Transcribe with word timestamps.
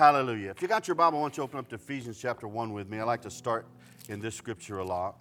Hallelujah. 0.00 0.48
If 0.48 0.62
you 0.62 0.66
got 0.66 0.88
your 0.88 0.94
Bible, 0.94 1.18
I 1.18 1.20
want 1.20 1.34
you 1.34 1.42
to 1.42 1.44
open 1.44 1.58
up 1.58 1.68
to 1.68 1.74
Ephesians 1.74 2.18
chapter 2.18 2.48
1 2.48 2.72
with 2.72 2.88
me. 2.88 3.00
I 3.00 3.04
like 3.04 3.20
to 3.20 3.30
start 3.30 3.66
in 4.08 4.18
this 4.18 4.34
scripture 4.34 4.78
a 4.78 4.84
lot. 4.84 5.16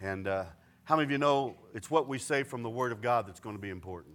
And 0.00 0.26
uh, 0.26 0.44
how 0.84 0.96
many 0.96 1.04
of 1.04 1.10
you 1.10 1.18
know 1.18 1.54
it's 1.74 1.90
what 1.90 2.08
we 2.08 2.16
say 2.16 2.42
from 2.42 2.62
the 2.62 2.70
Word 2.70 2.92
of 2.92 3.02
God 3.02 3.28
that's 3.28 3.40
going 3.40 3.56
to 3.56 3.60
be 3.60 3.68
important? 3.68 4.14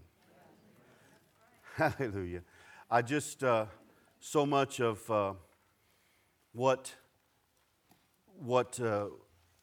Hallelujah. 1.75 2.41
I 2.89 3.03
just, 3.03 3.43
uh, 3.43 3.67
so 4.19 4.43
much 4.43 4.79
of 4.79 5.07
uh, 5.11 5.33
what, 6.53 6.91
what 8.39 8.79
uh, 8.79 9.09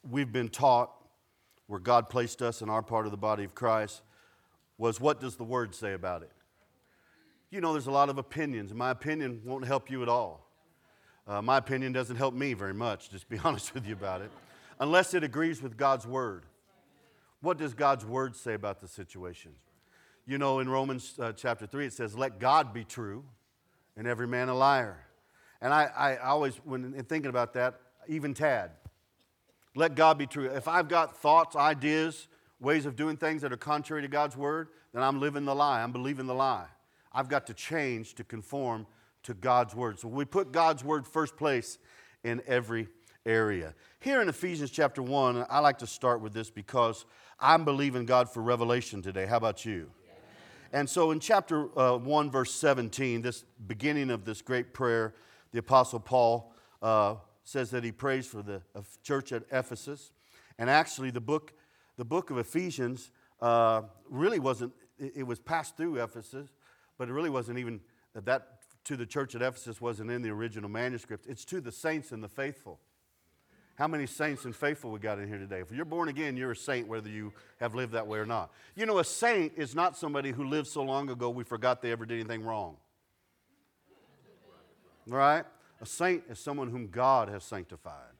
we've 0.08 0.30
been 0.30 0.50
taught, 0.50 0.92
where 1.66 1.80
God 1.80 2.08
placed 2.08 2.42
us 2.42 2.62
in 2.62 2.70
our 2.70 2.82
part 2.82 3.06
of 3.06 3.10
the 3.10 3.18
body 3.18 3.42
of 3.42 3.56
Christ, 3.56 4.02
was 4.78 5.00
what 5.00 5.20
does 5.20 5.34
the 5.34 5.42
Word 5.42 5.74
say 5.74 5.94
about 5.94 6.22
it? 6.22 6.30
You 7.52 7.60
know, 7.60 7.72
there's 7.72 7.86
a 7.86 7.92
lot 7.92 8.08
of 8.08 8.16
opinions, 8.16 8.72
my 8.72 8.90
opinion 8.90 9.42
won't 9.44 9.66
help 9.66 9.90
you 9.90 10.02
at 10.02 10.08
all. 10.08 10.48
Uh, 11.28 11.42
my 11.42 11.58
opinion 11.58 11.92
doesn't 11.92 12.16
help 12.16 12.32
me 12.32 12.54
very 12.54 12.72
much, 12.72 13.10
just 13.10 13.28
be 13.28 13.38
honest 13.44 13.74
with 13.74 13.86
you 13.86 13.92
about 13.92 14.22
it, 14.22 14.30
unless 14.80 15.12
it 15.12 15.22
agrees 15.22 15.60
with 15.60 15.76
God's 15.76 16.06
Word. 16.06 16.46
What 17.42 17.58
does 17.58 17.74
God's 17.74 18.06
Word 18.06 18.34
say 18.36 18.54
about 18.54 18.80
the 18.80 18.88
situation? 18.88 19.52
You 20.24 20.38
know, 20.38 20.60
in 20.60 20.68
Romans 20.70 21.12
uh, 21.18 21.32
chapter 21.32 21.66
3, 21.66 21.84
it 21.86 21.92
says, 21.92 22.16
Let 22.16 22.40
God 22.40 22.72
be 22.72 22.84
true 22.84 23.22
and 23.98 24.06
every 24.06 24.26
man 24.26 24.48
a 24.48 24.54
liar. 24.54 25.04
And 25.60 25.74
I, 25.74 25.90
I 25.94 26.16
always, 26.16 26.56
when 26.64 26.94
thinking 27.04 27.28
about 27.28 27.52
that, 27.52 27.78
even 28.08 28.32
Tad, 28.32 28.70
let 29.74 29.94
God 29.94 30.16
be 30.16 30.26
true. 30.26 30.46
If 30.46 30.68
I've 30.68 30.88
got 30.88 31.18
thoughts, 31.18 31.54
ideas, 31.54 32.28
ways 32.60 32.86
of 32.86 32.96
doing 32.96 33.18
things 33.18 33.42
that 33.42 33.52
are 33.52 33.58
contrary 33.58 34.00
to 34.00 34.08
God's 34.08 34.38
word, 34.38 34.68
then 34.94 35.02
I'm 35.02 35.20
living 35.20 35.44
the 35.44 35.54
lie. 35.54 35.82
I'm 35.82 35.92
believing 35.92 36.26
the 36.26 36.34
lie. 36.34 36.68
I've 37.14 37.28
got 37.28 37.46
to 37.46 37.54
change 37.54 38.14
to 38.14 38.24
conform 38.24 38.86
to 39.24 39.34
God's 39.34 39.74
word. 39.74 39.98
So 39.98 40.08
we 40.08 40.24
put 40.24 40.52
God's 40.52 40.84
word 40.84 41.06
first 41.06 41.36
place 41.36 41.78
in 42.24 42.42
every 42.46 42.88
area. 43.24 43.74
Here 44.00 44.20
in 44.20 44.28
Ephesians 44.28 44.70
chapter 44.70 45.02
1, 45.02 45.46
I 45.48 45.60
like 45.60 45.78
to 45.78 45.86
start 45.86 46.20
with 46.20 46.32
this 46.32 46.50
because 46.50 47.04
I'm 47.38 47.64
believing 47.64 48.06
God 48.06 48.28
for 48.28 48.42
revelation 48.42 49.02
today. 49.02 49.26
How 49.26 49.36
about 49.36 49.64
you? 49.64 49.90
And 50.72 50.88
so 50.88 51.10
in 51.10 51.20
chapter 51.20 51.68
uh, 51.78 51.98
1, 51.98 52.30
verse 52.30 52.52
17, 52.54 53.20
this 53.20 53.44
beginning 53.66 54.10
of 54.10 54.24
this 54.24 54.40
great 54.40 54.72
prayer, 54.72 55.14
the 55.52 55.58
Apostle 55.58 56.00
Paul 56.00 56.54
uh, 56.80 57.16
says 57.44 57.70
that 57.70 57.84
he 57.84 57.92
prays 57.92 58.26
for 58.26 58.42
the 58.42 58.62
uh, 58.74 58.80
church 59.02 59.32
at 59.32 59.42
Ephesus. 59.52 60.12
And 60.58 60.70
actually, 60.70 61.10
the 61.10 61.20
book, 61.20 61.52
the 61.96 62.04
book 62.04 62.30
of 62.30 62.38
Ephesians 62.38 63.10
uh, 63.40 63.82
really 64.08 64.38
wasn't, 64.38 64.72
it, 64.98 65.12
it 65.16 65.22
was 65.24 65.38
passed 65.38 65.76
through 65.76 66.02
Ephesus, 66.02 66.48
but 66.98 67.08
it 67.08 67.12
really 67.12 67.30
wasn't 67.30 67.58
even 67.58 67.80
that 68.14 68.48
to 68.84 68.96
the 68.96 69.06
church 69.06 69.34
at 69.34 69.42
Ephesus 69.42 69.80
wasn't 69.80 70.10
in 70.10 70.22
the 70.22 70.30
original 70.30 70.68
manuscript. 70.68 71.26
It's 71.28 71.44
to 71.46 71.60
the 71.60 71.72
saints 71.72 72.12
and 72.12 72.22
the 72.22 72.28
faithful. 72.28 72.80
How 73.76 73.88
many 73.88 74.06
saints 74.06 74.44
and 74.44 74.54
faithful 74.54 74.90
we 74.90 74.98
got 74.98 75.18
in 75.18 75.28
here 75.28 75.38
today? 75.38 75.60
If 75.60 75.72
you're 75.72 75.84
born 75.84 76.08
again, 76.08 76.36
you're 76.36 76.52
a 76.52 76.56
saint 76.56 76.88
whether 76.88 77.08
you 77.08 77.32
have 77.58 77.74
lived 77.74 77.92
that 77.92 78.06
way 78.06 78.18
or 78.18 78.26
not. 78.26 78.52
You 78.74 78.86
know, 78.86 78.98
a 78.98 79.04
saint 79.04 79.52
is 79.56 79.74
not 79.74 79.96
somebody 79.96 80.30
who 80.30 80.44
lived 80.44 80.66
so 80.66 80.82
long 80.82 81.08
ago 81.08 81.30
we 81.30 81.44
forgot 81.44 81.80
they 81.80 81.90
ever 81.90 82.04
did 82.04 82.20
anything 82.20 82.44
wrong. 82.44 82.76
Right? 85.06 85.44
A 85.80 85.86
saint 85.86 86.24
is 86.28 86.38
someone 86.38 86.70
whom 86.70 86.88
God 86.88 87.28
has 87.28 87.44
sanctified 87.44 88.12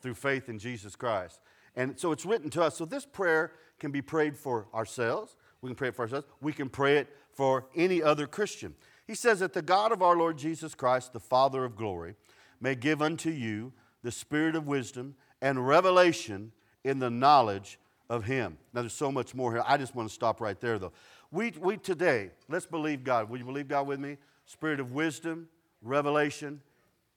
through 0.00 0.14
faith 0.14 0.48
in 0.48 0.58
Jesus 0.58 0.96
Christ. 0.96 1.40
And 1.76 1.98
so 1.98 2.12
it's 2.12 2.24
written 2.24 2.48
to 2.50 2.62
us. 2.62 2.76
So 2.76 2.84
this 2.84 3.04
prayer 3.04 3.52
can 3.78 3.90
be 3.90 4.02
prayed 4.02 4.36
for 4.36 4.68
ourselves. 4.72 5.36
We 5.60 5.68
can 5.68 5.76
pray 5.76 5.88
it 5.88 5.94
for 5.94 6.02
ourselves. 6.02 6.26
We 6.40 6.52
can 6.52 6.68
pray 6.68 6.98
it 6.98 7.08
for 7.40 7.64
any 7.74 8.02
other 8.02 8.26
Christian. 8.26 8.74
He 9.06 9.14
says 9.14 9.40
that 9.40 9.54
the 9.54 9.62
God 9.62 9.92
of 9.92 10.02
our 10.02 10.14
Lord 10.14 10.36
Jesus 10.36 10.74
Christ, 10.74 11.14
the 11.14 11.20
Father 11.20 11.64
of 11.64 11.74
glory, 11.74 12.16
may 12.60 12.74
give 12.74 13.00
unto 13.00 13.30
you 13.30 13.72
the 14.02 14.12
spirit 14.12 14.54
of 14.54 14.66
wisdom 14.66 15.14
and 15.40 15.66
revelation 15.66 16.52
in 16.84 16.98
the 16.98 17.08
knowledge 17.08 17.78
of 18.10 18.24
Him. 18.24 18.58
Now, 18.74 18.82
there's 18.82 18.92
so 18.92 19.10
much 19.10 19.34
more 19.34 19.52
here. 19.52 19.64
I 19.66 19.78
just 19.78 19.94
want 19.94 20.06
to 20.06 20.14
stop 20.14 20.38
right 20.42 20.60
there, 20.60 20.78
though. 20.78 20.92
We, 21.30 21.54
we 21.58 21.78
today, 21.78 22.32
let's 22.50 22.66
believe 22.66 23.04
God. 23.04 23.30
Will 23.30 23.38
you 23.38 23.46
believe 23.46 23.68
God 23.68 23.86
with 23.86 24.00
me? 24.00 24.18
Spirit 24.44 24.78
of 24.78 24.92
wisdom, 24.92 25.48
revelation, 25.80 26.60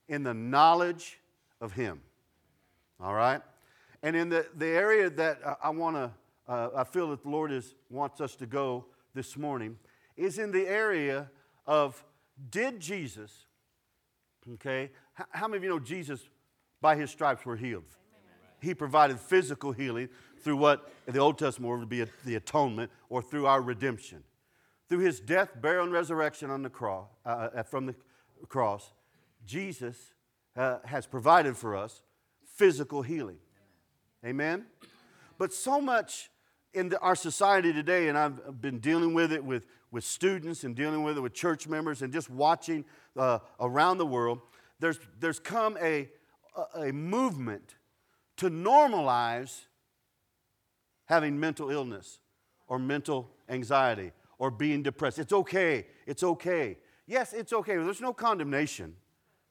in 0.08 0.24
the 0.24 0.34
knowledge 0.34 1.20
of 1.60 1.74
Him. 1.74 2.00
All 3.02 3.14
right? 3.14 3.42
And 4.02 4.16
in 4.16 4.30
the, 4.30 4.48
the 4.56 4.68
area 4.68 5.10
that 5.10 5.42
I, 5.62 5.70
want 5.72 5.98
to, 5.98 6.12
uh, 6.48 6.70
I 6.78 6.86
feel 6.86 7.10
that 7.10 7.24
the 7.24 7.30
Lord 7.30 7.52
is, 7.52 7.76
wants 7.90 8.22
us 8.22 8.38
to 8.38 8.46
go 8.46 8.86
this 9.14 9.36
morning 9.36 9.78
is 10.16 10.38
in 10.38 10.52
the 10.52 10.68
area 10.68 11.30
of 11.66 12.04
did 12.50 12.80
Jesus, 12.80 13.32
okay, 14.54 14.92
how, 15.32 15.48
many 15.48 15.58
of 15.58 15.64
you 15.64 15.70
know 15.70 15.80
Jesus 15.80 16.22
by 16.82 16.96
his 16.96 17.12
stripes 17.12 17.46
were 17.46 17.56
healed. 17.56 17.84
He 18.60 18.74
provided 18.74 19.20
physical 19.20 19.72
healing 19.72 20.10
through 20.42 20.58
what 20.58 20.90
the 21.06 21.20
Old 21.20 21.38
Testament 21.38 21.80
would 21.80 21.90
be 21.90 22.06
the 22.26 22.36
atonement 22.36 22.92
or 23.10 23.22
through 23.22 23.46
our 23.46 23.62
redemption. 23.62 24.24
Through 24.90 25.00
his 25.00 25.20
death, 25.20 25.50
burial, 25.62 25.84
and 25.84 25.94
resurrection 25.94 26.50
on 26.50 26.62
the 26.62 26.70
cross, 26.70 27.08
uh, 27.26 27.50
uh, 27.56 27.64
from 27.64 27.86
the 27.86 27.96
cross, 28.48 28.92
Jesus 29.46 30.14
uh, 30.56 30.80
has 30.86 31.06
provided 31.06 31.58
for 31.58 31.76
us 31.76 32.02
physical 32.46 33.02
healing. 33.02 33.38
Amen? 34.26 34.66
But 35.38 35.54
so 35.54 35.82
much 35.82 36.30
in 36.74 36.90
the, 36.90 37.00
our 37.00 37.16
society 37.16 37.74
today, 37.74 38.08
and 38.08 38.18
I've 38.18 38.62
been 38.62 38.80
dealing 38.80 39.14
with 39.14 39.32
it 39.32 39.44
with, 39.44 39.66
with 39.94 40.04
students 40.04 40.64
and 40.64 40.76
dealing 40.76 41.04
with 41.04 41.16
it 41.18 41.22
with 41.22 41.36
church 41.36 41.68
members 41.68 42.02
and 42.02 42.12
just 42.12 42.28
watching 42.28 42.84
uh, 43.16 43.38
around 43.60 44.00
the 44.00 44.06
world, 44.06 44.42
there's, 44.80 44.98
there's 45.20 45.40
come 45.40 45.78
a, 45.80 46.10
a 46.76 46.92
movement 46.92 47.76
to 48.38 48.50
normalize 48.50 49.62
having 51.06 51.40
mental 51.40 51.70
illness 51.70 52.18
or 52.68 52.80
mental 52.80 53.30
anxiety 53.48 54.12
or 54.40 54.50
being 54.50 54.82
depressed. 54.82 55.20
It's 55.20 55.32
okay. 55.32 55.86
It's 56.08 56.24
okay. 56.24 56.78
Yes, 57.06 57.34
it's 57.34 57.54
okay. 57.54 57.76
There's 57.76 58.02
no 58.02 58.14
condemnation, 58.14 58.96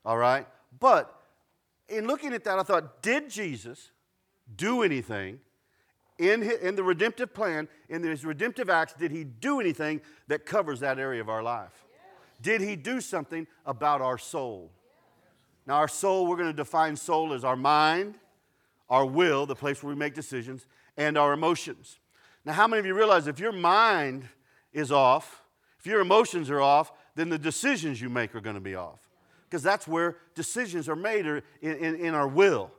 all 0.05 0.19
right? 0.19 0.49
But 0.81 1.15
in 1.89 2.09
looking 2.09 2.33
at 2.33 2.43
that, 2.45 2.59
I 2.59 2.65
thought, 2.65 3.01
did 3.01 3.31
Jesus 3.31 3.93
do 4.57 4.83
anything 4.83 5.39
in, 6.19 6.43
his, 6.43 6.59
in 6.61 6.77
the 6.77 6.83
redemptive 6.83 7.35
plan, 7.35 7.69
in 7.89 8.03
his 8.03 8.25
redemptive 8.25 8.71
acts, 8.71 8.95
did 8.95 9.11
he 9.11 9.25
do 9.25 9.61
anything 9.61 10.01
that 10.29 10.47
covers 10.47 10.81
that 10.81 10.99
area 10.99 11.21
of 11.21 11.29
our 11.29 11.43
life? 11.43 11.85
Did 12.41 12.61
he 12.61 12.77
do 12.77 13.01
something 13.01 13.47
about 13.65 14.01
our 14.01 14.19
soul? 14.19 14.71
Now, 15.67 15.75
our 15.75 15.89
soul, 15.89 16.27
we're 16.27 16.37
going 16.37 16.51
to 16.51 16.57
define 16.57 16.97
soul 16.97 17.33
as 17.33 17.45
our 17.45 17.57
mind, 17.57 18.17
our 18.91 19.07
will, 19.07 19.47
the 19.47 19.55
place 19.55 19.83
where 19.83 19.95
we 19.95 19.99
make 19.99 20.15
decisions, 20.15 20.67
and 20.97 21.17
our 21.17 21.33
emotions. 21.33 21.99
Now, 22.45 22.53
how 22.55 22.67
many 22.67 22.81
of 22.81 22.87
you 22.87 22.95
realize 22.95 23.27
if 23.27 23.39
your 23.39 23.53
mind 23.53 24.29
is 24.73 24.91
off, 24.91 25.43
if 25.79 25.87
your 25.87 26.01
emotions 26.01 26.51
are 26.51 26.61
off, 26.61 26.93
then 27.15 27.29
the 27.29 27.39
decisions 27.39 28.01
you 28.01 28.09
make 28.09 28.35
are 28.35 28.41
going 28.41 28.57
to 28.57 28.61
be 28.61 28.75
off? 28.75 28.99
Because 29.49 29.63
that's 29.63 29.87
where 29.87 30.17
decisions 30.35 30.89
are 30.89 30.97
made 30.97 31.27
in, 31.27 31.43
in, 31.61 31.95
in 31.95 32.15
our 32.15 32.27
will, 32.27 32.71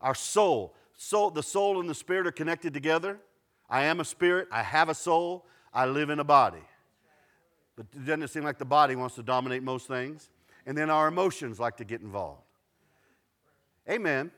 our 0.00 0.14
soul. 0.14 0.74
Soul. 0.96 1.30
The 1.30 1.42
soul 1.42 1.80
and 1.80 1.88
the 1.88 1.94
spirit 1.94 2.26
are 2.26 2.32
connected 2.32 2.74
together. 2.74 3.18
I 3.68 3.84
am 3.84 4.00
a 4.00 4.04
spirit, 4.04 4.48
I 4.52 4.62
have 4.62 4.88
a 4.88 4.94
soul, 4.94 5.46
I 5.72 5.86
live 5.86 6.10
in 6.10 6.20
a 6.20 6.24
body. 6.24 6.62
But 7.76 7.90
doesn't 7.90 8.22
it 8.22 8.30
seem 8.30 8.44
like 8.44 8.58
the 8.58 8.64
body 8.64 8.94
wants 8.94 9.14
to 9.16 9.22
dominate 9.22 9.62
most 9.62 9.88
things? 9.88 10.28
and 10.66 10.76
then 10.76 10.90
our 10.90 11.08
emotions 11.08 11.60
like 11.60 11.76
to 11.78 11.84
get 11.84 12.00
involved. 12.00 12.42
Amen. 13.88 14.30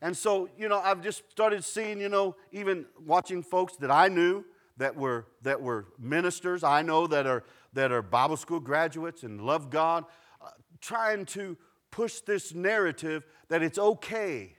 And 0.00 0.16
so, 0.16 0.48
you 0.58 0.68
know, 0.68 0.78
I've 0.78 1.02
just 1.02 1.28
started 1.30 1.64
seeing, 1.64 2.00
you 2.00 2.08
know, 2.08 2.36
even 2.52 2.86
watching 3.04 3.42
folks 3.42 3.76
that 3.78 3.90
I 3.90 4.08
knew 4.08 4.44
that 4.76 4.94
were 4.94 5.26
that 5.42 5.60
were 5.60 5.86
ministers, 5.98 6.62
I 6.62 6.82
know 6.82 7.06
that 7.06 7.26
are 7.26 7.44
that 7.72 7.90
are 7.90 8.02
Bible 8.02 8.36
school 8.36 8.60
graduates 8.60 9.22
and 9.22 9.40
love 9.40 9.70
God, 9.70 10.04
uh, 10.40 10.50
trying 10.80 11.24
to 11.26 11.56
push 11.90 12.20
this 12.20 12.54
narrative 12.54 13.26
that 13.48 13.62
it's 13.62 13.78
okay. 13.78 14.54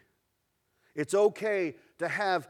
It's 0.97 1.13
okay 1.13 1.75
to 1.99 2.07
have 2.09 2.49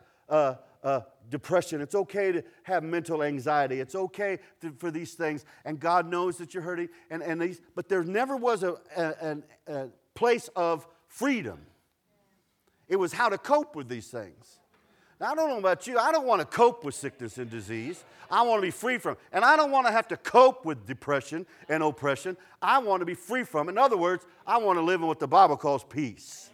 depression. 1.30 1.82
It's 1.82 1.96
okay 1.96 2.32
to 2.32 2.44
have 2.64 2.84
mental 2.84 3.22
anxiety. 3.22 3.80
It's 3.80 3.96
okay 3.96 4.40
to, 4.62 4.72
for 4.80 4.90
these 4.90 5.14
things. 5.14 5.46
And 5.66 5.80
God 5.80 6.10
knows 6.10 6.38
that 6.38 6.54
you're 6.54 6.64
hurting. 6.64 6.90
And, 7.12 7.22
and 7.22 7.42
these, 7.42 7.62
but 7.76 7.90
there 7.90 8.04
never 8.04 8.36
was 8.36 8.64
a, 8.64 8.78
a, 8.96 9.38
a 9.68 9.88
place 10.16 10.50
of 10.56 10.88
freedom. 11.08 11.60
It 12.88 12.96
was 12.96 13.12
how 13.12 13.30
to 13.30 13.38
cope 13.38 13.76
with 13.76 13.90
these 13.90 14.08
things. 14.08 14.60
Now, 15.20 15.32
I 15.32 15.36
don't 15.36 15.50
know 15.50 15.58
about 15.58 15.88
you. 15.88 15.98
I 15.98 16.12
don't 16.12 16.28
want 16.28 16.42
to 16.42 16.46
cope 16.46 16.86
with 16.86 16.94
sickness 16.96 17.38
and 17.38 17.50
disease. 17.50 18.04
I 18.30 18.44
want 18.44 18.60
to 18.60 18.62
be 18.62 18.72
free 18.72 18.98
from 19.00 19.14
it. 19.14 19.20
And 19.34 19.44
I 19.44 19.58
don't 19.58 19.72
want 19.72 19.88
to 19.88 19.92
have 19.92 20.08
to 20.10 20.18
cope 20.18 20.64
with 20.64 20.86
depression 20.86 21.46
and 21.70 21.82
oppression. 21.82 22.38
I 22.62 22.78
want 22.78 23.02
to 23.02 23.06
be 23.06 23.16
free 23.16 23.44
from 23.44 23.68
it. 23.68 23.72
In 23.72 23.78
other 23.78 23.98
words, 23.98 24.26
I 24.46 24.58
want 24.58 24.78
to 24.78 24.84
live 24.84 25.02
in 25.02 25.08
what 25.08 25.20
the 25.20 25.28
Bible 25.28 25.58
calls 25.58 25.84
peace. 25.84 26.52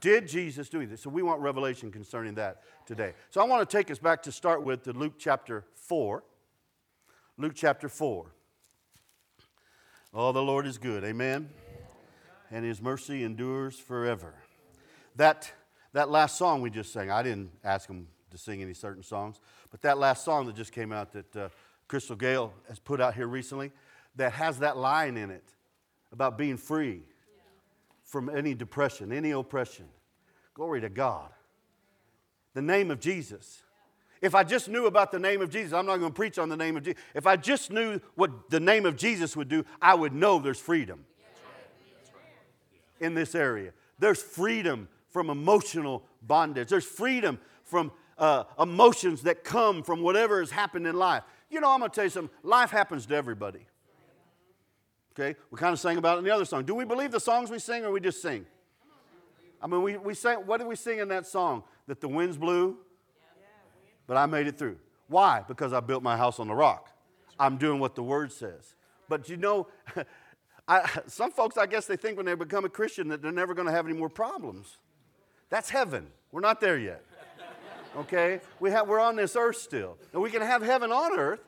Did 0.00 0.28
Jesus 0.28 0.68
do 0.68 0.84
this? 0.86 1.02
So 1.02 1.10
we 1.10 1.22
want 1.22 1.40
revelation 1.40 1.90
concerning 1.90 2.34
that 2.34 2.62
today. 2.86 3.14
So 3.30 3.40
I 3.40 3.44
want 3.44 3.68
to 3.68 3.76
take 3.76 3.90
us 3.90 3.98
back 3.98 4.22
to 4.24 4.32
start 4.32 4.62
with 4.64 4.84
to 4.84 4.92
Luke 4.92 5.14
chapter 5.18 5.64
4. 5.74 6.22
Luke 7.36 7.52
chapter 7.54 7.88
4. 7.88 8.26
Oh, 10.14 10.32
the 10.32 10.42
Lord 10.42 10.66
is 10.66 10.78
good. 10.78 11.04
Amen. 11.04 11.48
And 12.50 12.64
his 12.64 12.80
mercy 12.80 13.24
endures 13.24 13.78
forever. 13.78 14.34
That, 15.16 15.50
that 15.92 16.08
last 16.10 16.36
song 16.36 16.62
we 16.62 16.70
just 16.70 16.92
sang, 16.92 17.10
I 17.10 17.22
didn't 17.22 17.50
ask 17.64 17.88
him 17.88 18.08
to 18.30 18.38
sing 18.38 18.62
any 18.62 18.74
certain 18.74 19.02
songs, 19.02 19.40
but 19.70 19.82
that 19.82 19.98
last 19.98 20.24
song 20.24 20.46
that 20.46 20.54
just 20.54 20.72
came 20.72 20.92
out 20.92 21.12
that 21.12 21.36
uh, 21.36 21.48
Crystal 21.88 22.16
Gale 22.16 22.52
has 22.68 22.78
put 22.78 23.00
out 23.00 23.14
here 23.14 23.26
recently, 23.26 23.72
that 24.16 24.32
has 24.32 24.58
that 24.60 24.76
line 24.76 25.16
in 25.16 25.30
it 25.30 25.44
about 26.12 26.38
being 26.38 26.56
free 26.56 27.02
from 28.08 28.30
any 28.30 28.54
depression, 28.54 29.12
any 29.12 29.30
oppression. 29.30 29.84
Glory 30.54 30.80
to 30.80 30.88
God. 30.88 31.28
The 32.54 32.62
name 32.62 32.90
of 32.90 33.00
Jesus. 33.00 33.62
If 34.20 34.34
I 34.34 34.42
just 34.42 34.68
knew 34.68 34.86
about 34.86 35.12
the 35.12 35.18
name 35.18 35.42
of 35.42 35.50
Jesus, 35.50 35.72
I'm 35.72 35.86
not 35.86 35.98
going 35.98 36.10
to 36.10 36.16
preach 36.16 36.38
on 36.38 36.48
the 36.48 36.56
name 36.56 36.76
of 36.76 36.82
Jesus. 36.82 37.00
If 37.14 37.26
I 37.26 37.36
just 37.36 37.70
knew 37.70 38.00
what 38.16 38.50
the 38.50 38.58
name 38.58 38.86
of 38.86 38.96
Jesus 38.96 39.36
would 39.36 39.48
do, 39.48 39.64
I 39.80 39.94
would 39.94 40.12
know 40.12 40.40
there's 40.40 40.58
freedom 40.58 41.04
in 42.98 43.14
this 43.14 43.34
area. 43.34 43.72
There's 43.98 44.20
freedom 44.20 44.88
from 45.10 45.30
emotional 45.30 46.02
bondage, 46.22 46.68
there's 46.68 46.84
freedom 46.84 47.38
from 47.62 47.92
uh, 48.16 48.44
emotions 48.58 49.22
that 49.22 49.44
come 49.44 49.82
from 49.82 50.02
whatever 50.02 50.40
has 50.40 50.50
happened 50.50 50.86
in 50.86 50.96
life. 50.96 51.22
You 51.50 51.60
know, 51.60 51.70
I'm 51.70 51.78
going 51.78 51.90
to 51.90 51.94
tell 51.94 52.04
you 52.04 52.10
something 52.10 52.34
life 52.42 52.70
happens 52.70 53.06
to 53.06 53.14
everybody. 53.14 53.66
Okay? 55.18 55.36
We 55.50 55.58
kind 55.58 55.72
of 55.72 55.80
sang 55.80 55.96
about 55.96 56.16
it 56.16 56.18
in 56.18 56.24
the 56.24 56.30
other 56.30 56.44
song. 56.44 56.64
Do 56.64 56.74
we 56.74 56.84
believe 56.84 57.10
the 57.10 57.20
songs 57.20 57.50
we 57.50 57.58
sing 57.58 57.84
or 57.84 57.90
we 57.90 58.00
just 58.00 58.22
sing? 58.22 58.46
I 59.60 59.66
mean, 59.66 59.82
we, 59.82 59.96
we 59.96 60.14
sang, 60.14 60.38
what 60.46 60.58
did 60.58 60.68
we 60.68 60.76
sing 60.76 61.00
in 61.00 61.08
that 61.08 61.26
song? 61.26 61.64
That 61.88 62.00
the 62.00 62.08
winds 62.08 62.36
blew, 62.36 62.76
but 64.06 64.16
I 64.16 64.26
made 64.26 64.46
it 64.46 64.56
through. 64.56 64.78
Why? 65.08 65.42
Because 65.48 65.72
I 65.72 65.80
built 65.80 66.02
my 66.02 66.16
house 66.16 66.38
on 66.38 66.46
the 66.46 66.54
rock. 66.54 66.90
I'm 67.40 67.56
doing 67.56 67.80
what 67.80 67.94
the 67.94 68.02
word 68.02 68.30
says. 68.30 68.74
But 69.08 69.28
you 69.28 69.36
know, 69.36 69.66
I, 70.68 70.88
some 71.06 71.32
folks, 71.32 71.56
I 71.56 71.66
guess, 71.66 71.86
they 71.86 71.96
think 71.96 72.16
when 72.16 72.26
they 72.26 72.34
become 72.34 72.64
a 72.64 72.68
Christian 72.68 73.08
that 73.08 73.22
they're 73.22 73.32
never 73.32 73.54
going 73.54 73.66
to 73.66 73.72
have 73.72 73.86
any 73.86 73.96
more 73.96 74.10
problems. 74.10 74.76
That's 75.48 75.70
heaven. 75.70 76.08
We're 76.30 76.42
not 76.42 76.60
there 76.60 76.78
yet. 76.78 77.02
Okay? 77.96 78.40
We 78.60 78.70
have, 78.70 78.86
we're 78.86 79.00
on 79.00 79.16
this 79.16 79.34
earth 79.34 79.56
still. 79.56 79.96
And 80.12 80.22
we 80.22 80.30
can 80.30 80.42
have 80.42 80.62
heaven 80.62 80.92
on 80.92 81.18
earth. 81.18 81.40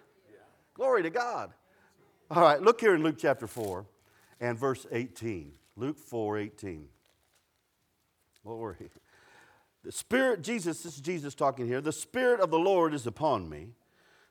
Glory 0.75 1.02
to 1.02 1.11
God. 1.11 1.52
All 2.32 2.43
right, 2.43 2.62
look 2.62 2.81
here 2.81 2.94
in 2.94 3.03
Luke 3.03 3.17
chapter 3.19 3.49
4 3.49 3.85
and 4.41 4.56
verse 4.56 4.87
18. 4.93 5.50
Luke 5.75 5.99
4 5.99 6.38
18. 6.38 6.87
Glory. 8.44 8.91
The 9.82 9.91
Spirit, 9.91 10.41
Jesus, 10.43 10.85
this 10.85 10.94
is 10.94 11.00
Jesus 11.00 11.35
talking 11.35 11.67
here. 11.67 11.81
The 11.81 11.91
Spirit 11.91 12.38
of 12.38 12.53
the 12.53 12.59
Lord 12.59 12.94
is 12.94 13.05
upon 13.05 13.49
me 13.49 13.71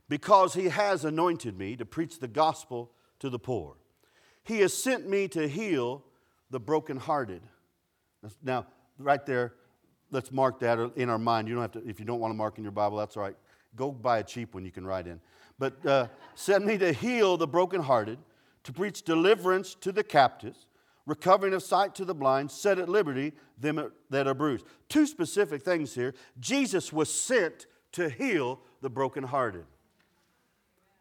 because 0.07 0.53
he 0.53 0.69
has 0.69 1.03
anointed 1.03 1.57
me 1.57 1.75
to 1.75 1.83
preach 1.83 2.19
the 2.19 2.29
gospel 2.29 2.91
to 3.19 3.29
the 3.29 3.39
poor. 3.39 3.75
He 4.43 4.59
has 4.59 4.73
sent 4.73 5.09
me 5.09 5.27
to 5.29 5.49
heal 5.49 6.05
the 6.51 6.59
brokenhearted. 6.59 7.41
Now, 8.41 8.65
right 8.97 9.25
there, 9.25 9.55
let's 10.09 10.31
mark 10.31 10.61
that 10.61 10.79
in 10.95 11.09
our 11.09 11.19
mind. 11.19 11.49
You 11.49 11.55
don't 11.55 11.63
have 11.63 11.83
to, 11.83 11.89
if 11.89 11.99
you 11.99 12.05
don't 12.05 12.21
want 12.21 12.31
to 12.31 12.37
mark 12.37 12.57
in 12.57 12.63
your 12.63 12.71
Bible, 12.71 12.95
that's 12.95 13.17
all 13.17 13.23
right. 13.23 13.35
Go 13.75 13.91
buy 13.91 14.19
a 14.19 14.23
cheap 14.23 14.53
one 14.53 14.63
you 14.63 14.71
can 14.71 14.87
write 14.87 15.05
in 15.05 15.19
but 15.59 15.85
uh, 15.85 16.07
sent 16.33 16.65
me 16.65 16.77
to 16.77 16.93
heal 16.93 17.37
the 17.37 17.47
brokenhearted, 17.47 18.17
to 18.63 18.73
preach 18.73 19.03
deliverance 19.03 19.75
to 19.75 19.91
the 19.91 20.03
captives, 20.03 20.65
recovering 21.05 21.53
of 21.53 21.61
sight 21.61 21.93
to 21.95 22.05
the 22.05 22.15
blind, 22.15 22.49
set 22.49 22.79
at 22.79 22.87
liberty 22.87 23.33
them 23.59 23.91
that 24.09 24.25
are 24.27 24.33
bruised. 24.33 24.65
Two 24.87 25.05
specific 25.05 25.61
things 25.61 25.93
here. 25.93 26.13
Jesus 26.39 26.93
was 26.93 27.13
sent 27.13 27.67
to 27.91 28.09
heal 28.09 28.59
the 28.81 28.89
brokenhearted. 28.89 29.65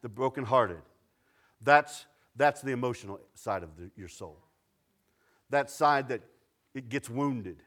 The 0.02 0.08
brokenhearted. 0.08 0.82
That's, 1.62 2.06
that's 2.36 2.60
the 2.60 2.72
emotional 2.72 3.20
side 3.34 3.62
of 3.62 3.76
the, 3.76 3.90
your 3.96 4.08
soul. 4.08 4.38
That 5.50 5.70
side 5.70 6.08
that 6.08 6.22
it 6.74 6.88
gets 6.88 7.08
wounded. 7.08 7.62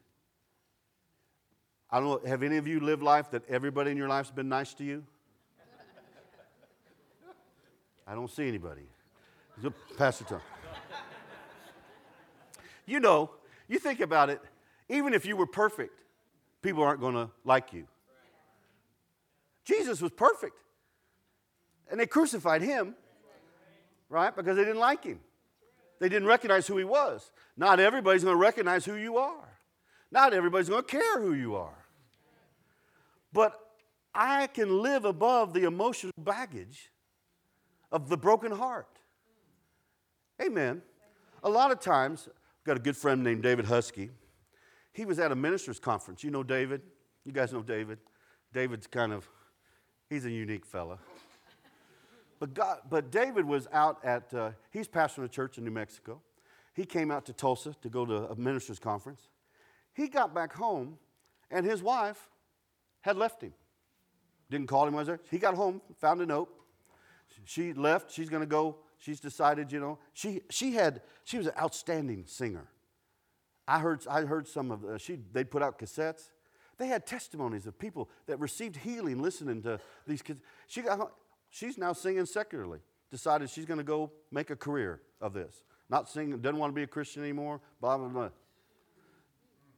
I 1.89 1.99
don't 1.99 2.23
know, 2.23 2.29
have 2.29 2.43
any 2.43 2.57
of 2.57 2.67
you 2.67 2.79
lived 2.79 3.03
life 3.03 3.31
that 3.31 3.47
everybody 3.49 3.91
in 3.91 3.97
your 3.97 4.07
life's 4.07 4.31
been 4.31 4.49
nice 4.49 4.73
to 4.75 4.83
you? 4.83 5.03
I 8.11 8.13
don't 8.13 8.29
see 8.29 8.45
anybody. 8.45 8.81
Pastor 9.97 10.25
Tom. 10.25 10.41
you 12.85 12.99
know, 12.99 13.31
you 13.69 13.79
think 13.79 14.01
about 14.01 14.29
it, 14.29 14.41
even 14.89 15.13
if 15.13 15.25
you 15.25 15.37
were 15.37 15.45
perfect, 15.45 15.97
people 16.61 16.83
aren't 16.83 16.99
going 16.99 17.15
to 17.15 17.29
like 17.45 17.71
you. 17.71 17.87
Jesus 19.63 20.01
was 20.01 20.11
perfect. 20.11 20.57
And 21.89 22.01
they 22.01 22.05
crucified 22.05 22.61
him, 22.61 22.95
right? 24.09 24.35
Because 24.35 24.57
they 24.57 24.65
didn't 24.65 24.79
like 24.79 25.05
him. 25.05 25.21
They 26.01 26.09
didn't 26.09 26.27
recognize 26.27 26.67
who 26.67 26.75
he 26.75 26.83
was. 26.83 27.31
Not 27.55 27.79
everybody's 27.79 28.25
going 28.25 28.35
to 28.35 28.41
recognize 28.41 28.83
who 28.83 28.95
you 28.95 29.19
are. 29.19 29.47
Not 30.11 30.33
everybody's 30.33 30.67
going 30.67 30.83
to 30.83 30.89
care 30.89 31.21
who 31.21 31.31
you 31.31 31.55
are. 31.55 31.85
But 33.31 33.57
I 34.13 34.47
can 34.47 34.81
live 34.81 35.05
above 35.05 35.53
the 35.53 35.63
emotional 35.63 36.11
baggage 36.17 36.91
of 37.91 38.09
the 38.09 38.17
broken 38.17 38.51
heart. 38.51 38.99
Amen. 40.41 40.81
A 41.43 41.49
lot 41.49 41.71
of 41.71 41.79
times, 41.79 42.27
I've 42.27 42.65
got 42.65 42.77
a 42.77 42.79
good 42.79 42.97
friend 42.97 43.23
named 43.23 43.43
David 43.43 43.65
Husky. 43.65 44.09
He 44.93 45.05
was 45.05 45.19
at 45.19 45.31
a 45.31 45.35
ministers' 45.35 45.79
conference. 45.79 46.23
You 46.23 46.31
know 46.31 46.43
David? 46.43 46.81
You 47.25 47.31
guys 47.31 47.53
know 47.53 47.61
David? 47.61 47.99
David's 48.53 48.87
kind 48.87 49.13
of, 49.13 49.29
he's 50.09 50.25
a 50.25 50.31
unique 50.31 50.65
fella. 50.65 50.99
But, 52.39 52.53
God, 52.53 52.79
but 52.89 53.11
David 53.11 53.45
was 53.45 53.67
out 53.71 54.03
at, 54.03 54.33
uh, 54.33 54.51
he's 54.71 54.87
pastoring 54.87 55.25
a 55.25 55.29
church 55.29 55.57
in 55.57 55.63
New 55.63 55.71
Mexico. 55.71 56.21
He 56.73 56.85
came 56.85 57.11
out 57.11 57.25
to 57.25 57.33
Tulsa 57.33 57.75
to 57.81 57.89
go 57.89 58.05
to 58.05 58.29
a 58.29 58.35
ministers' 58.35 58.79
conference. 58.79 59.27
He 59.93 60.07
got 60.07 60.33
back 60.33 60.53
home, 60.53 60.97
and 61.51 61.65
his 61.65 61.83
wife 61.83 62.29
had 63.01 63.17
left 63.17 63.41
him. 63.41 63.53
Didn't 64.49 64.67
call 64.67 64.87
him, 64.87 64.93
was 64.93 65.07
there? 65.07 65.19
He 65.29 65.37
got 65.37 65.53
home, 65.53 65.81
found 65.99 66.21
a 66.21 66.25
note 66.25 66.49
she 67.45 67.73
left. 67.73 68.11
She's 68.11 68.29
going 68.29 68.41
to 68.41 68.47
go. 68.47 68.77
She's 68.97 69.19
decided, 69.19 69.71
you 69.71 69.79
know. 69.79 69.99
She, 70.13 70.41
she, 70.49 70.73
had, 70.73 71.01
she 71.23 71.37
was 71.37 71.47
an 71.47 71.53
outstanding 71.59 72.25
singer. 72.27 72.67
I 73.67 73.79
heard, 73.79 74.05
I 74.09 74.21
heard 74.21 74.47
some 74.47 74.71
of, 74.71 74.83
uh, 74.83 74.97
she, 74.97 75.19
they 75.31 75.43
put 75.43 75.61
out 75.61 75.79
cassettes. 75.79 76.29
They 76.77 76.87
had 76.87 77.05
testimonies 77.05 77.67
of 77.67 77.77
people 77.77 78.09
that 78.25 78.39
received 78.39 78.75
healing 78.75 79.21
listening 79.21 79.61
to 79.63 79.79
these 80.07 80.21
kids. 80.21 80.41
She 80.67 80.81
got, 80.81 81.11
she's 81.49 81.77
now 81.77 81.93
singing 81.93 82.25
secularly. 82.25 82.79
Decided 83.11 83.49
she's 83.49 83.65
going 83.65 83.77
to 83.77 83.83
go 83.83 84.11
make 84.31 84.49
a 84.49 84.55
career 84.55 85.01
of 85.19 85.33
this. 85.33 85.63
Not 85.89 86.09
singing, 86.09 86.39
doesn't 86.39 86.57
want 86.57 86.71
to 86.71 86.75
be 86.75 86.83
a 86.83 86.87
Christian 86.87 87.23
anymore, 87.23 87.59
blah, 87.81 87.97
blah, 87.97 88.07
blah. 88.07 88.29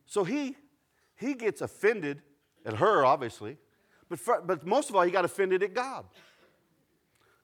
So 0.06 0.24
he, 0.24 0.56
he 1.16 1.34
gets 1.34 1.62
offended 1.62 2.22
at 2.66 2.76
her, 2.76 3.06
obviously, 3.06 3.58
but, 4.10 4.20
for, 4.20 4.42
but 4.42 4.66
most 4.66 4.90
of 4.90 4.96
all, 4.96 5.02
he 5.02 5.12
got 5.12 5.26
offended 5.26 5.64
at 5.64 5.74
God. 5.74 6.06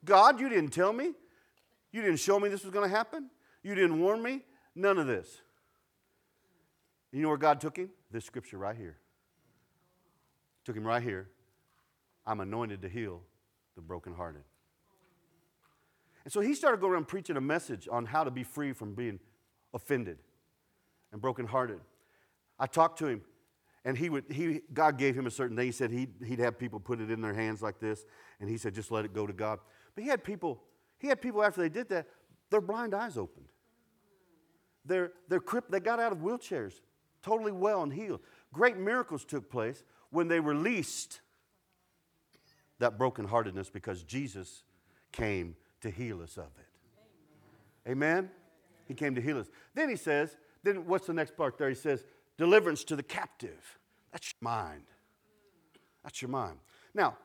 God, 0.05 0.39
you 0.39 0.49
didn't 0.49 0.71
tell 0.71 0.93
me. 0.93 1.13
You 1.91 2.01
didn't 2.01 2.19
show 2.19 2.39
me 2.39 2.49
this 2.49 2.63
was 2.63 2.73
going 2.73 2.89
to 2.89 2.95
happen. 2.95 3.29
You 3.63 3.75
didn't 3.75 3.99
warn 3.99 4.21
me. 4.21 4.43
None 4.75 4.97
of 4.97 5.07
this. 5.07 5.41
You 7.11 7.21
know 7.21 7.29
where 7.29 7.37
God 7.37 7.59
took 7.59 7.77
him? 7.77 7.89
This 8.11 8.25
scripture 8.25 8.57
right 8.57 8.75
here. 8.75 8.97
Took 10.65 10.75
him 10.75 10.85
right 10.85 11.01
here. 11.01 11.29
I'm 12.25 12.39
anointed 12.39 12.81
to 12.83 12.89
heal 12.89 13.21
the 13.75 13.81
brokenhearted. 13.81 14.43
And 16.23 16.31
so 16.31 16.41
he 16.41 16.53
started 16.53 16.79
going 16.79 16.93
around 16.93 17.07
preaching 17.07 17.37
a 17.37 17.41
message 17.41 17.87
on 17.91 18.05
how 18.05 18.23
to 18.23 18.31
be 18.31 18.43
free 18.43 18.73
from 18.73 18.93
being 18.93 19.19
offended 19.73 20.17
and 21.11 21.21
brokenhearted. 21.21 21.79
I 22.59 22.67
talked 22.67 22.99
to 22.99 23.07
him, 23.07 23.21
and 23.85 23.97
he 23.97 24.09
would, 24.09 24.25
he, 24.29 24.61
God 24.73 24.97
gave 24.97 25.15
him 25.15 25.25
a 25.25 25.31
certain 25.31 25.55
thing. 25.55 25.65
He 25.65 25.71
said 25.71 25.91
he'd, 25.91 26.13
he'd 26.23 26.39
have 26.39 26.59
people 26.59 26.79
put 26.79 26.99
it 26.99 27.09
in 27.09 27.21
their 27.21 27.33
hands 27.33 27.61
like 27.61 27.79
this, 27.79 28.05
and 28.39 28.49
he 28.49 28.57
said, 28.57 28.75
just 28.75 28.91
let 28.91 29.05
it 29.05 29.13
go 29.13 29.25
to 29.25 29.33
God. 29.33 29.59
But 29.99 30.05
he 30.05 30.09
had 30.11 30.23
people, 30.23 30.61
he 30.97 31.09
had 31.09 31.21
people 31.21 31.43
after 31.43 31.59
they 31.59 31.67
did 31.67 31.89
that, 31.89 32.07
their 32.51 32.61
blind 32.61 32.93
eyes 32.93 33.17
opened. 33.17 33.47
Their 34.85 35.09
crip, 35.41 35.65
they 35.69 35.81
got 35.81 35.99
out 35.99 36.13
of 36.13 36.19
wheelchairs 36.19 36.79
totally 37.21 37.51
well 37.51 37.83
and 37.83 37.91
healed. 37.91 38.21
Great 38.53 38.77
miracles 38.77 39.25
took 39.25 39.51
place 39.51 39.83
when 40.09 40.29
they 40.29 40.39
released 40.39 41.19
that 42.79 42.97
brokenheartedness 42.97 43.73
because 43.73 44.03
Jesus 44.03 44.63
came 45.11 45.57
to 45.81 45.89
heal 45.89 46.21
us 46.21 46.37
of 46.37 46.47
it. 46.57 47.89
Amen? 47.91 48.31
He 48.87 48.93
came 48.93 49.15
to 49.15 49.21
heal 49.21 49.37
us. 49.37 49.47
Then 49.75 49.89
he 49.89 49.97
says, 49.97 50.37
then 50.63 50.87
what's 50.87 51.07
the 51.07 51.13
next 51.13 51.35
part 51.35 51.57
there? 51.57 51.67
He 51.67 51.75
says, 51.75 52.05
deliverance 52.37 52.85
to 52.85 52.95
the 52.95 53.03
captive. 53.03 53.77
That's 54.13 54.33
your 54.33 54.49
mind. 54.49 54.83
That's 56.05 56.21
your 56.21 56.29
mind. 56.29 56.59
Now, 56.93 57.17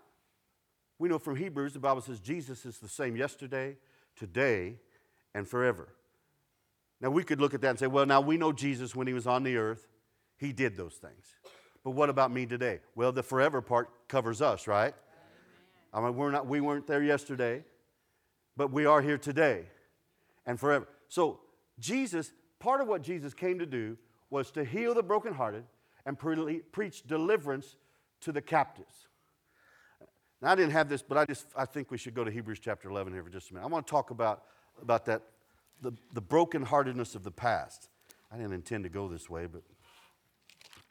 we 1.05 1.11
know 1.11 1.19
from 1.19 1.37
Hebrews, 1.37 1.75
the 1.75 1.81
Bible 1.81 2.01
says 2.01 2.19
Jesus 2.19 2.65
is 2.65 2.79
the 2.79 2.89
same 2.89 3.15
yesterday, 3.15 3.77
today, 4.17 4.79
and 5.35 5.47
forever. 5.47 5.89
Now, 6.99 7.11
we 7.11 7.23
could 7.23 7.43
look 7.43 7.53
at 7.53 7.61
that 7.61 7.69
and 7.69 7.79
say, 7.79 7.89
well, 7.89 8.07
now 8.07 8.23
we 8.23 8.39
know 8.39 8.53
Jesus 8.53 8.97
when 8.97 9.07
he 9.07 9.13
was 9.13 9.27
on 9.27 9.43
the 9.43 9.59
earth, 9.59 9.87
he 10.39 10.51
did 10.51 10.79
those 10.79 10.95
things. 10.95 11.27
But 11.85 11.91
what 11.91 12.09
about 12.09 12.33
me 12.33 12.47
today? 12.47 12.81
Well, 12.95 13.13
the 13.13 13.23
forever 13.23 13.61
part 13.61 13.91
covers 14.09 14.41
us, 14.41 14.67
right? 14.67 14.95
I 15.93 16.01
mean, 16.01 16.17
we're 16.17 16.31
not, 16.31 16.47
we 16.47 16.63
weren't 16.63 16.87
there 16.87 17.03
yesterday, 17.03 17.65
but 18.57 18.73
we 18.73 18.87
are 18.87 19.03
here 19.03 19.19
today 19.19 19.67
and 20.47 20.59
forever. 20.59 20.89
So, 21.09 21.41
Jesus, 21.79 22.33
part 22.61 22.81
of 22.81 22.89
what 22.89 23.03
Jesus 23.03 23.35
came 23.35 23.59
to 23.59 23.67
do 23.67 23.99
was 24.31 24.51
to 24.53 24.65
heal 24.65 24.95
the 24.95 25.03
brokenhearted 25.03 25.65
and 26.07 26.19
pre- 26.19 26.61
preach 26.61 27.07
deliverance 27.07 27.77
to 28.23 28.33
the 28.33 28.41
captives. 28.41 29.09
Now, 30.45 30.51
I 30.51 30.57
didn't 30.57 30.73
have 30.73 30.91
this, 30.91 31.01
but 31.01 31.17
I 31.17 31.25
just 31.25 31.47
I 31.57 31.65
think 31.65 31.91
we 31.91 31.97
should 31.97 32.15
go 32.15 32.23
to 32.23 32.31
Hebrews 32.31 32.59
chapter 32.61 32.91
11 32.91 33.15
here 33.15 33.23
for 33.23 33.31
just 33.31 33.51
a 33.51 33.55
minute. 33.55 33.65
I 33.65 33.69
want 33.71 33.87
to 33.87 33.91
talk 33.91 34.11
about, 34.11 34.43
about 34.83 35.07
that, 35.07 35.23
the, 35.81 35.93
the 36.13 36.21
brokenheartedness 36.21 37.15
of 37.15 37.25
the 37.25 37.31
past. 37.31 37.89
I 38.31 38.37
didn't 38.37 38.53
intend 38.53 38.85
to 38.85 38.91
go 38.91 39.09
this 39.09 39.31
way, 39.31 39.47
but 39.47 39.63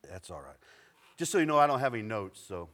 that's 0.09 0.31
all 0.31 0.41
right. 0.41 0.55
Just 1.17 1.31
so 1.31 1.37
you 1.37 1.45
know, 1.45 1.59
I 1.59 1.67
don't 1.67 1.79
have 1.81 1.93
any 1.93 2.01
notes, 2.01 2.43
so 2.43 2.67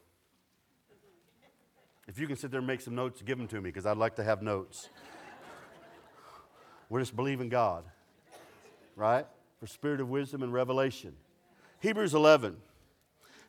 if 2.08 2.18
you 2.18 2.28
can 2.28 2.38
sit 2.38 2.50
there 2.50 2.60
and 2.60 2.68
make 2.68 2.80
some 2.80 2.96
notes, 2.96 3.22
give 3.24 3.38
them 3.38 3.48
to 3.50 3.56
me 3.56 3.72
because 3.72 3.86
I'd 3.86 3.98
like 3.98 4.16
to 4.16 4.24
have 4.24 4.42
notes. 4.42 4.88
We're 6.88 7.02
just 7.02 7.14
believing 7.14 7.50
God, 7.50 7.84
right? 8.96 9.26
For 9.60 9.68
spirit 9.68 10.00
of 10.00 10.08
wisdom 10.08 10.44
and 10.44 10.54
revelation. 10.54 11.18
Hebrews 11.82 12.14
11. 12.14 12.56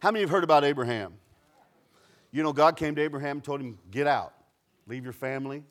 How 0.01 0.11
many 0.11 0.23
have 0.23 0.31
heard 0.31 0.43
about 0.43 0.65
Abraham? 0.65 1.13
You 2.33 2.43
know, 2.43 2.53
God 2.53 2.77
came 2.77 2.95
to 2.95 3.03
Abraham 3.03 3.39
and 3.39 3.45
told 3.45 3.61
him, 3.61 3.79
Get 3.91 4.07
out, 4.07 4.33
leave 4.87 5.05
your 5.05 5.13
family, 5.13 5.65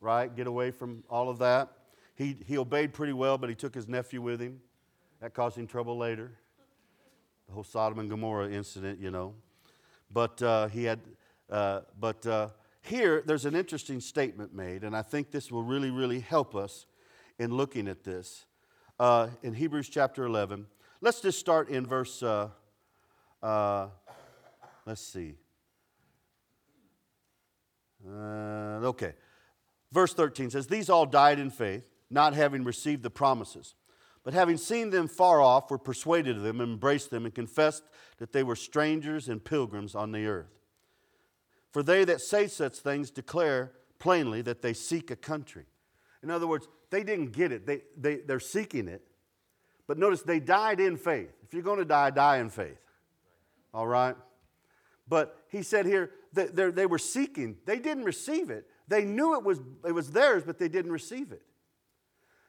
right? 0.00 0.34
Get 0.34 0.46
away 0.46 0.70
from 0.70 1.02
all 1.10 1.28
of 1.28 1.38
that. 1.38 1.72
He, 2.14 2.36
he 2.46 2.58
obeyed 2.58 2.92
pretty 2.92 3.12
well, 3.12 3.38
but 3.38 3.48
he 3.48 3.54
took 3.54 3.74
his 3.74 3.88
nephew 3.88 4.22
with 4.22 4.40
him. 4.40 4.60
That 5.20 5.34
caused 5.34 5.58
him 5.58 5.66
trouble 5.66 5.98
later. 5.98 6.32
The 7.48 7.54
whole 7.54 7.64
Sodom 7.64 7.98
and 7.98 8.08
Gomorrah 8.08 8.50
incident, 8.50 9.00
you 9.00 9.10
know. 9.10 9.34
But 10.12 10.40
uh, 10.42 10.68
he 10.68 10.84
had, 10.84 11.00
uh, 11.50 11.80
but 11.98 12.26
uh, 12.26 12.48
here 12.82 13.22
there's 13.24 13.44
an 13.44 13.54
interesting 13.54 14.00
statement 14.00 14.54
made, 14.54 14.84
and 14.84 14.96
I 14.96 15.02
think 15.02 15.30
this 15.30 15.50
will 15.50 15.62
really, 15.62 15.90
really 15.90 16.20
help 16.20 16.54
us 16.54 16.86
in 17.38 17.54
looking 17.54 17.88
at 17.88 18.04
this. 18.04 18.46
Uh, 18.98 19.28
in 19.42 19.52
Hebrews 19.52 19.88
chapter 19.88 20.24
11, 20.24 20.66
let's 21.00 21.20
just 21.20 21.38
start 21.38 21.68
in 21.68 21.84
verse, 21.84 22.22
uh, 22.22 22.48
uh, 23.42 23.88
let's 24.86 25.02
see. 25.02 25.34
Uh, 28.08 28.86
okay. 28.86 29.14
Verse 29.92 30.14
13 30.14 30.50
says, 30.50 30.66
These 30.66 30.90
all 30.90 31.06
died 31.06 31.38
in 31.38 31.50
faith, 31.50 31.84
not 32.10 32.34
having 32.34 32.64
received 32.64 33.02
the 33.02 33.10
promises 33.10 33.74
but 34.26 34.34
having 34.34 34.56
seen 34.56 34.90
them 34.90 35.06
far 35.06 35.40
off, 35.40 35.70
were 35.70 35.78
persuaded 35.78 36.36
of 36.36 36.42
them, 36.42 36.60
embraced 36.60 37.10
them, 37.10 37.26
and 37.26 37.32
confessed 37.32 37.84
that 38.18 38.32
they 38.32 38.42
were 38.42 38.56
strangers 38.56 39.28
and 39.28 39.44
pilgrims 39.44 39.94
on 39.94 40.10
the 40.10 40.26
earth. 40.26 40.50
For 41.70 41.80
they 41.84 42.04
that 42.04 42.20
say 42.20 42.48
such 42.48 42.78
things 42.78 43.12
declare 43.12 43.70
plainly 44.00 44.42
that 44.42 44.62
they 44.62 44.72
seek 44.72 45.12
a 45.12 45.16
country. 45.16 45.66
In 46.24 46.32
other 46.32 46.48
words, 46.48 46.66
they 46.90 47.04
didn't 47.04 47.34
get 47.34 47.52
it, 47.52 47.66
they, 47.66 47.82
they, 47.96 48.16
they're 48.16 48.40
seeking 48.40 48.88
it. 48.88 49.02
But 49.86 49.96
notice 49.96 50.22
they 50.22 50.40
died 50.40 50.80
in 50.80 50.96
faith. 50.96 51.30
If 51.44 51.54
you're 51.54 51.62
going 51.62 51.78
to 51.78 51.84
die, 51.84 52.10
die 52.10 52.38
in 52.38 52.50
faith. 52.50 52.80
All 53.72 53.86
right? 53.86 54.16
But 55.08 55.36
he 55.48 55.62
said 55.62 55.86
here 55.86 56.10
that 56.32 56.56
they 56.74 56.86
were 56.86 56.98
seeking, 56.98 57.56
they 57.64 57.78
didn't 57.78 58.04
receive 58.04 58.50
it. 58.50 58.66
They 58.88 59.04
knew 59.04 59.34
it 59.34 59.44
was, 59.44 59.60
it 59.84 59.92
was 59.92 60.10
theirs, 60.10 60.42
but 60.44 60.58
they 60.58 60.68
didn't 60.68 60.92
receive 60.92 61.32
it. 61.32 61.42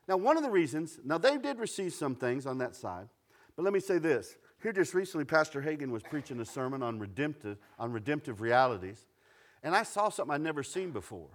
Now, 0.07 0.17
one 0.17 0.37
of 0.37 0.43
the 0.43 0.49
reasons, 0.49 0.99
now 1.03 1.17
they 1.17 1.37
did 1.37 1.59
receive 1.59 1.93
some 1.93 2.15
things 2.15 2.45
on 2.45 2.59
that 2.59 2.75
side, 2.75 3.09
but 3.55 3.63
let 3.63 3.73
me 3.73 3.79
say 3.79 3.97
this. 3.97 4.37
Here 4.61 4.71
just 4.71 4.93
recently, 4.93 5.25
Pastor 5.25 5.61
Hagin 5.61 5.89
was 5.89 6.01
preaching 6.03 6.39
a 6.39 6.45
sermon 6.45 6.81
on 6.81 6.97
redemptive, 6.97 7.57
on 7.77 7.91
redemptive 7.91 8.41
realities, 8.41 9.05
and 9.63 9.75
I 9.75 9.83
saw 9.83 10.09
something 10.09 10.33
I'd 10.33 10.41
never 10.41 10.63
seen 10.63 10.91
before. 10.91 11.29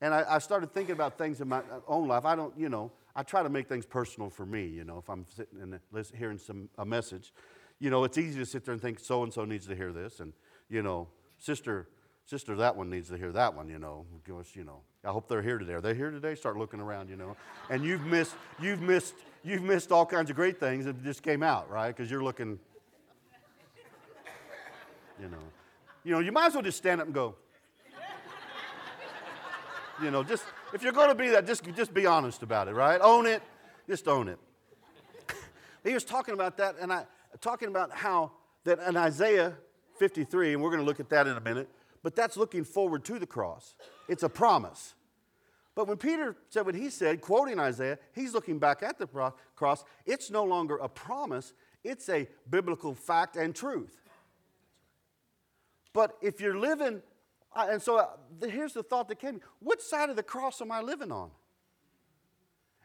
And 0.00 0.12
I, 0.12 0.24
I 0.28 0.38
started 0.38 0.72
thinking 0.72 0.92
about 0.92 1.16
things 1.16 1.40
in 1.40 1.48
my 1.48 1.58
uh, 1.58 1.80
own 1.88 2.06
life. 2.06 2.24
I 2.26 2.36
don't, 2.36 2.56
you 2.58 2.68
know, 2.68 2.92
I 3.14 3.22
try 3.22 3.42
to 3.42 3.48
make 3.48 3.66
things 3.66 3.86
personal 3.86 4.28
for 4.28 4.44
me, 4.44 4.66
you 4.66 4.84
know, 4.84 4.98
if 4.98 5.08
I'm 5.08 5.24
sitting 5.34 5.60
and 5.62 5.80
hearing 6.14 6.38
some, 6.38 6.68
a 6.76 6.84
message. 6.84 7.32
You 7.78 7.90
know, 7.90 8.04
it's 8.04 8.18
easy 8.18 8.38
to 8.38 8.46
sit 8.46 8.64
there 8.64 8.72
and 8.72 8.80
think 8.80 9.00
so 9.00 9.22
and 9.22 9.32
so 9.32 9.44
needs 9.44 9.66
to 9.66 9.76
hear 9.76 9.92
this, 9.92 10.20
and, 10.20 10.32
you 10.68 10.82
know, 10.82 11.08
sister 11.38 11.88
sister, 12.26 12.56
that 12.56 12.76
one 12.76 12.90
needs 12.90 13.08
to 13.08 13.16
hear 13.16 13.32
that 13.32 13.54
one, 13.54 13.68
you 13.68 13.78
know. 13.78 14.04
Gosh, 14.28 14.54
you 14.54 14.64
know, 14.64 14.80
I 15.04 15.10
hope 15.10 15.28
they're 15.28 15.42
here 15.42 15.58
today. 15.58 15.74
Are 15.74 15.80
they 15.80 15.94
here 15.94 16.10
today? 16.10 16.34
Start 16.34 16.58
looking 16.58 16.80
around, 16.80 17.08
you 17.08 17.16
know. 17.16 17.36
And 17.70 17.84
you've 17.84 18.04
missed, 18.04 18.34
you've 18.60 18.82
missed, 18.82 19.14
you've 19.42 19.62
missed 19.62 19.92
all 19.92 20.04
kinds 20.04 20.28
of 20.28 20.36
great 20.36 20.58
things 20.58 20.84
that 20.84 21.02
just 21.02 21.22
came 21.22 21.42
out, 21.42 21.70
right? 21.70 21.96
Because 21.96 22.10
you're 22.10 22.22
looking, 22.22 22.58
you 25.20 25.28
know. 25.28 25.38
You 26.04 26.12
know, 26.12 26.20
you 26.20 26.32
might 26.32 26.46
as 26.46 26.54
well 26.54 26.62
just 26.62 26.78
stand 26.78 27.00
up 27.00 27.06
and 27.06 27.14
go. 27.14 27.36
You 30.02 30.10
know, 30.10 30.22
just 30.22 30.44
if 30.74 30.82
you're 30.82 30.92
going 30.92 31.08
to 31.08 31.14
be 31.14 31.28
that, 31.30 31.46
just 31.46 31.64
just 31.74 31.94
be 31.94 32.04
honest 32.04 32.42
about 32.42 32.68
it, 32.68 32.72
right? 32.72 33.00
Own 33.00 33.24
it, 33.26 33.42
just 33.88 34.06
own 34.06 34.28
it. 34.28 34.38
he 35.84 35.94
was 35.94 36.04
talking 36.04 36.34
about 36.34 36.58
that, 36.58 36.76
and 36.78 36.92
I 36.92 37.06
talking 37.46 37.68
about 37.68 37.92
how 37.92 38.32
that 38.64 38.78
in 38.80 38.96
Isaiah 38.96 39.54
53, 39.98 40.54
and 40.54 40.62
we're 40.62 40.70
going 40.70 40.82
to 40.82 40.86
look 40.86 41.00
at 41.00 41.08
that 41.10 41.26
in 41.26 41.36
a 41.36 41.40
minute 41.40 41.68
but 42.06 42.14
that's 42.14 42.36
looking 42.36 42.62
forward 42.62 43.04
to 43.06 43.18
the 43.18 43.26
cross. 43.26 43.74
It's 44.06 44.22
a 44.22 44.28
promise. 44.28 44.94
But 45.74 45.88
when 45.88 45.96
Peter 45.96 46.36
said 46.50 46.64
what 46.64 46.76
he 46.76 46.88
said, 46.88 47.20
quoting 47.20 47.58
Isaiah, 47.58 47.98
he's 48.12 48.32
looking 48.32 48.60
back 48.60 48.84
at 48.84 48.96
the 48.96 49.08
cross. 49.56 49.84
It's 50.04 50.30
no 50.30 50.44
longer 50.44 50.76
a 50.76 50.88
promise, 50.88 51.52
it's 51.82 52.08
a 52.08 52.28
biblical 52.48 52.94
fact 52.94 53.34
and 53.34 53.52
truth. 53.56 54.00
But 55.92 56.16
if 56.22 56.40
you're 56.40 56.56
living, 56.56 57.02
and 57.56 57.82
so 57.82 57.98
uh, 57.98 58.06
here's 58.48 58.74
the 58.74 58.84
thought 58.84 59.08
that 59.08 59.18
came 59.18 59.40
which 59.58 59.80
side 59.80 60.08
of 60.08 60.14
the 60.14 60.22
cross 60.22 60.60
am 60.60 60.70
I 60.70 60.82
living 60.82 61.10
on? 61.10 61.32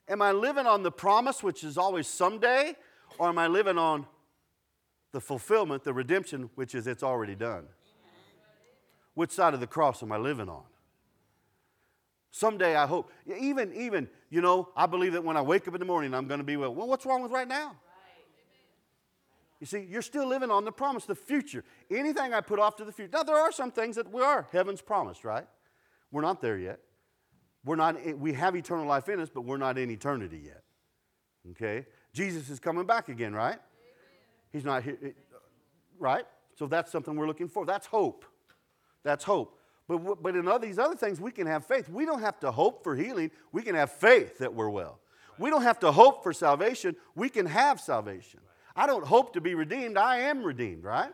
Am 0.08 0.24
I 0.24 0.32
living 0.32 0.66
on 0.66 0.82
the 0.82 0.92
promise, 0.92 1.44
which 1.44 1.64
is 1.64 1.78
always 1.78 2.08
someday, 2.08 2.76
or 3.20 3.30
am 3.30 3.38
I 3.38 3.46
living 3.46 3.78
on 3.78 4.08
the 5.12 5.22
fulfillment, 5.22 5.84
the 5.84 5.94
redemption, 5.94 6.50
which 6.56 6.76
is 6.76 6.88
it's 6.88 7.04
already 7.04 7.36
done? 7.36 7.66
Which 9.14 9.32
side 9.32 9.54
of 9.54 9.60
the 9.60 9.68
cross 9.68 10.02
am 10.02 10.12
I 10.12 10.18
living 10.18 10.50
on? 10.50 10.64
Someday 12.32 12.76
I 12.76 12.88
hope, 12.88 13.12
even, 13.26 13.74
even, 13.74 14.08
you 14.30 14.40
know, 14.40 14.70
I 14.76 14.86
believe 14.86 15.14
that 15.14 15.24
when 15.24 15.36
I 15.36 15.42
wake 15.42 15.68
up 15.68 15.74
in 15.74 15.80
the 15.80 15.86
morning, 15.86 16.14
I'm 16.14 16.28
going 16.28 16.40
to 16.40 16.46
be 16.46 16.56
well. 16.56 16.74
Well, 16.74 16.88
what's 16.88 17.06
wrong 17.06 17.22
with 17.22 17.32
right 17.32 17.48
now? 17.48 17.76
You 19.60 19.68
see, 19.68 19.86
you're 19.88 20.02
still 20.02 20.26
living 20.26 20.50
on 20.50 20.66
the 20.66 20.72
promise, 20.72 21.06
the 21.06 21.14
future. 21.14 21.64
Anything 21.92 22.34
I 22.34 22.42
put 22.42 22.58
off 22.58 22.78
to 22.78 22.86
the 22.86 22.92
future. 22.92 23.12
Now, 23.14 23.24
there 23.24 23.36
are 23.36 23.52
some 23.52 23.70
things 23.70 23.96
that 23.98 24.12
we 24.12 24.22
are 24.22 24.48
heaven's 24.52 24.82
promised, 24.82 25.24
right? 25.24 25.46
We're 26.12 26.22
not 26.22 26.42
there 26.42 26.58
yet. 26.58 26.80
We're 27.64 27.76
not, 27.76 27.98
eh, 28.04 28.14
we 28.14 28.34
have 28.34 28.56
eternal 28.56 28.88
life 28.88 29.08
in 29.08 29.20
us, 29.20 29.30
but 29.30 29.42
we're 29.42 29.58
not 29.58 29.78
in 29.78 29.92
eternity 29.92 30.42
yet. 30.46 30.64
Okay? 31.52 31.86
Jesus 32.14 32.50
is 32.50 32.60
coming 32.60 32.86
back 32.86 33.10
again, 33.10 33.34
right? 33.34 33.60
He's 34.52 34.66
not 34.66 34.84
here, 34.84 34.98
right? 36.00 36.26
So 36.56 36.68
that's 36.68 36.92
something 36.92 37.16
we're 37.16 37.28
looking 37.28 37.48
for. 37.48 37.66
That's 37.66 37.88
hope. 37.88 38.26
That's 39.04 39.24
hope. 39.24 39.58
But, 39.88 40.22
but 40.22 40.36
in 40.36 40.48
all 40.48 40.60
these 40.60 40.80
other 40.80 40.96
things, 40.96 41.20
we 41.20 41.32
can 41.32 41.48
have 41.48 41.66
faith. 41.66 41.90
We 41.90 42.06
don't 42.06 42.22
have 42.22 42.40
to 42.42 42.52
hope 42.52 42.84
for 42.84 42.96
healing. 42.96 43.32
We 43.52 43.62
can 43.62 43.76
have 43.76 43.92
faith 43.92 44.38
that 44.40 44.54
we're 44.54 44.70
well. 44.70 45.00
We 45.38 45.50
don't 45.50 45.64
have 45.64 45.80
to 45.80 45.92
hope 45.92 46.24
for 46.24 46.34
salvation. 46.34 46.96
We 47.16 47.30
can 47.30 47.46
have 47.46 47.80
salvation. 47.80 48.42
I 48.76 48.88
don't 48.88 49.06
hope 49.06 49.34
to 49.34 49.42
be 49.42 49.56
redeemed. 49.56 49.98
I 49.98 50.20
am 50.20 50.44
redeemed, 50.44 50.84
right? 50.84 51.12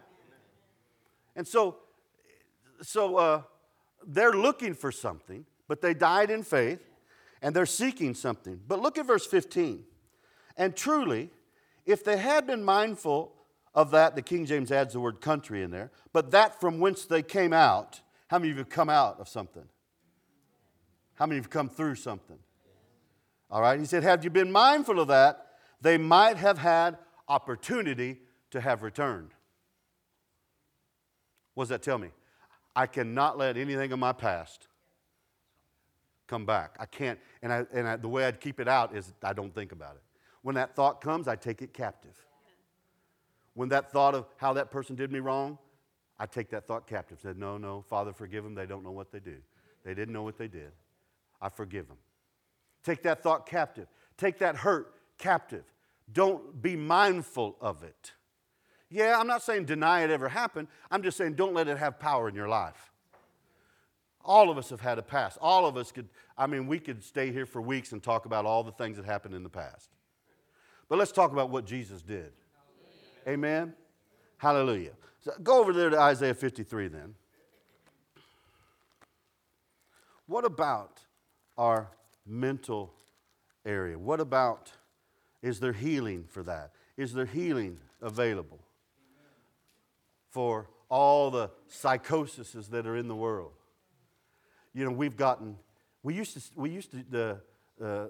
And 1.35 1.47
so, 1.47 1.77
so 2.81 3.15
uh, 3.17 3.41
they're 4.05 4.33
looking 4.33 4.73
for 4.73 4.91
something, 4.91 5.45
but 5.67 5.81
they 5.81 5.93
died 5.93 6.29
in 6.29 6.43
faith 6.43 6.81
and 7.41 7.55
they're 7.55 7.65
seeking 7.65 8.13
something. 8.13 8.59
But 8.67 8.81
look 8.81 8.97
at 8.97 9.05
verse 9.05 9.25
15. 9.25 9.83
And 10.57 10.75
truly, 10.75 11.29
if 11.87 12.03
they 12.03 12.17
had 12.17 12.45
been 12.45 12.63
mindful 12.63 13.33
of 13.73 13.91
that, 13.91 14.15
the 14.15 14.21
King 14.21 14.45
James 14.45 14.71
adds 14.71 14.93
the 14.93 14.99
word 14.99 15.21
country 15.21 15.63
in 15.63 15.71
there, 15.71 15.91
but 16.13 16.31
that 16.31 16.59
from 16.59 16.79
whence 16.79 17.05
they 17.05 17.23
came 17.23 17.53
out. 17.53 18.01
How 18.27 18.37
many 18.37 18.51
of 18.51 18.57
you 18.57 18.61
have 18.61 18.69
come 18.69 18.89
out 18.89 19.19
of 19.19 19.29
something? 19.29 19.63
How 21.15 21.25
many 21.25 21.39
have 21.39 21.49
come 21.49 21.69
through 21.69 21.95
something? 21.95 22.37
All 23.49 23.61
right, 23.61 23.79
he 23.79 23.85
said, 23.85 24.03
Have 24.03 24.23
you 24.23 24.29
been 24.29 24.51
mindful 24.51 24.99
of 24.99 25.07
that? 25.07 25.47
They 25.81 25.97
might 25.97 26.37
have 26.37 26.57
had 26.57 26.97
opportunity 27.27 28.19
to 28.51 28.59
have 28.59 28.83
returned. 28.83 29.29
What 31.53 31.65
does 31.65 31.69
that 31.69 31.81
tell 31.81 31.97
me? 31.97 32.09
I 32.75 32.85
cannot 32.85 33.37
let 33.37 33.57
anything 33.57 33.91
of 33.91 33.99
my 33.99 34.11
past 34.11 34.67
come 36.27 36.45
back. 36.45 36.75
I 36.79 36.85
can't, 36.85 37.19
and, 37.41 37.51
I, 37.51 37.65
and 37.73 37.87
I, 37.87 37.95
the 37.95 38.09
way 38.09 38.25
I'd 38.25 38.39
keep 38.39 38.59
it 38.59 38.67
out 38.67 38.95
is 38.95 39.13
I 39.23 39.33
don't 39.33 39.55
think 39.55 39.71
about 39.71 39.95
it. 39.95 40.01
When 40.41 40.55
that 40.55 40.75
thought 40.75 41.01
comes, 41.01 41.27
I 41.27 41.35
take 41.35 41.61
it 41.61 41.73
captive 41.73 42.27
when 43.57 43.69
that 43.69 43.91
thought 43.91 44.13
of 44.13 44.27
how 44.37 44.53
that 44.53 44.69
person 44.69 44.95
did 44.95 45.11
me 45.11 45.19
wrong, 45.19 45.57
I 46.19 46.27
take 46.27 46.51
that 46.51 46.67
thought 46.67 46.85
captive. 46.85 47.17
Said, 47.19 47.39
no, 47.39 47.57
no, 47.57 47.81
Father, 47.81 48.13
forgive 48.13 48.43
them. 48.43 48.53
They 48.53 48.67
don't 48.67 48.83
know 48.83 48.91
what 48.91 49.11
they 49.11 49.19
do. 49.19 49.37
They 49.83 49.95
didn't 49.95 50.13
know 50.13 50.21
what 50.21 50.37
they 50.37 50.47
did. 50.47 50.73
I 51.41 51.49
forgive 51.49 51.87
them. 51.87 51.97
Take 52.83 53.01
that 53.01 53.23
thought 53.23 53.47
captive. 53.47 53.87
Take 54.15 54.37
that 54.39 54.57
hurt 54.57 54.93
captive. 55.17 55.63
Don't 56.13 56.61
be 56.61 56.75
mindful 56.75 57.57
of 57.59 57.81
it. 57.81 58.11
Yeah, 58.91 59.17
I'm 59.19 59.27
not 59.27 59.41
saying 59.41 59.65
deny 59.65 60.03
it 60.03 60.11
ever 60.11 60.29
happened. 60.29 60.67
I'm 60.91 61.01
just 61.01 61.17
saying 61.17 61.33
don't 61.33 61.55
let 61.55 61.67
it 61.67 61.79
have 61.79 61.97
power 61.97 62.29
in 62.29 62.35
your 62.35 62.47
life. 62.47 62.91
All 64.23 64.51
of 64.51 64.59
us 64.59 64.69
have 64.69 64.81
had 64.81 64.99
a 64.99 65.03
past. 65.03 65.39
All 65.41 65.65
of 65.65 65.77
us 65.77 65.91
could, 65.91 66.09
I 66.37 66.45
mean, 66.45 66.67
we 66.67 66.77
could 66.77 67.03
stay 67.03 67.31
here 67.31 67.47
for 67.47 67.59
weeks 67.59 67.91
and 67.91 68.03
talk 68.03 68.27
about 68.27 68.45
all 68.45 68.61
the 68.61 68.71
things 68.71 68.97
that 68.97 69.05
happened 69.05 69.33
in 69.33 69.41
the 69.41 69.49
past. 69.49 69.96
But 70.89 70.99
let's 70.99 71.11
talk 71.11 71.31
about 71.31 71.49
what 71.49 71.65
Jesus 71.65 72.01
did. 72.01 72.31
Amen? 73.27 73.73
Hallelujah. 74.37 74.93
So 75.19 75.33
go 75.43 75.59
over 75.59 75.73
there 75.73 75.89
to 75.89 75.99
Isaiah 75.99 76.33
53 76.33 76.87
then. 76.87 77.15
What 80.27 80.45
about 80.45 80.99
our 81.57 81.89
mental 82.25 82.93
area? 83.65 83.97
What 83.97 84.19
about, 84.19 84.71
is 85.41 85.59
there 85.59 85.73
healing 85.73 86.25
for 86.29 86.43
that? 86.43 86.71
Is 86.95 87.13
there 87.13 87.25
healing 87.25 87.79
available 88.01 88.59
for 90.29 90.69
all 90.89 91.31
the 91.31 91.49
psychoses 91.67 92.67
that 92.69 92.85
are 92.85 92.95
in 92.95 93.07
the 93.07 93.15
world? 93.15 93.53
You 94.73 94.85
know, 94.85 94.91
we've 94.91 95.17
gotten, 95.17 95.57
we 96.03 96.13
used 96.13 96.33
to, 96.33 96.41
we 96.55 96.69
used 96.69 96.91
to, 96.91 97.39
uh, 97.81 97.83
uh, 97.83 98.07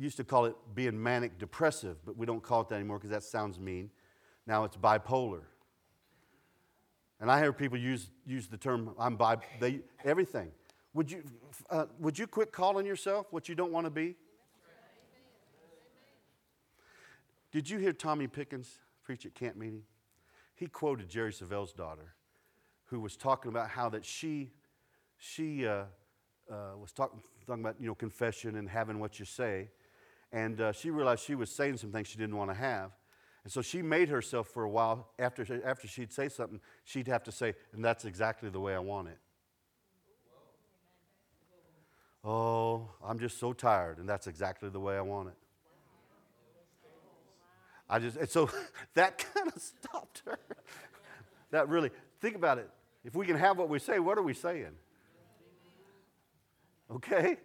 used 0.00 0.16
to 0.16 0.24
call 0.24 0.46
it 0.46 0.56
being 0.74 1.00
manic 1.00 1.38
depressive, 1.38 1.96
but 2.06 2.16
we 2.16 2.24
don't 2.24 2.42
call 2.42 2.62
it 2.62 2.68
that 2.70 2.76
anymore 2.76 2.98
because 2.98 3.10
that 3.10 3.22
sounds 3.22 3.58
mean. 3.58 3.90
Now 4.46 4.64
it's 4.64 4.76
bipolar. 4.76 5.42
And 7.20 7.30
I 7.30 7.38
hear 7.38 7.52
people 7.52 7.76
use, 7.76 8.10
use 8.26 8.48
the 8.48 8.56
term, 8.56 8.94
I'm 8.98 9.16
bi, 9.16 9.36
they, 9.60 9.80
everything. 10.04 10.52
Would 10.94 11.12
you, 11.12 11.22
uh, 11.68 11.84
would 11.98 12.18
you 12.18 12.26
quit 12.26 12.50
calling 12.50 12.86
yourself 12.86 13.26
what 13.30 13.48
you 13.48 13.54
don't 13.54 13.72
want 13.72 13.84
to 13.86 13.90
be? 13.90 14.16
Did 17.52 17.68
you 17.68 17.78
hear 17.78 17.92
Tommy 17.92 18.26
Pickens 18.26 18.78
preach 19.02 19.26
at 19.26 19.34
camp 19.34 19.56
meeting? 19.56 19.82
He 20.54 20.66
quoted 20.66 21.10
Jerry 21.10 21.32
Savelle's 21.32 21.72
daughter, 21.72 22.14
who 22.86 23.00
was 23.00 23.16
talking 23.16 23.50
about 23.50 23.68
how 23.68 23.90
that 23.90 24.04
she, 24.04 24.52
she 25.18 25.66
uh, 25.66 25.84
uh, 26.50 26.76
was 26.80 26.92
talk, 26.92 27.12
talking 27.46 27.62
about 27.62 27.76
you 27.80 27.86
know 27.86 27.94
confession 27.94 28.56
and 28.56 28.68
having 28.68 28.98
what 28.98 29.18
you 29.18 29.24
say, 29.24 29.68
and 30.32 30.60
uh, 30.60 30.72
she 30.72 30.90
realized 30.90 31.24
she 31.24 31.34
was 31.34 31.50
saying 31.50 31.76
some 31.78 31.92
things 31.92 32.08
she 32.08 32.18
didn't 32.18 32.36
want 32.36 32.50
to 32.50 32.56
have, 32.56 32.92
and 33.44 33.52
so 33.52 33.62
she 33.62 33.82
made 33.82 34.08
herself 34.08 34.48
for 34.48 34.64
a 34.64 34.70
while 34.70 35.08
after 35.18 35.44
after 35.64 35.88
she'd 35.88 36.12
say 36.12 36.28
something, 36.28 36.60
she'd 36.84 37.08
have 37.08 37.22
to 37.24 37.32
say, 37.32 37.54
and 37.72 37.84
that's 37.84 38.04
exactly 38.04 38.50
the 38.50 38.60
way 38.60 38.74
I 38.74 38.80
want 38.80 39.08
it. 39.08 39.18
Oh, 42.22 42.90
I'm 43.02 43.18
just 43.18 43.38
so 43.38 43.52
tired, 43.52 43.98
and 43.98 44.08
that's 44.08 44.26
exactly 44.26 44.68
the 44.68 44.80
way 44.80 44.96
I 44.96 45.00
want 45.00 45.28
it. 45.28 45.34
I 47.88 47.98
just, 47.98 48.16
and 48.16 48.28
so 48.28 48.48
that 48.94 49.18
kind 49.18 49.48
of 49.54 49.60
stopped 49.60 50.22
her. 50.26 50.38
that 51.50 51.68
really, 51.68 51.90
think 52.20 52.36
about 52.36 52.58
it. 52.58 52.70
If 53.04 53.14
we 53.14 53.26
can 53.26 53.36
have 53.36 53.58
what 53.58 53.68
we 53.68 53.78
say, 53.78 53.98
what 53.98 54.18
are 54.18 54.22
we 54.22 54.34
saying? 54.34 54.72
Okay? 56.90 57.38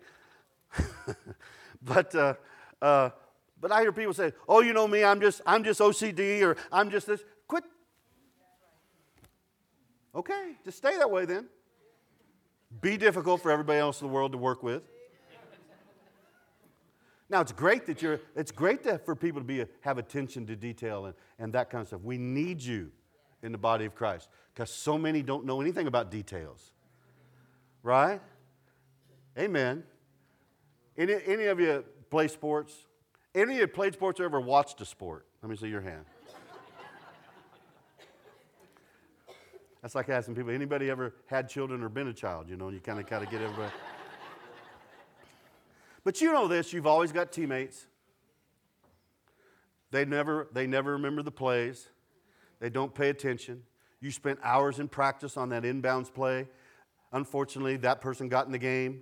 but, 1.82 2.14
uh, 2.14 2.34
uh, 2.82 3.10
but 3.60 3.72
I 3.72 3.82
hear 3.82 3.92
people 3.92 4.14
say, 4.14 4.34
oh, 4.48 4.62
you 4.62 4.74
know 4.74 4.88
me, 4.88 5.04
I'm 5.04 5.22
just, 5.22 5.42
I'm 5.46 5.64
just 5.64 5.80
OCD 5.80 6.42
or 6.42 6.58
I'm 6.72 6.90
just 6.90 7.08
this. 7.08 7.24
Quit. 7.48 7.64
Okay, 10.14 10.56
just 10.64 10.78
stay 10.78 10.98
that 10.98 11.10
way 11.10 11.26
then. 11.26 11.48
Be 12.82 12.98
difficult 12.98 13.42
for 13.42 13.52
everybody 13.52 13.80
else 13.80 14.02
in 14.02 14.08
the 14.08 14.14
world 14.14 14.34
to 14.34 14.38
work 14.38 14.64
with. 14.64 14.84
Now 17.30 17.42
it's 17.42 17.52
great 17.52 17.88
that 17.88 18.02
you're. 18.02 18.20
It's 18.36 18.52
great 18.52 18.84
to, 18.84 19.00
for 19.00 19.16
people 19.16 19.42
to 19.42 19.46
be 19.46 19.66
have 19.82 19.98
attention 19.98 20.46
to 20.48 20.56
detail 20.56 21.06
and, 21.06 21.16
and 21.40 21.54
that 21.54 21.70
kind 21.70 21.82
of 21.82 21.88
stuff. 21.88 22.02
We 22.02 22.18
need 22.18 22.62
you 22.62 22.92
in 23.42 23.52
the 23.52 23.58
body 23.58 23.86
of 23.86 23.96
Christ 23.96 24.30
because 24.54 24.70
so 24.70 24.98
many 24.98 25.22
don't 25.22 25.46
know 25.46 25.60
anything 25.60 25.88
about 25.88 26.12
details. 26.12 26.72
Right? 27.82 28.22
Amen. 29.38 29.84
Any, 30.98 31.16
any 31.26 31.46
of 31.46 31.60
you 31.60 31.84
play 32.16 32.30
sports? 32.30 32.74
Any 33.36 33.56
of 33.56 33.60
you 33.60 33.68
played 33.68 33.94
sports 33.94 34.22
or 34.22 34.24
ever 34.24 34.40
watched 34.40 34.80
a 34.80 34.86
sport? 34.86 35.26
Let 35.44 35.50
me 35.50 35.58
see 35.58 35.68
your 35.68 35.82
hand. 35.82 36.06
That's 39.82 39.96
like 39.96 40.08
asking 40.08 40.36
people, 40.36 40.52
anybody 40.52 40.90
ever 40.90 41.14
had 41.26 41.50
children 41.50 41.84
or 41.84 41.90
been 41.90 42.08
a 42.08 42.14
child? 42.14 42.48
You 42.48 42.56
know, 42.56 42.70
you 42.70 42.80
kind 42.80 43.02
of 43.02 43.06
kind 43.06 43.22
of 43.22 43.30
get 43.30 43.42
everybody. 43.42 43.70
but 46.06 46.22
you 46.22 46.32
know 46.32 46.48
this, 46.48 46.72
you've 46.72 46.88
always 46.88 47.12
got 47.12 47.34
teammates. 47.34 47.86
They 49.92 50.06
never, 50.06 50.48
they 50.54 50.68
never 50.68 50.94
remember 50.94 51.22
the 51.22 51.32
plays. 51.32 51.90
They 52.62 52.70
don't 52.70 52.96
pay 52.96 53.10
attention. 53.10 53.64
You 54.00 54.12
spent 54.12 54.40
hours 54.42 54.80
in 54.80 54.88
practice 54.88 55.36
on 55.36 55.50
that 55.50 55.64
inbounds 55.64 56.14
play. 56.14 56.48
Unfortunately, 57.12 57.76
that 57.76 58.00
person 58.00 58.30
got 58.30 58.46
in 58.46 58.54
the 58.54 58.58
game. 58.58 59.02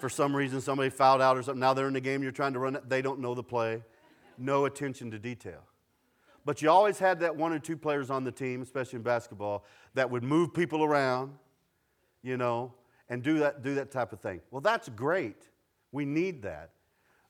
For 0.00 0.08
some 0.08 0.34
reason, 0.34 0.60
somebody 0.60 0.88
fouled 0.88 1.20
out 1.20 1.36
or 1.36 1.42
something. 1.42 1.60
Now 1.60 1.74
they're 1.74 1.86
in 1.86 1.92
the 1.92 2.00
game, 2.00 2.22
you're 2.22 2.32
trying 2.32 2.54
to 2.54 2.58
run 2.58 2.74
it. 2.74 2.88
They 2.88 3.02
don't 3.02 3.20
know 3.20 3.34
the 3.34 3.42
play. 3.42 3.82
No 4.38 4.64
attention 4.64 5.10
to 5.10 5.18
detail. 5.18 5.60
But 6.46 6.62
you 6.62 6.70
always 6.70 6.98
had 6.98 7.20
that 7.20 7.36
one 7.36 7.52
or 7.52 7.58
two 7.58 7.76
players 7.76 8.08
on 8.10 8.24
the 8.24 8.32
team, 8.32 8.62
especially 8.62 8.96
in 8.96 9.02
basketball, 9.02 9.66
that 9.92 10.10
would 10.10 10.22
move 10.22 10.54
people 10.54 10.82
around, 10.82 11.34
you 12.22 12.38
know, 12.38 12.72
and 13.10 13.22
do 13.22 13.40
that, 13.40 13.62
do 13.62 13.74
that 13.74 13.90
type 13.90 14.14
of 14.14 14.20
thing. 14.20 14.40
Well, 14.50 14.62
that's 14.62 14.88
great. 14.88 15.50
We 15.92 16.06
need 16.06 16.42
that. 16.42 16.70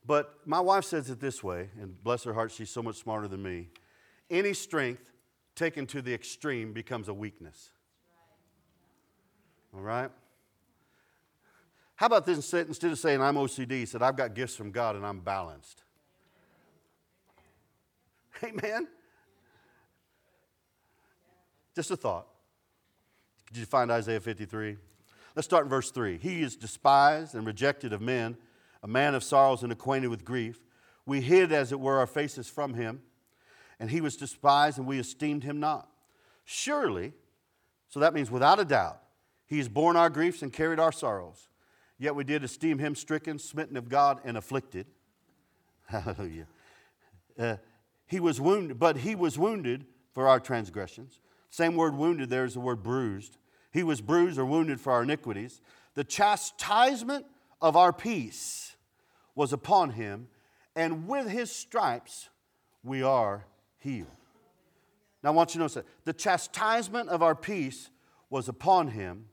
But 0.06 0.36
my 0.46 0.60
wife 0.60 0.84
says 0.84 1.10
it 1.10 1.18
this 1.18 1.42
way, 1.42 1.70
and 1.80 2.00
bless 2.04 2.22
her 2.24 2.32
heart, 2.32 2.52
she's 2.52 2.70
so 2.70 2.82
much 2.82 2.96
smarter 2.96 3.26
than 3.26 3.42
me. 3.42 3.70
Any 4.30 4.54
strength 4.54 5.10
taken 5.56 5.86
to 5.88 6.00
the 6.00 6.14
extreme 6.14 6.72
becomes 6.72 7.08
a 7.08 7.14
weakness. 7.14 7.70
All 9.74 9.80
right? 9.80 10.10
How 12.00 12.06
about 12.06 12.24
this 12.24 12.38
instead 12.54 12.92
of 12.92 12.98
saying 12.98 13.20
I'm 13.20 13.34
OCD, 13.34 13.86
said 13.86 14.00
I've 14.00 14.16
got 14.16 14.32
gifts 14.32 14.56
from 14.56 14.70
God 14.70 14.96
and 14.96 15.04
I'm 15.04 15.20
balanced. 15.20 15.82
Amen. 18.42 18.88
Just 21.74 21.90
a 21.90 21.96
thought. 21.98 22.26
Did 23.52 23.60
you 23.60 23.66
find 23.66 23.90
Isaiah 23.90 24.18
53? 24.18 24.78
Let's 25.36 25.44
start 25.44 25.64
in 25.64 25.68
verse 25.68 25.90
3. 25.90 26.16
He 26.16 26.40
is 26.40 26.56
despised 26.56 27.34
and 27.34 27.46
rejected 27.46 27.92
of 27.92 28.00
men, 28.00 28.38
a 28.82 28.88
man 28.88 29.14
of 29.14 29.22
sorrows 29.22 29.62
and 29.62 29.70
acquainted 29.70 30.08
with 30.08 30.24
grief. 30.24 30.58
We 31.04 31.20
hid, 31.20 31.52
as 31.52 31.70
it 31.70 31.80
were, 31.80 31.98
our 31.98 32.06
faces 32.06 32.48
from 32.48 32.72
him, 32.72 33.02
and 33.78 33.90
he 33.90 34.00
was 34.00 34.16
despised, 34.16 34.78
and 34.78 34.86
we 34.86 34.98
esteemed 34.98 35.44
him 35.44 35.60
not. 35.60 35.86
Surely, 36.46 37.12
so 37.90 38.00
that 38.00 38.14
means 38.14 38.30
without 38.30 38.58
a 38.58 38.64
doubt, 38.64 39.02
he 39.46 39.58
has 39.58 39.68
borne 39.68 39.96
our 39.96 40.08
griefs 40.08 40.40
and 40.40 40.50
carried 40.50 40.80
our 40.80 40.92
sorrows. 40.92 41.49
Yet 42.00 42.14
we 42.14 42.24
did 42.24 42.42
esteem 42.42 42.78
him 42.78 42.94
stricken, 42.94 43.38
smitten 43.38 43.76
of 43.76 43.90
God, 43.90 44.22
and 44.24 44.38
afflicted. 44.38 44.86
Hallelujah. 45.86 46.46
Uh, 47.38 47.56
he 48.06 48.18
was 48.18 48.40
wounded, 48.40 48.78
but 48.78 48.96
he 48.96 49.14
was 49.14 49.38
wounded 49.38 49.84
for 50.14 50.26
our 50.26 50.40
transgressions. 50.40 51.20
Same 51.50 51.76
word 51.76 51.94
wounded 51.94 52.30
there 52.30 52.46
is 52.46 52.54
the 52.54 52.60
word 52.60 52.82
bruised. 52.82 53.36
He 53.70 53.82
was 53.82 54.00
bruised 54.00 54.38
or 54.38 54.46
wounded 54.46 54.80
for 54.80 54.92
our 54.92 55.02
iniquities. 55.02 55.60
The 55.94 56.02
chastisement 56.02 57.26
of 57.60 57.76
our 57.76 57.92
peace 57.92 58.76
was 59.34 59.52
upon 59.52 59.90
him, 59.90 60.28
and 60.74 61.06
with 61.06 61.28
his 61.28 61.52
stripes 61.52 62.30
we 62.82 63.02
are 63.02 63.44
healed. 63.78 64.08
Now 65.22 65.30
I 65.30 65.32
want 65.32 65.50
you 65.50 65.58
to 65.58 65.64
notice 65.64 65.74
that 65.74 65.86
the 66.06 66.14
chastisement 66.14 67.10
of 67.10 67.22
our 67.22 67.34
peace 67.34 67.90
was 68.30 68.48
upon 68.48 68.88
him, 68.88 69.26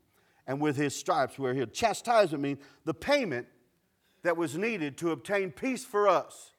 and 0.48 0.62
with 0.62 0.78
his 0.78 0.96
stripes 0.96 1.38
we 1.38 1.50
are 1.50 1.54
healed. 1.54 1.74
Chastisement 1.74 2.42
means 2.42 2.60
the 2.86 2.94
payment 2.94 3.48
that 4.24 4.38
was 4.38 4.58
needed 4.58 4.98
to 4.98 5.12
obtain 5.12 5.52
peace 5.52 5.86
for 5.86 6.08
us 6.08 6.52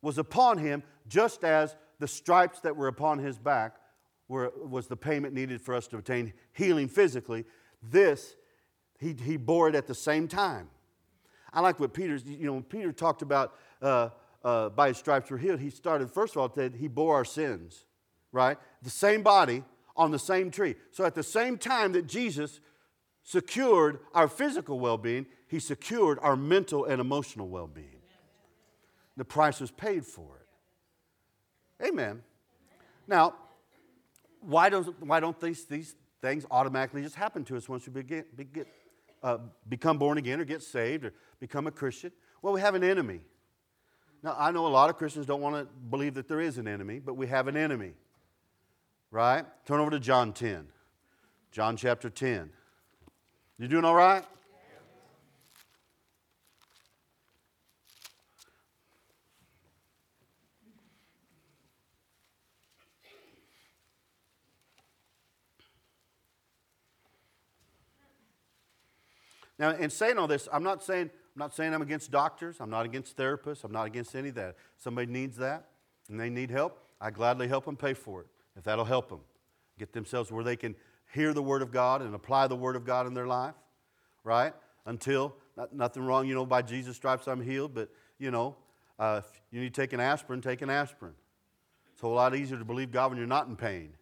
was 0.00 0.16
upon 0.16 0.58
him, 0.58 0.82
just 1.08 1.44
as 1.44 1.76
the 1.98 2.08
stripes 2.08 2.60
that 2.60 2.76
were 2.76 2.88
upon 2.88 3.18
his 3.18 3.38
back 3.38 3.76
were, 4.28 4.52
was 4.56 4.86
the 4.86 4.96
payment 4.96 5.34
needed 5.34 5.60
for 5.60 5.74
us 5.74 5.88
to 5.88 5.96
obtain 5.96 6.32
healing 6.52 6.88
physically. 6.88 7.44
This, 7.82 8.36
he, 8.98 9.14
he 9.24 9.36
bore 9.36 9.68
it 9.68 9.74
at 9.74 9.86
the 9.86 9.94
same 9.94 10.28
time. 10.28 10.68
I 11.52 11.60
like 11.60 11.80
what 11.80 11.92
Peter, 11.92 12.16
you 12.16 12.46
know, 12.46 12.60
Peter 12.60 12.92
talked 12.92 13.22
about 13.22 13.54
uh, 13.82 14.10
uh, 14.44 14.68
by 14.68 14.88
his 14.88 14.98
stripes 14.98 15.30
were 15.30 15.38
healed. 15.38 15.60
He 15.60 15.70
started, 15.70 16.10
first 16.10 16.36
of 16.36 16.42
all, 16.42 16.52
said 16.54 16.74
he 16.76 16.88
bore 16.88 17.16
our 17.16 17.24
sins, 17.24 17.84
right? 18.32 18.58
The 18.82 18.90
same 18.90 19.22
body 19.22 19.64
on 19.98 20.12
the 20.12 20.18
same 20.18 20.50
tree. 20.50 20.76
So 20.92 21.04
at 21.04 21.14
the 21.14 21.22
same 21.22 21.58
time 21.58 21.92
that 21.92 22.06
Jesus 22.06 22.60
secured 23.24 23.98
our 24.14 24.28
physical 24.28 24.80
well 24.80 24.96
being, 24.96 25.26
he 25.48 25.58
secured 25.58 26.18
our 26.22 26.36
mental 26.36 26.86
and 26.86 27.00
emotional 27.00 27.48
well 27.48 27.66
being. 27.66 28.00
The 29.16 29.24
price 29.24 29.60
was 29.60 29.70
paid 29.72 30.06
for 30.06 30.40
it. 31.80 31.86
Amen. 31.88 32.22
Now, 33.06 33.34
why 34.40 34.68
don't, 34.68 35.02
why 35.04 35.18
don't 35.20 35.38
these, 35.40 35.64
these 35.64 35.96
things 36.22 36.46
automatically 36.50 37.02
just 37.02 37.16
happen 37.16 37.44
to 37.44 37.56
us 37.56 37.68
once 37.68 37.86
we 37.86 37.92
begin, 37.92 38.24
begin, 38.36 38.66
uh, 39.22 39.38
become 39.68 39.98
born 39.98 40.18
again 40.18 40.40
or 40.40 40.44
get 40.44 40.62
saved 40.62 41.04
or 41.04 41.12
become 41.40 41.66
a 41.66 41.70
Christian? 41.72 42.12
Well, 42.42 42.52
we 42.52 42.60
have 42.60 42.76
an 42.76 42.84
enemy. 42.84 43.20
Now, 44.22 44.36
I 44.38 44.52
know 44.52 44.66
a 44.66 44.68
lot 44.68 44.90
of 44.90 44.96
Christians 44.96 45.26
don't 45.26 45.40
want 45.40 45.56
to 45.56 45.64
believe 45.90 46.14
that 46.14 46.28
there 46.28 46.40
is 46.40 46.58
an 46.58 46.68
enemy, 46.68 47.00
but 47.00 47.14
we 47.14 47.26
have 47.26 47.48
an 47.48 47.56
enemy. 47.56 47.92
Right? 49.10 49.44
Turn 49.64 49.80
over 49.80 49.90
to 49.90 50.00
John 50.00 50.32
10. 50.32 50.66
John 51.50 51.76
chapter 51.76 52.10
10. 52.10 52.50
You 53.58 53.68
doing 53.68 53.84
all 53.84 53.94
right? 53.94 54.24
Now, 69.58 69.70
in 69.70 69.90
saying 69.90 70.18
all 70.18 70.28
this, 70.28 70.48
I'm 70.52 70.62
not 70.62 70.84
saying 70.84 71.10
I'm 71.34 71.40
not 71.40 71.54
saying 71.54 71.74
I'm 71.74 71.82
against 71.82 72.10
doctors. 72.10 72.58
I'm 72.60 72.70
not 72.70 72.84
against 72.84 73.16
therapists. 73.16 73.64
I'm 73.64 73.72
not 73.72 73.86
against 73.86 74.14
any 74.14 74.28
of 74.28 74.34
that. 74.36 74.56
Somebody 74.76 75.10
needs 75.10 75.36
that 75.38 75.68
and 76.08 76.18
they 76.18 76.30
need 76.30 76.50
help. 76.50 76.78
I 77.00 77.10
gladly 77.10 77.48
help 77.48 77.64
them 77.64 77.76
pay 77.76 77.94
for 77.94 78.20
it 78.20 78.26
if 78.58 78.64
that'll 78.64 78.84
help 78.84 79.08
them 79.08 79.20
get 79.78 79.92
themselves 79.92 80.30
where 80.30 80.44
they 80.44 80.56
can 80.56 80.74
hear 81.14 81.32
the 81.32 81.42
Word 81.42 81.62
of 81.62 81.70
God 81.70 82.02
and 82.02 82.14
apply 82.14 82.48
the 82.48 82.56
Word 82.56 82.76
of 82.76 82.84
God 82.84 83.06
in 83.06 83.14
their 83.14 83.26
life, 83.26 83.54
right? 84.24 84.52
Until 84.84 85.34
not, 85.56 85.72
nothing 85.72 86.02
wrong, 86.02 86.26
you 86.26 86.34
know, 86.34 86.44
by 86.44 86.60
Jesus' 86.60 86.96
stripes 86.96 87.28
I'm 87.28 87.40
healed, 87.40 87.74
but 87.74 87.88
you 88.18 88.30
know, 88.30 88.56
uh, 88.98 89.22
if 89.24 89.40
you 89.52 89.60
need 89.60 89.72
to 89.72 89.80
take 89.80 89.92
an 89.92 90.00
aspirin, 90.00 90.42
take 90.42 90.60
an 90.60 90.70
aspirin. 90.70 91.14
It's 91.92 92.02
a 92.02 92.06
whole 92.06 92.16
lot 92.16 92.34
easier 92.34 92.58
to 92.58 92.64
believe 92.64 92.90
God 92.90 93.10
when 93.10 93.18
you're 93.18 93.26
not 93.26 93.46
in 93.46 93.56
pain. 93.56 93.94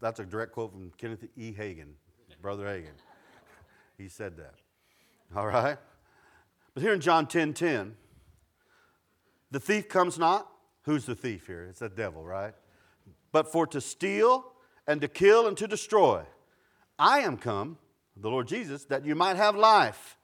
That's 0.00 0.20
a 0.20 0.24
direct 0.24 0.52
quote 0.52 0.72
from 0.72 0.90
Kenneth 0.96 1.24
E. 1.36 1.52
Hagin, 1.52 1.92
Brother 2.40 2.64
Hagin. 2.64 2.94
He 3.98 4.08
said 4.08 4.36
that. 4.38 4.54
All 5.36 5.46
right? 5.46 5.76
But 6.74 6.82
here 6.82 6.92
in 6.92 7.00
John 7.00 7.26
10 7.26 7.52
10, 7.52 7.94
the 9.50 9.60
thief 9.60 9.88
comes 9.88 10.18
not. 10.18 10.48
Who's 10.82 11.06
the 11.06 11.14
thief 11.14 11.46
here? 11.46 11.66
It's 11.68 11.80
the 11.80 11.88
devil, 11.88 12.24
right? 12.24 12.54
But 13.32 13.52
for 13.52 13.66
to 13.68 13.80
steal 13.80 14.44
and 14.86 15.00
to 15.00 15.08
kill 15.08 15.46
and 15.46 15.56
to 15.58 15.68
destroy. 15.68 16.22
I 16.98 17.20
am 17.20 17.36
come, 17.36 17.78
the 18.16 18.30
Lord 18.30 18.48
Jesus, 18.48 18.84
that 18.86 19.04
you 19.04 19.14
might 19.14 19.36
have 19.36 19.56
life 19.56 20.16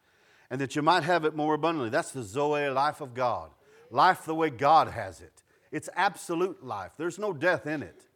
and 0.50 0.60
that 0.60 0.76
you 0.76 0.82
might 0.82 1.02
have 1.02 1.24
it 1.24 1.34
more 1.34 1.54
abundantly. 1.54 1.90
That's 1.90 2.12
the 2.12 2.22
Zoe 2.22 2.68
life 2.68 3.00
of 3.00 3.14
God. 3.14 3.50
Life 3.90 4.24
the 4.24 4.34
way 4.34 4.50
God 4.50 4.88
has 4.88 5.20
it. 5.20 5.42
It's 5.72 5.88
absolute 5.94 6.64
life. 6.64 6.92
There's 6.96 7.18
no 7.18 7.32
death 7.32 7.66
in 7.66 7.82
it. 7.82 8.06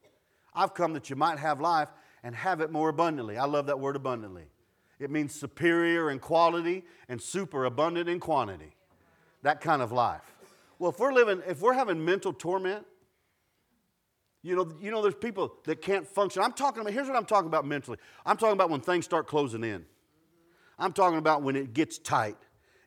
I've 0.55 0.75
come 0.75 0.93
that 0.95 1.11
you 1.11 1.17
might 1.17 1.39
have 1.39 1.61
life 1.61 1.89
and 2.23 2.35
have 2.35 2.61
it 2.61 2.71
more 2.71 2.89
abundantly. 2.89 3.39
I 3.39 3.45
love 3.45 3.67
that 3.67 3.81
word 3.81 3.97
abundantly. 3.97 4.45
It 4.99 5.11
means 5.11 5.35
superior 5.35 6.11
in 6.11 6.19
quality 6.19 6.85
and 7.09 7.21
super 7.21 7.65
abundant 7.65 8.09
in 8.09 8.21
quantity. 8.21 8.75
That 9.43 9.61
kind 9.61 9.81
of 9.81 9.93
life. 9.93 10.23
Well, 10.81 10.91
if 10.91 10.99
we're 10.99 11.13
living, 11.13 11.43
if 11.47 11.61
we're 11.61 11.75
having 11.75 12.03
mental 12.03 12.33
torment, 12.33 12.87
you 14.43 14.57
know, 14.57 14.73
you 14.81 14.91
know, 14.91 15.03
there's 15.03 15.15
people 15.15 15.53
that 15.65 15.83
can't 15.83 16.07
function. 16.07 16.43
I'm 16.43 16.55
talking 16.55 16.81
about, 16.81 16.95
here's 16.95 17.07
what 17.07 17.17
I'm 17.17 17.27
talking 17.27 17.49
about 17.49 17.67
mentally. 17.67 17.99
I'm 18.25 18.39
talking 18.39 18.55
about 18.55 18.71
when 18.71 18.81
things 18.81 19.05
start 19.05 19.27
closing 19.27 19.63
in. 19.63 19.85
I'm 20.79 20.95
talking 20.95 21.19
about 21.19 21.43
when 21.43 21.55
it 21.55 21.75
gets 21.75 21.99
tight 21.99 22.39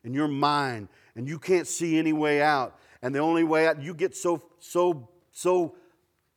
in 0.02 0.12
your 0.12 0.26
mind 0.26 0.88
and 1.14 1.28
you 1.28 1.38
can't 1.38 1.68
see 1.68 1.96
any 1.96 2.12
way 2.12 2.42
out. 2.42 2.80
And 3.00 3.14
the 3.14 3.20
only 3.20 3.44
way 3.44 3.68
out, 3.68 3.80
you 3.80 3.94
get 3.94 4.16
so, 4.16 4.42
so, 4.58 5.10
so 5.30 5.76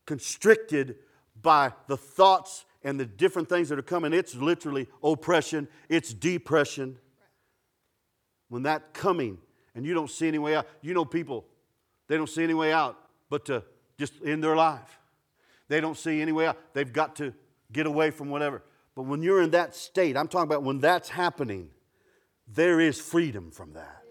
constricted 0.05 0.97
by 1.41 1.73
the 1.87 1.97
thoughts 1.97 2.65
and 2.83 2.99
the 2.99 3.05
different 3.07 3.49
things 3.49 3.69
that 3.69 3.79
are 3.79 3.83
coming. 3.83 4.13
It's 4.13 4.35
literally 4.35 4.87
oppression, 5.03 5.67
it's 5.89 6.13
depression. 6.13 6.99
When 8.47 8.61
that 8.63 8.93
coming 8.93 9.39
and 9.77 9.85
you 9.85 9.93
don't 9.93 10.09
see 10.09 10.27
any 10.27 10.39
way 10.39 10.55
out, 10.55 10.67
you 10.81 10.93
know 10.93 11.05
people, 11.05 11.45
they 12.07 12.17
don't 12.17 12.27
see 12.27 12.43
any 12.43 12.55
way 12.55 12.73
out 12.73 12.97
but 13.29 13.45
to 13.45 13.63
just 13.97 14.13
end 14.25 14.43
their 14.43 14.55
life. 14.55 14.99
They 15.69 15.79
don't 15.79 15.97
see 15.97 16.21
any 16.21 16.31
way 16.31 16.47
out. 16.47 16.57
They've 16.73 16.91
got 16.91 17.15
to 17.17 17.33
get 17.71 17.85
away 17.85 18.09
from 18.09 18.29
whatever. 18.29 18.63
But 18.95 19.03
when 19.03 19.21
you're 19.21 19.41
in 19.41 19.51
that 19.51 19.75
state, 19.75 20.17
I'm 20.17 20.27
talking 20.27 20.49
about 20.49 20.63
when 20.63 20.79
that's 20.79 21.09
happening, 21.09 21.69
there 22.47 22.79
is 22.79 22.99
freedom 22.99 23.51
from 23.51 23.73
that. 23.73 24.01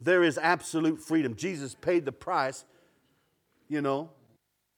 There 0.00 0.22
is 0.22 0.38
absolute 0.38 1.00
freedom. 1.00 1.34
Jesus 1.34 1.74
paid 1.74 2.04
the 2.04 2.12
price, 2.12 2.64
you 3.68 3.82
know. 3.82 4.10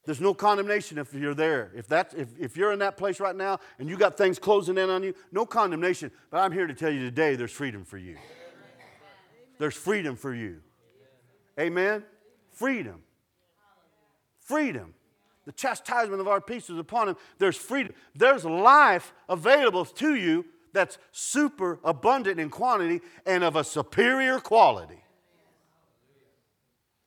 There's 0.06 0.20
no 0.20 0.32
condemnation 0.32 0.96
if 0.96 1.12
you're 1.12 1.34
there. 1.34 1.70
If, 1.76 1.86
that's, 1.86 2.14
if, 2.14 2.28
if 2.38 2.56
you're 2.56 2.72
in 2.72 2.78
that 2.78 2.96
place 2.96 3.20
right 3.20 3.36
now 3.36 3.60
and 3.78 3.88
you 3.88 3.98
got 3.98 4.16
things 4.16 4.38
closing 4.38 4.78
in 4.78 4.88
on 4.88 5.02
you, 5.02 5.14
no 5.30 5.44
condemnation. 5.44 6.10
But 6.30 6.38
I'm 6.38 6.52
here 6.52 6.66
to 6.66 6.74
tell 6.74 6.90
you 6.90 7.00
today 7.00 7.36
there's 7.36 7.52
freedom 7.52 7.84
for 7.84 7.98
you. 7.98 8.16
There's 9.60 9.76
freedom 9.76 10.16
for 10.16 10.34
you. 10.34 10.62
Amen? 11.60 12.02
Freedom. 12.50 13.02
Freedom. 14.38 14.94
The 15.44 15.52
chastisement 15.52 16.18
of 16.18 16.28
our 16.28 16.40
peace 16.40 16.70
is 16.70 16.78
upon 16.78 17.10
him. 17.10 17.16
There's 17.38 17.58
freedom. 17.58 17.92
There's 18.14 18.46
life 18.46 19.12
available 19.28 19.84
to 19.84 20.14
you 20.14 20.46
that's 20.72 20.96
super 21.12 21.78
abundant 21.84 22.40
in 22.40 22.48
quantity 22.48 23.02
and 23.26 23.44
of 23.44 23.54
a 23.54 23.62
superior 23.62 24.40
quality. 24.40 25.04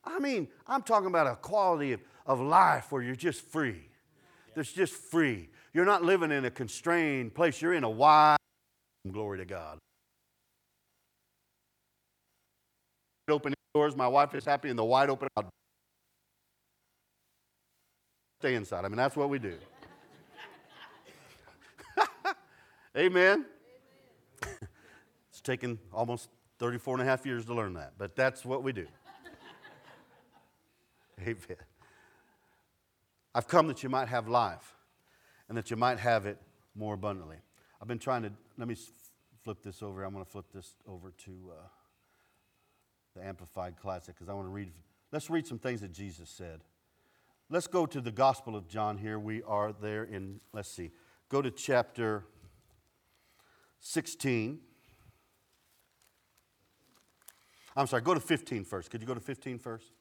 I 0.04 0.20
mean, 0.20 0.48
I'm 0.68 0.84
talking 0.84 1.08
about 1.08 1.26
a 1.26 1.36
quality 1.36 1.94
of, 1.94 2.02
of 2.28 2.40
life 2.40 2.92
where 2.92 3.02
you're 3.02 3.16
just 3.16 3.42
free. 3.42 3.90
There's 4.54 4.72
just 4.72 4.94
free. 4.94 5.50
You're 5.74 5.86
not 5.86 6.04
living 6.04 6.32
in 6.32 6.46
a 6.46 6.52
constrained 6.52 7.34
place, 7.34 7.64
you're 7.64 7.74
in 7.74 7.84
a 7.84 7.90
wide, 7.90 8.38
glory 9.12 9.40
to 9.40 9.46
God. 9.46 9.80
Open 13.30 13.54
doors, 13.74 13.96
my 13.96 14.08
wife 14.08 14.36
is 14.36 14.46
happy 14.46 14.70
in 14.70 14.76
the 14.76 14.84
wide 14.84 15.10
open 15.10 15.28
out 15.38 15.48
stay 18.44 18.56
inside. 18.56 18.84
I 18.84 18.90
mean, 18.90 18.98
that's 18.98 19.16
what 19.16 19.30
we 19.30 19.40
do. 19.40 19.56
Amen. 22.98 23.46
it's 24.42 25.40
taken 25.42 25.80
almost 25.94 26.28
34 26.60 26.96
and 26.96 27.04
a 27.04 27.06
half 27.06 27.26
years 27.26 27.46
to 27.46 27.54
learn 27.54 27.76
that, 27.76 27.94
but 27.98 28.18
that's 28.18 28.44
what 28.44 28.62
we 28.62 28.74
do. 28.74 28.86
Amen. 31.22 31.58
I've 33.34 33.48
come 33.48 33.68
that 33.68 33.82
you 33.82 33.88
might 33.88 34.10
have 34.10 34.28
life 34.28 34.76
and 35.48 35.58
that 35.58 35.72
you 35.72 35.78
might 35.78 36.00
have 36.00 36.26
it 36.26 36.38
more 36.76 36.96
abundantly. 36.96 37.38
I've 37.82 37.88
been 37.88 37.98
trying 37.98 38.24
to, 38.24 38.32
let 38.58 38.68
me 38.68 38.76
flip 39.46 39.64
this 39.64 39.82
over. 39.82 40.04
I'm 40.04 40.12
going 40.12 40.26
to 40.26 40.30
flip 40.30 40.48
this 40.54 40.76
over 40.86 41.14
to 41.24 41.32
uh, 41.50 41.68
the 43.16 43.26
Amplified 43.26 43.76
Classic 43.78 44.16
because 44.16 44.30
I 44.30 44.34
want 44.34 44.48
to 44.48 44.52
read, 44.52 44.72
let's 45.12 45.30
read 45.30 45.46
some 45.46 45.60
things 45.60 45.82
that 45.82 45.92
Jesus 45.92 46.30
said. 46.30 46.62
Let's 47.50 47.68
go 47.68 47.86
to 47.86 48.02
the 48.02 48.12
Gospel 48.12 48.56
of 48.56 48.68
John 48.68 48.98
here. 48.98 49.20
We 49.20 49.44
are 49.44 49.74
there 49.74 50.04
in, 50.04 50.40
let's 50.54 50.70
see, 50.70 50.92
go 51.30 51.42
to 51.42 51.52
chapter 51.52 52.26
16. 53.80 54.60
I'm 57.76 57.88
sorry, 57.88 58.02
go 58.02 58.14
to 58.14 58.20
15 58.20 58.64
first. 58.66 58.90
Could 58.90 59.02
you 59.02 59.08
go 59.08 59.14
to 59.14 59.20
15 59.20 59.60
first? 59.60 59.92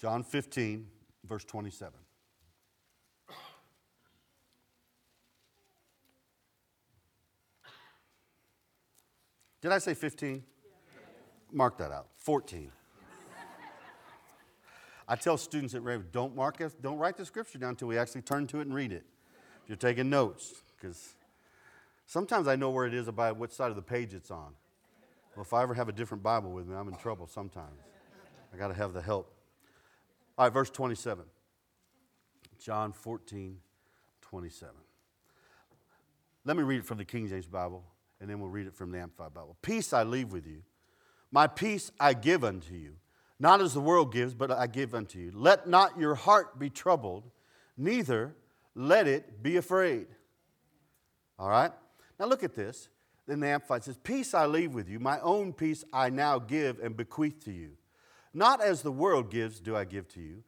John 0.00 0.22
15, 0.22 0.86
verse 1.24 1.44
27. 1.44 1.92
Did 9.62 9.72
I 9.72 9.78
say 9.78 9.94
15? 9.94 10.44
Mark 11.52 11.78
that 11.78 11.90
out. 11.90 12.08
14. 12.16 12.70
I 15.08 15.14
tell 15.14 15.36
students 15.36 15.74
at 15.74 15.82
Rhema, 15.82 16.04
don't 16.10 16.34
mark 16.34 16.60
it, 16.60 16.82
don't 16.82 16.98
write 16.98 17.16
the 17.16 17.24
scripture 17.24 17.58
down 17.58 17.70
until 17.70 17.88
we 17.88 17.96
actually 17.96 18.22
turn 18.22 18.46
to 18.48 18.58
it 18.58 18.62
and 18.62 18.74
read 18.74 18.92
it. 18.92 19.04
If 19.62 19.68
you're 19.68 19.76
taking 19.76 20.10
notes, 20.10 20.62
because 20.74 21.14
sometimes 22.06 22.48
I 22.48 22.56
know 22.56 22.70
where 22.70 22.86
it 22.86 22.94
is 22.94 23.08
by 23.10 23.30
which 23.30 23.52
side 23.52 23.70
of 23.70 23.76
the 23.76 23.82
page 23.82 24.14
it's 24.14 24.30
on. 24.30 24.54
Well, 25.36 25.44
if 25.44 25.52
I 25.52 25.62
ever 25.62 25.74
have 25.74 25.88
a 25.88 25.92
different 25.92 26.22
Bible 26.22 26.50
with 26.50 26.66
me, 26.66 26.74
I'm 26.74 26.88
in 26.88 26.96
trouble 26.96 27.26
sometimes. 27.26 27.82
I 28.52 28.56
got 28.56 28.68
to 28.68 28.74
have 28.74 28.94
the 28.94 29.02
help. 29.02 29.32
All 30.38 30.46
right, 30.46 30.52
verse 30.52 30.70
27. 30.70 31.24
John 32.58 32.92
14, 32.92 33.58
27. 34.22 34.74
Let 36.44 36.56
me 36.56 36.62
read 36.62 36.78
it 36.78 36.86
from 36.86 36.98
the 36.98 37.04
King 37.04 37.28
James 37.28 37.46
Bible, 37.46 37.84
and 38.20 38.30
then 38.30 38.40
we'll 38.40 38.50
read 38.50 38.66
it 38.66 38.74
from 38.74 38.90
the 38.90 38.98
Amplified 38.98 39.34
Bible. 39.34 39.56
Peace 39.62 39.92
I 39.92 40.04
leave 40.04 40.32
with 40.32 40.46
you, 40.46 40.62
my 41.30 41.46
peace 41.46 41.90
I 41.98 42.14
give 42.14 42.44
unto 42.44 42.74
you. 42.74 42.96
Not 43.38 43.60
as 43.60 43.74
the 43.74 43.80
world 43.80 44.12
gives, 44.12 44.34
but 44.34 44.50
I 44.50 44.66
give 44.66 44.94
unto 44.94 45.18
you. 45.18 45.30
Let 45.34 45.68
not 45.68 45.98
your 45.98 46.14
heart 46.14 46.58
be 46.58 46.70
troubled, 46.70 47.24
neither 47.76 48.34
let 48.74 49.06
it 49.06 49.42
be 49.42 49.56
afraid. 49.56 50.06
All 51.38 51.48
right? 51.48 51.72
Now 52.18 52.26
look 52.26 52.42
at 52.42 52.54
this. 52.54 52.88
Then 53.26 53.40
the 53.40 53.48
Amplified 53.48 53.84
says, 53.84 53.98
Peace 53.98 54.34
I 54.34 54.46
leave 54.46 54.72
with 54.72 54.88
you, 54.88 55.00
my 55.00 55.20
own 55.20 55.52
peace 55.52 55.84
I 55.92 56.10
now 56.10 56.38
give 56.38 56.78
and 56.78 56.96
bequeath 56.96 57.44
to 57.44 57.52
you. 57.52 57.72
Not 58.32 58.62
as 58.62 58.82
the 58.82 58.92
world 58.92 59.30
gives, 59.30 59.60
do 59.60 59.74
I 59.74 59.84
give 59.84 60.08
to 60.08 60.20
you. 60.20 60.44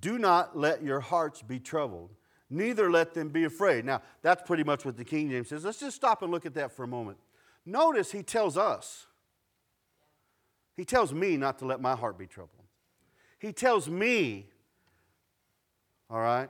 Do 0.00 0.18
not 0.18 0.56
let 0.56 0.82
your 0.82 1.00
hearts 1.00 1.42
be 1.42 1.60
troubled, 1.60 2.10
neither 2.48 2.90
let 2.90 3.14
them 3.14 3.28
be 3.28 3.44
afraid. 3.44 3.84
Now, 3.84 4.02
that's 4.22 4.42
pretty 4.42 4.64
much 4.64 4.84
what 4.84 4.96
the 4.96 5.04
King 5.04 5.30
James 5.30 5.48
says. 5.48 5.64
Let's 5.64 5.78
just 5.78 5.96
stop 5.96 6.22
and 6.22 6.30
look 6.30 6.46
at 6.46 6.54
that 6.54 6.72
for 6.72 6.84
a 6.84 6.88
moment. 6.88 7.18
Notice 7.66 8.10
he 8.10 8.22
tells 8.22 8.56
us, 8.56 9.06
he 10.74 10.84
tells 10.84 11.12
me 11.12 11.36
not 11.36 11.58
to 11.58 11.66
let 11.66 11.80
my 11.80 11.94
heart 11.94 12.18
be 12.18 12.26
troubled. 12.26 12.64
He 13.38 13.52
tells 13.52 13.88
me, 13.88 14.48
all 16.08 16.20
right, 16.20 16.48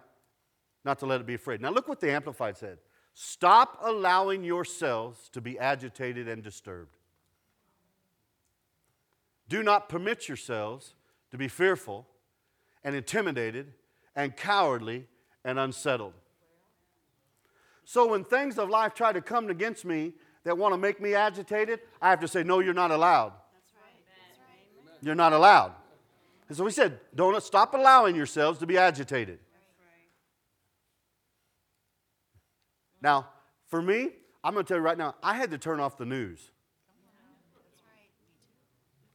not 0.84 0.98
to 1.00 1.06
let 1.06 1.20
it 1.20 1.26
be 1.26 1.34
afraid. 1.34 1.60
Now 1.60 1.70
look 1.70 1.88
what 1.88 2.00
the 2.00 2.10
Amplified 2.10 2.56
said. 2.56 2.78
Stop 3.14 3.78
allowing 3.82 4.44
yourselves 4.44 5.28
to 5.30 5.40
be 5.40 5.58
agitated 5.58 6.28
and 6.28 6.42
disturbed. 6.42 6.96
Do 9.48 9.62
not 9.62 9.88
permit 9.88 10.28
yourselves 10.28 10.94
to 11.30 11.36
be 11.36 11.48
fearful 11.48 12.06
and 12.84 12.94
intimidated 12.94 13.72
and 14.16 14.36
cowardly 14.36 15.06
and 15.44 15.58
unsettled. 15.58 16.14
So 17.84 18.06
when 18.06 18.24
things 18.24 18.58
of 18.58 18.70
life 18.70 18.94
try 18.94 19.12
to 19.12 19.20
come 19.20 19.50
against 19.50 19.84
me 19.84 20.14
that 20.44 20.56
want 20.56 20.72
to 20.72 20.78
make 20.78 21.00
me 21.00 21.14
agitated, 21.14 21.80
I 22.00 22.10
have 22.10 22.20
to 22.20 22.28
say, 22.28 22.42
No, 22.42 22.60
you're 22.60 22.74
not 22.74 22.90
allowed. 22.90 23.32
You're 25.02 25.14
not 25.16 25.32
allowed. 25.32 25.72
And 26.48 26.56
so 26.56 26.64
we 26.64 26.70
said, 26.70 27.00
Don't 27.14 27.40
stop 27.42 27.74
allowing 27.74 28.16
yourselves 28.16 28.58
to 28.60 28.66
be 28.66 28.78
agitated. 28.78 29.40
Now, 33.02 33.28
for 33.66 33.82
me, 33.82 34.10
I'm 34.44 34.54
going 34.54 34.64
to 34.64 34.68
tell 34.68 34.78
you 34.78 34.84
right 34.84 34.96
now, 34.96 35.16
I 35.22 35.34
had 35.34 35.50
to 35.50 35.58
turn 35.58 35.80
off 35.80 35.98
the 35.98 36.06
news. 36.06 36.50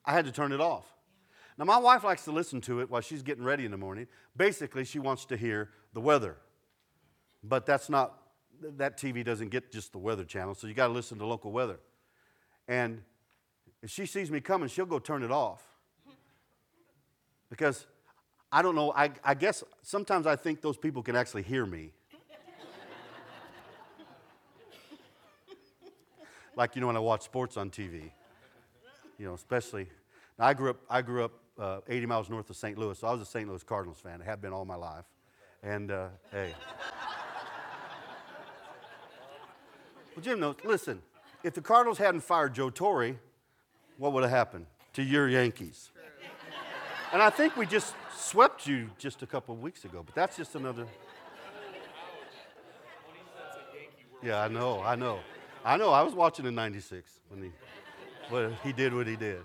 I 0.04 0.14
had 0.14 0.26
to 0.26 0.32
turn 0.32 0.52
it 0.52 0.62
off. 0.62 0.86
Now, 1.58 1.66
my 1.66 1.78
wife 1.78 2.04
likes 2.04 2.24
to 2.26 2.32
listen 2.32 2.62
to 2.62 2.82
it 2.82 2.90
while 2.90 3.02
she's 3.02 3.24
getting 3.24 3.44
ready 3.44 3.66
in 3.66 3.72
the 3.72 3.78
morning. 3.78 4.08
Basically, 4.36 4.84
she 4.84 5.00
wants 5.00 5.26
to 5.26 5.38
hear 5.38 5.70
the 5.94 6.02
weather. 6.02 6.38
But 7.44 7.66
that's 7.66 7.90
not, 7.90 8.20
that 8.62 8.98
TV 8.98 9.24
doesn't 9.24 9.50
get 9.50 9.72
just 9.72 9.92
the 9.92 9.98
weather 9.98 10.24
channel, 10.24 10.54
so 10.54 10.68
you 10.68 10.74
got 10.74 10.88
to 10.88 10.94
listen 10.94 11.18
to 11.20 11.26
local 11.26 11.52
weather. 11.52 11.80
And 12.68 13.02
if 13.82 13.90
she 13.90 14.06
sees 14.06 14.30
me 14.30 14.40
coming, 14.40 14.70
she'll 14.70 14.86
go 14.86 15.00
turn 15.00 15.24
it 15.24 15.32
off. 15.32 15.64
Because 17.50 17.86
I 18.52 18.62
don't 18.62 18.76
know, 18.76 18.94
I, 18.96 19.12
I 19.24 19.34
guess 19.34 19.64
sometimes 19.84 20.28
I 20.28 20.36
think 20.36 20.62
those 20.62 20.78
people 20.78 21.04
can 21.04 21.16
actually 21.16 21.44
hear 21.44 21.66
me. 21.66 21.92
like, 26.56 26.76
you 26.76 26.82
know, 26.82 26.88
when 26.88 26.98
I 26.98 27.00
watch 27.00 27.24
sports 27.24 27.58
on 27.58 27.70
TV, 27.70 28.12
you 29.18 29.26
know, 29.26 29.34
especially. 29.34 29.88
I 30.40 30.54
grew 30.54 30.70
up, 30.70 30.78
I 30.90 31.02
grew 31.02 31.24
up 31.26 31.32
uh, 31.60 31.80
80 31.88 32.06
miles 32.06 32.30
north 32.30 32.50
of 32.50 32.56
St. 32.56 32.78
Louis, 32.78 32.98
so 32.98 33.08
I 33.08 33.12
was 33.12 33.22
a 33.22 33.26
St. 33.26 33.50
Louis 33.50 33.64
Cardinals 33.64 34.00
fan. 34.00 34.22
I 34.22 34.26
have 34.26 34.42
been 34.42 34.54
all 34.54 34.66
my 34.66 34.76
life. 34.76 35.06
And 35.64 35.92
uh, 35.92 36.10
hey. 36.32 36.54
well, 40.16 40.24
Jim 40.24 40.40
knows, 40.40 40.56
listen, 40.64 41.02
if 41.44 41.54
the 41.56 41.62
Cardinals 41.62 41.98
hadn't 41.98 42.22
fired 42.22 42.54
Joe 42.54 42.70
Torre, 42.70 43.16
what 43.98 44.14
would 44.14 44.24
have 44.24 44.32
happened 44.32 44.68
to 44.94 45.04
your 45.04 45.28
Yankees? 45.28 45.90
And 47.14 47.22
I 47.22 47.30
think 47.30 47.56
we 47.56 47.66
just 47.66 47.96
swept 48.16 48.68
you 48.68 48.90
just 48.98 49.24
a 49.24 49.28
couple 49.28 49.56
of 49.56 49.62
weeks 49.62 49.86
ago, 49.86 50.04
but 50.06 50.14
that's 50.14 50.36
just 50.36 50.56
another. 50.56 50.86
Yeah, 54.22 54.42
I 54.42 54.48
know, 54.48 54.82
I 54.82 54.96
know. 54.96 55.20
I 55.64 55.78
know, 55.78 55.92
I 55.92 56.02
was 56.02 56.14
watching 56.14 56.46
in 56.46 56.56
96 56.56 57.10
when 57.30 57.44
he, 57.44 57.52
when 58.30 58.58
he 58.64 58.74
did 58.74 58.94
what 58.94 59.08
he 59.08 59.16
did. 59.16 59.42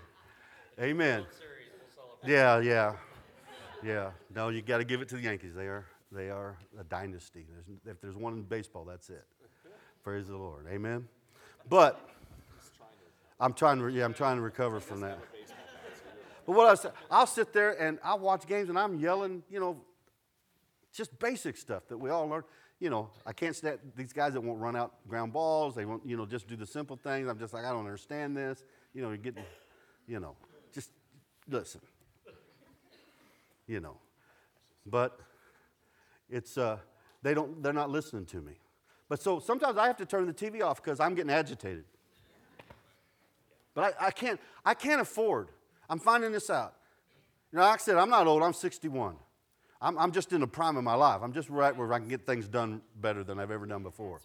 Amen. 0.79 1.25
Yeah, 2.25 2.59
yeah, 2.59 2.93
yeah. 3.83 4.11
No, 4.33 4.49
you 4.49 4.61
got 4.61 4.79
to 4.79 4.83
give 4.83 5.01
it 5.01 5.09
to 5.09 5.15
the 5.15 5.21
Yankees. 5.21 5.53
They 5.53 5.67
are, 5.67 5.85
they 6.11 6.29
are 6.29 6.57
a 6.79 6.83
dynasty. 6.83 7.45
There's, 7.49 7.95
if 7.95 8.01
there's 8.01 8.17
one 8.17 8.33
in 8.33 8.41
baseball, 8.43 8.83
that's 8.83 9.09
it. 9.09 9.23
Praise 10.03 10.27
the 10.27 10.37
Lord. 10.37 10.65
Amen. 10.69 11.07
But 11.69 12.09
I'm 13.39 13.53
trying 13.53 13.79
to, 13.79 13.87
yeah, 13.89 14.05
I'm 14.05 14.13
trying 14.13 14.37
to 14.37 14.41
recover 14.41 14.79
from 14.79 15.01
that. 15.01 15.19
But 16.45 16.55
what 16.55 16.69
I 16.69 16.75
say, 16.75 16.89
I'll 17.09 17.27
sit 17.27 17.53
there 17.53 17.71
and 17.81 17.99
I'll 18.03 18.19
watch 18.19 18.45
games 18.47 18.69
and 18.69 18.77
I'm 18.77 18.99
yelling, 18.99 19.43
you 19.49 19.59
know, 19.59 19.81
just 20.93 21.17
basic 21.19 21.57
stuff 21.57 21.87
that 21.87 21.97
we 21.97 22.09
all 22.09 22.27
learn. 22.27 22.43
You 22.79 22.89
know, 22.89 23.09
I 23.25 23.33
can't 23.33 23.55
stand 23.55 23.79
these 23.95 24.11
guys 24.11 24.33
that 24.33 24.41
won't 24.41 24.59
run 24.59 24.75
out 24.75 24.93
ground 25.07 25.31
balls. 25.31 25.75
They 25.75 25.85
won't, 25.85 26.05
you 26.05 26.17
know, 26.17 26.25
just 26.25 26.47
do 26.47 26.55
the 26.55 26.65
simple 26.65 26.97
things. 26.97 27.29
I'm 27.29 27.39
just 27.39 27.53
like, 27.53 27.65
I 27.65 27.71
don't 27.71 27.85
understand 27.85 28.35
this. 28.35 28.63
You 28.93 29.01
know, 29.01 29.09
you're 29.09 29.17
getting, 29.17 29.43
you 30.07 30.19
know, 30.19 30.35
just 30.73 30.91
listen. 31.49 31.81
You 33.67 33.79
know, 33.79 33.97
but 34.85 35.17
it's 36.29 36.57
uh, 36.57 36.77
they 37.21 37.33
don't 37.33 37.63
they're 37.63 37.71
not 37.71 37.89
listening 37.89 38.25
to 38.25 38.41
me. 38.41 38.53
But 39.07 39.21
so 39.21 39.39
sometimes 39.39 39.77
I 39.77 39.87
have 39.87 39.97
to 39.97 40.05
turn 40.05 40.27
the 40.27 40.33
TV 40.33 40.61
off 40.61 40.83
because 40.83 40.99
I'm 40.99 41.15
getting 41.15 41.31
agitated. 41.31 41.85
But 43.73 43.95
I, 43.99 44.07
I 44.07 44.11
can't 44.11 44.39
I 44.65 44.73
can't 44.73 44.99
afford 44.99 45.49
I'm 45.89 45.99
finding 45.99 46.31
this 46.31 46.49
out. 46.49 46.75
You 47.51 47.59
know, 47.59 47.65
like 47.65 47.79
I 47.79 47.83
said, 47.83 47.97
I'm 47.97 48.09
not 48.09 48.27
old, 48.27 48.41
I'm 48.41 48.53
61. 48.53 49.15
I'm, 49.81 49.97
I'm 49.97 50.11
just 50.11 50.31
in 50.31 50.41
the 50.41 50.47
prime 50.47 50.77
of 50.77 50.83
my 50.83 50.95
life. 50.95 51.21
I'm 51.21 51.33
just 51.33 51.49
right 51.49 51.75
where 51.75 51.91
I 51.91 51.99
can 51.99 52.07
get 52.07 52.25
things 52.25 52.47
done 52.47 52.81
better 53.01 53.23
than 53.23 53.39
I've 53.39 53.51
ever 53.51 53.65
done 53.65 53.83
before. 53.83 54.21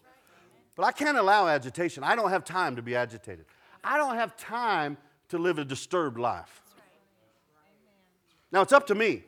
But 0.75 0.85
I 0.85 0.91
can't 0.91 1.17
allow 1.17 1.47
agitation. 1.47 2.03
I 2.03 2.15
don't 2.15 2.29
have 2.29 2.45
time 2.45 2.77
to 2.77 2.81
be 2.81 2.95
agitated. 2.95 3.45
I 3.83 3.97
don't 3.97 4.15
have 4.15 4.37
time 4.37 4.97
to 5.27 5.37
live 5.37 5.59
a 5.59 5.65
disturbed 5.65 6.17
life. 6.17 6.61
Now 8.51 8.61
it's 8.61 8.73
up 8.73 8.87
to 8.87 8.95
me. 8.95 9.23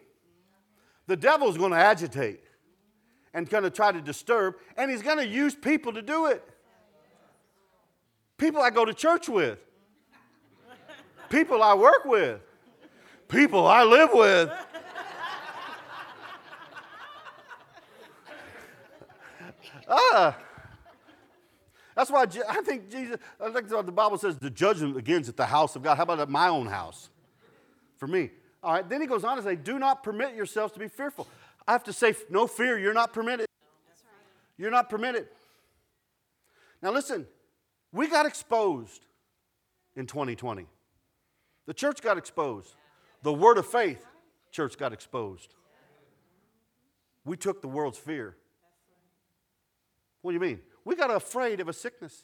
The 1.08 1.18
devil's 1.18 1.58
going 1.58 1.72
to 1.72 1.78
agitate 1.78 2.42
and 3.34 3.50
going 3.50 3.64
to 3.64 3.70
try 3.70 3.92
to 3.92 4.02
disturb, 4.02 4.56
and 4.78 4.90
he's 4.90 5.02
going 5.02 5.18
to 5.18 5.28
use 5.28 5.56
people 5.56 5.94
to 5.94 6.02
do 6.02 6.28
it. 6.28 6.44
People 8.38 8.62
I 8.62 8.70
go 8.70 8.86
to 8.86 8.94
church 8.94 9.30
with 9.30 9.60
people 11.32 11.64
I 11.64 11.74
work 11.74 12.06
with, 12.06 12.40
people 13.28 13.66
I 13.66 13.84
live 13.84 14.10
with. 14.14 14.52
ah. 19.88 20.38
That's 21.96 22.12
why 22.12 22.26
I 22.50 22.62
think 22.62 22.90
Jesus, 22.90 23.18
I 23.40 23.50
think 23.52 23.68
the 23.68 23.84
Bible 23.84 24.18
says 24.18 24.38
the 24.38 24.50
judgment 24.50 24.96
begins 24.96 25.30
at 25.30 25.38
the 25.38 25.46
house 25.46 25.76
of 25.76 25.84
God. 25.84 25.96
How 25.96 26.04
about 26.04 26.20
at 26.20 26.30
my 26.30 26.48
own 26.48 26.68
house? 26.68 27.10
For 27.98 28.08
me. 28.08 28.32
All 28.64 28.74
right, 28.74 28.88
then 28.88 29.02
he 29.02 29.08
goes 29.08 29.24
on 29.24 29.38
to 29.38 29.44
say, 29.44 29.56
do 29.56 29.80
not 29.80 30.04
permit 30.04 30.36
yourselves 30.36 30.74
to 30.74 30.80
be 30.80 30.88
fearful. 30.88 31.28
I 31.68 31.72
have 31.72 31.84
to 31.86 31.94
say, 31.94 32.16
no 32.30 32.48
fear, 32.48 32.78
you're 32.78 32.94
not 32.94 33.14
permitted. 33.14 33.48
You're 34.58 34.72
not 34.72 34.90
permitted. 34.90 35.28
Now 36.82 36.92
listen, 36.92 37.28
we 37.92 38.08
got 38.08 38.26
exposed 38.26 39.06
in 39.96 40.06
2020. 40.08 40.68
The 41.66 41.74
church 41.74 42.02
got 42.02 42.18
exposed. 42.18 42.76
The 43.24 43.34
word 43.34 43.58
of 43.58 43.68
faith, 43.68 44.06
church 44.52 44.78
got 44.78 44.94
exposed. 44.94 45.56
We 47.24 47.38
took 47.38 47.62
the 47.62 47.68
world's 47.68 47.98
fear. 47.98 48.36
What 50.22 50.32
do 50.32 50.34
you 50.36 50.40
mean? 50.40 50.60
We 50.86 50.96
got 50.96 51.12
afraid 51.12 51.60
of 51.60 51.68
a 51.68 51.74
sickness. 51.74 52.24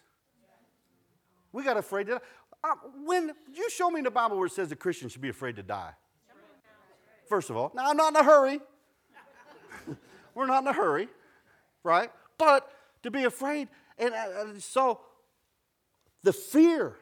We 1.52 1.63
got 1.63 1.78
afraid 1.78 2.10
of. 2.10 2.21
Uh, 2.63 2.69
when 3.06 3.32
you 3.54 3.69
show 3.69 3.91
me 3.91 4.00
in 4.00 4.04
the 4.04 4.12
Bible 4.12 4.38
where 4.38 4.47
it 4.47 4.52
says 4.52 4.71
a 4.71 4.76
Christian 4.76 5.10
should 5.10 5.21
be 5.21 5.30
afraid 5.30 5.56
to 5.58 5.63
die. 5.63 5.91
First 7.28 7.50
of 7.50 7.58
all, 7.58 7.71
now 7.76 7.89
I'm 7.89 7.97
not 7.97 8.15
in 8.15 8.21
a 8.21 8.23
hurry. 8.23 8.60
We're 10.36 10.47
not 10.47 10.63
in 10.63 10.67
a 10.67 10.73
hurry, 10.73 11.08
right? 11.84 12.10
But 12.38 12.69
to 13.04 13.12
be 13.12 13.26
afraid, 13.26 13.67
and 13.97 14.13
uh, 14.13 14.60
so 14.60 15.02
the 16.23 16.34
fear 16.34 16.95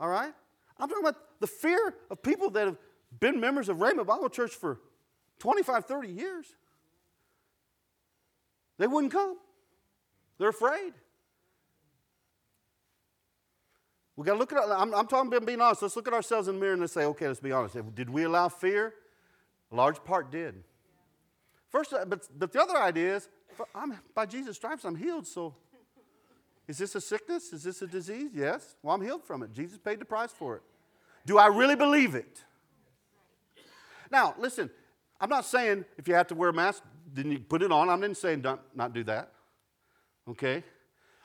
all 0.00 0.08
right? 0.08 0.32
I'm 0.78 0.88
talking 0.88 1.04
about 1.04 1.16
the 1.40 1.46
fear 1.46 1.94
of 2.10 2.22
people 2.22 2.50
that 2.50 2.66
have 2.66 2.76
been 3.20 3.40
members 3.40 3.68
of 3.68 3.78
Rhema 3.78 4.06
Bible 4.06 4.28
Church 4.28 4.52
for 4.52 4.80
25, 5.38 5.84
30 5.84 6.08
years. 6.08 6.46
They 8.78 8.86
wouldn't 8.86 9.12
come. 9.12 9.36
They're 10.38 10.50
afraid. 10.50 10.94
We 14.16 14.24
got 14.24 14.32
to 14.32 14.38
look 14.38 14.52
at, 14.52 14.58
I'm, 14.58 14.94
I'm 14.94 15.06
talking 15.06 15.28
about 15.28 15.46
being 15.46 15.60
honest. 15.60 15.82
Let's 15.82 15.96
look 15.96 16.08
at 16.08 16.14
ourselves 16.14 16.48
in 16.48 16.56
the 16.56 16.60
mirror 16.60 16.72
and 16.72 16.80
let's 16.80 16.92
say, 16.92 17.04
okay, 17.04 17.28
let's 17.28 17.40
be 17.40 17.52
honest. 17.52 17.76
Did 17.94 18.10
we 18.10 18.24
allow 18.24 18.48
fear? 18.48 18.94
A 19.70 19.76
large 19.76 20.02
part 20.02 20.30
did. 20.30 20.64
First, 21.68 21.94
but, 22.06 22.26
but 22.36 22.52
the 22.52 22.60
other 22.60 22.78
idea 22.78 23.16
is, 23.16 23.28
I'm, 23.74 23.98
by 24.14 24.26
Jesus' 24.26 24.56
stripes, 24.56 24.84
I'm 24.84 24.96
healed, 24.96 25.26
so 25.26 25.54
is 26.68 26.76
this 26.76 26.94
a 26.94 27.00
sickness? 27.00 27.52
Is 27.52 27.64
this 27.64 27.80
a 27.80 27.86
disease? 27.86 28.30
Yes. 28.34 28.76
Well, 28.82 28.94
I'm 28.94 29.00
healed 29.00 29.24
from 29.24 29.42
it. 29.42 29.52
Jesus 29.52 29.78
paid 29.78 29.98
the 29.98 30.04
price 30.04 30.30
for 30.30 30.56
it. 30.56 30.62
Do 31.24 31.38
I 31.38 31.46
really 31.46 31.76
believe 31.76 32.14
it? 32.14 32.44
Now, 34.10 34.34
listen, 34.38 34.70
I'm 35.20 35.30
not 35.30 35.46
saying 35.46 35.86
if 35.96 36.06
you 36.06 36.14
have 36.14 36.28
to 36.28 36.34
wear 36.34 36.50
a 36.50 36.52
mask, 36.52 36.82
then 37.12 37.30
you 37.30 37.38
put 37.38 37.62
it 37.62 37.72
on. 37.72 37.88
I'm 37.88 38.00
not 38.00 38.16
saying 38.16 38.42
don't, 38.42 38.60
not 38.74 38.92
do 38.92 39.02
that. 39.04 39.32
Okay? 40.28 40.62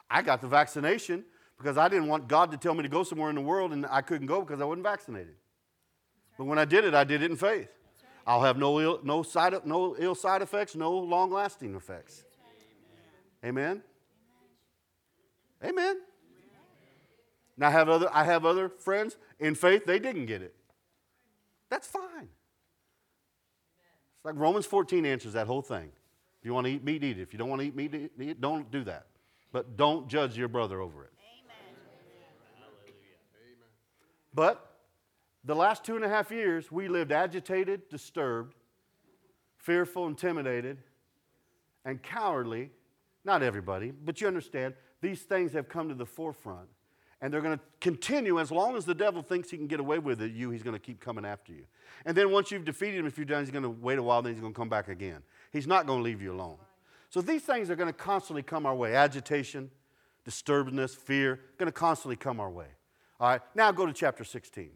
I 0.10 0.22
got 0.22 0.42
the 0.42 0.48
vaccination 0.48 1.26
because 1.58 1.78
I 1.78 1.90
didn't 1.90 2.08
want 2.08 2.28
God 2.28 2.52
to 2.52 2.58
tell 2.58 2.74
me 2.74 2.84
to 2.84 2.90
go 2.90 3.04
somewhere 3.04 3.30
in 3.30 3.36
the 3.36 3.42
world 3.42 3.74
and 3.74 3.86
I 3.90 4.02
couldn't 4.02 4.28
go 4.28 4.42
because 4.42 4.62
I 4.62 4.66
wasn't 4.66 4.84
vaccinated. 4.84 5.36
But 6.38 6.46
when 6.46 6.58
I 6.58 6.66
did 6.66 6.86
it, 6.86 6.94
I 6.94 7.04
did 7.04 7.22
it 7.22 7.30
in 7.30 7.38
faith. 7.38 7.70
I'll 8.26 8.42
have 8.42 8.58
no 8.58 8.80
ill, 8.80 9.00
no 9.04 9.24
side, 9.24 9.54
no 9.66 9.96
ill 10.00 10.16
side 10.16 10.42
effects, 10.42 10.76
no 10.76 10.92
long 10.92 11.32
lasting 11.32 11.76
effects. 11.76 12.24
Amen? 13.44 13.64
Amen. 13.64 13.84
Now 17.58 17.68
I 17.68 17.72
have 17.72 17.90
other 17.90 18.10
I 18.12 18.24
have 18.24 18.46
other 18.46 18.70
friends 18.70 19.16
in 19.40 19.56
faith, 19.56 19.86
they 19.86 20.00
didn't 20.00 20.26
get 20.26 20.42
it. 20.42 20.56
That's 21.70 21.88
fine. 21.88 22.30
It's 24.18 24.26
like 24.26 24.36
Romans 24.38 24.66
14 24.66 25.06
answers 25.06 25.34
that 25.34 25.48
whole 25.48 25.62
thing. 25.62 25.92
If 26.40 26.46
you 26.46 26.54
want 26.54 26.68
to 26.68 26.74
eat 26.74 26.84
meat, 26.84 27.04
eat 27.04 27.18
it. 27.18 27.22
If 27.22 27.34
you 27.34 27.40
don't 27.40 27.50
want 27.50 27.62
to 27.62 27.68
eat 27.68 27.76
meat, 27.76 27.94
eat 27.96 28.12
it. 28.18 28.42
Don't 28.42 28.70
do 28.70 28.84
that. 28.84 29.08
But 29.52 29.78
don't 29.78 30.08
judge 30.08 30.38
your 30.38 30.48
brother 30.48 30.82
over 30.82 31.06
it. 31.06 31.12
Amen. 31.46 31.76
But 34.34 34.74
the 35.46 35.56
last 35.56 35.84
two 35.84 35.96
and 35.96 36.04
a 36.04 36.10
half 36.10 36.32
years, 36.32 36.72
we 36.72 36.88
lived 36.88 37.12
agitated, 37.12 37.90
disturbed, 37.90 38.56
fearful, 39.58 40.08
intimidated, 40.08 40.78
and 41.86 42.02
cowardly. 42.02 42.72
Not 43.26 43.42
everybody, 43.42 43.92
but 43.92 44.20
you 44.20 44.28
understand, 44.28 44.74
these 45.04 45.22
things 45.22 45.52
have 45.52 45.68
come 45.68 45.90
to 45.90 45.96
the 45.96 46.06
forefront. 46.06 46.70
And 47.22 47.32
they're 47.32 47.42
going 47.42 47.58
to 47.58 47.64
continue 47.80 48.40
as 48.40 48.52
long 48.52 48.76
as 48.76 48.86
the 48.86 48.96
devil 48.96 49.22
thinks 49.22 49.50
he 49.50 49.58
can 49.58 49.68
get 49.68 49.80
away 49.80 50.00
with 50.00 50.22
it, 50.22 50.32
you, 50.32 50.50
he's 50.50 50.64
going 50.64 50.76
to 50.76 50.80
keep 50.80 51.00
coming 51.00 51.26
after 51.26 51.52
you. 51.54 51.66
And 52.06 52.18
then 52.18 52.32
once 52.32 52.52
you've 52.52 52.66
defeated 52.66 53.00
him 53.00 53.06
a 53.06 53.12
few 53.12 53.26
times, 53.26 53.48
he's 53.48 53.54
going 53.54 53.64
to 53.64 53.70
wait 53.70 54.00
a 54.00 54.04
while, 54.04 54.22
then 54.22 54.34
he's 54.34 54.42
going 54.42 54.54
to 54.54 54.58
come 54.58 54.70
back 54.70 54.88
again. 54.88 55.22
He's 55.52 55.68
not 55.68 55.86
going 55.86 56.00
to 56.00 56.04
leave 56.04 56.22
you 56.22 56.34
alone. 56.34 56.58
So 57.10 57.22
these 57.22 57.44
things 57.44 57.70
are 57.70 57.76
going 57.76 57.88
to 57.88 57.94
constantly 57.94 58.44
come 58.44 58.66
our 58.66 58.76
way 58.76 58.96
agitation, 58.96 59.70
disturbedness, 60.28 60.96
fear, 60.96 61.40
going 61.58 61.68
to 61.68 61.74
constantly 61.74 62.16
come 62.16 62.40
our 62.40 62.50
way. 62.50 62.68
All 63.20 63.30
right, 63.30 63.42
now 63.56 63.72
go 63.72 63.86
to 63.86 63.94
chapter 63.94 64.24
16. 64.24 64.70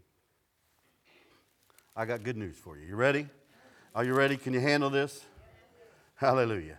I 1.95 2.05
got 2.05 2.23
good 2.23 2.37
news 2.37 2.57
for 2.57 2.77
you. 2.77 2.85
You 2.85 2.95
ready? 2.95 3.27
Are 3.95 4.03
you 4.03 4.13
ready? 4.13 4.37
Can 4.37 4.53
you 4.53 4.59
handle 4.59 4.89
this? 4.89 5.25
Hallelujah. 6.15 6.77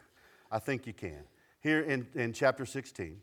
I 0.50 0.58
think 0.60 0.86
you 0.86 0.92
can. 0.92 1.24
Here 1.60 1.80
in, 1.80 2.06
in 2.14 2.32
chapter 2.32 2.64
16. 2.64 3.20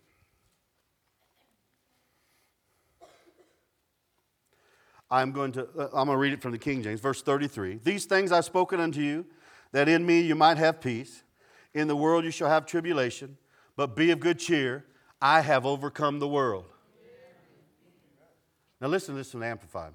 I'm 5.09 5.31
going 5.31 5.51
to 5.53 5.67
uh, 5.77 5.83
I'm 5.93 6.07
going 6.07 6.09
to 6.09 6.17
read 6.17 6.33
it 6.33 6.41
from 6.41 6.51
the 6.51 6.57
King 6.57 6.81
James, 6.83 6.99
verse 6.99 7.21
33. 7.21 7.79
These 7.83 8.05
things 8.05 8.31
I've 8.31 8.45
spoken 8.45 8.79
unto 8.79 9.01
you, 9.01 9.25
that 9.71 9.87
in 9.87 10.05
me 10.05 10.21
you 10.21 10.35
might 10.35 10.57
have 10.57 10.81
peace. 10.81 11.23
In 11.73 11.87
the 11.87 11.95
world 11.95 12.23
you 12.23 12.31
shall 12.31 12.49
have 12.49 12.65
tribulation, 12.65 13.37
but 13.75 13.95
be 13.95 14.11
of 14.11 14.19
good 14.19 14.39
cheer. 14.39 14.85
I 15.21 15.41
have 15.41 15.65
overcome 15.65 16.19
the 16.19 16.27
world. 16.27 16.65
Now 18.81 18.87
listen 18.87 19.15
to 19.15 19.17
this 19.17 19.33
one 19.33 19.43
amplified. 19.43 19.93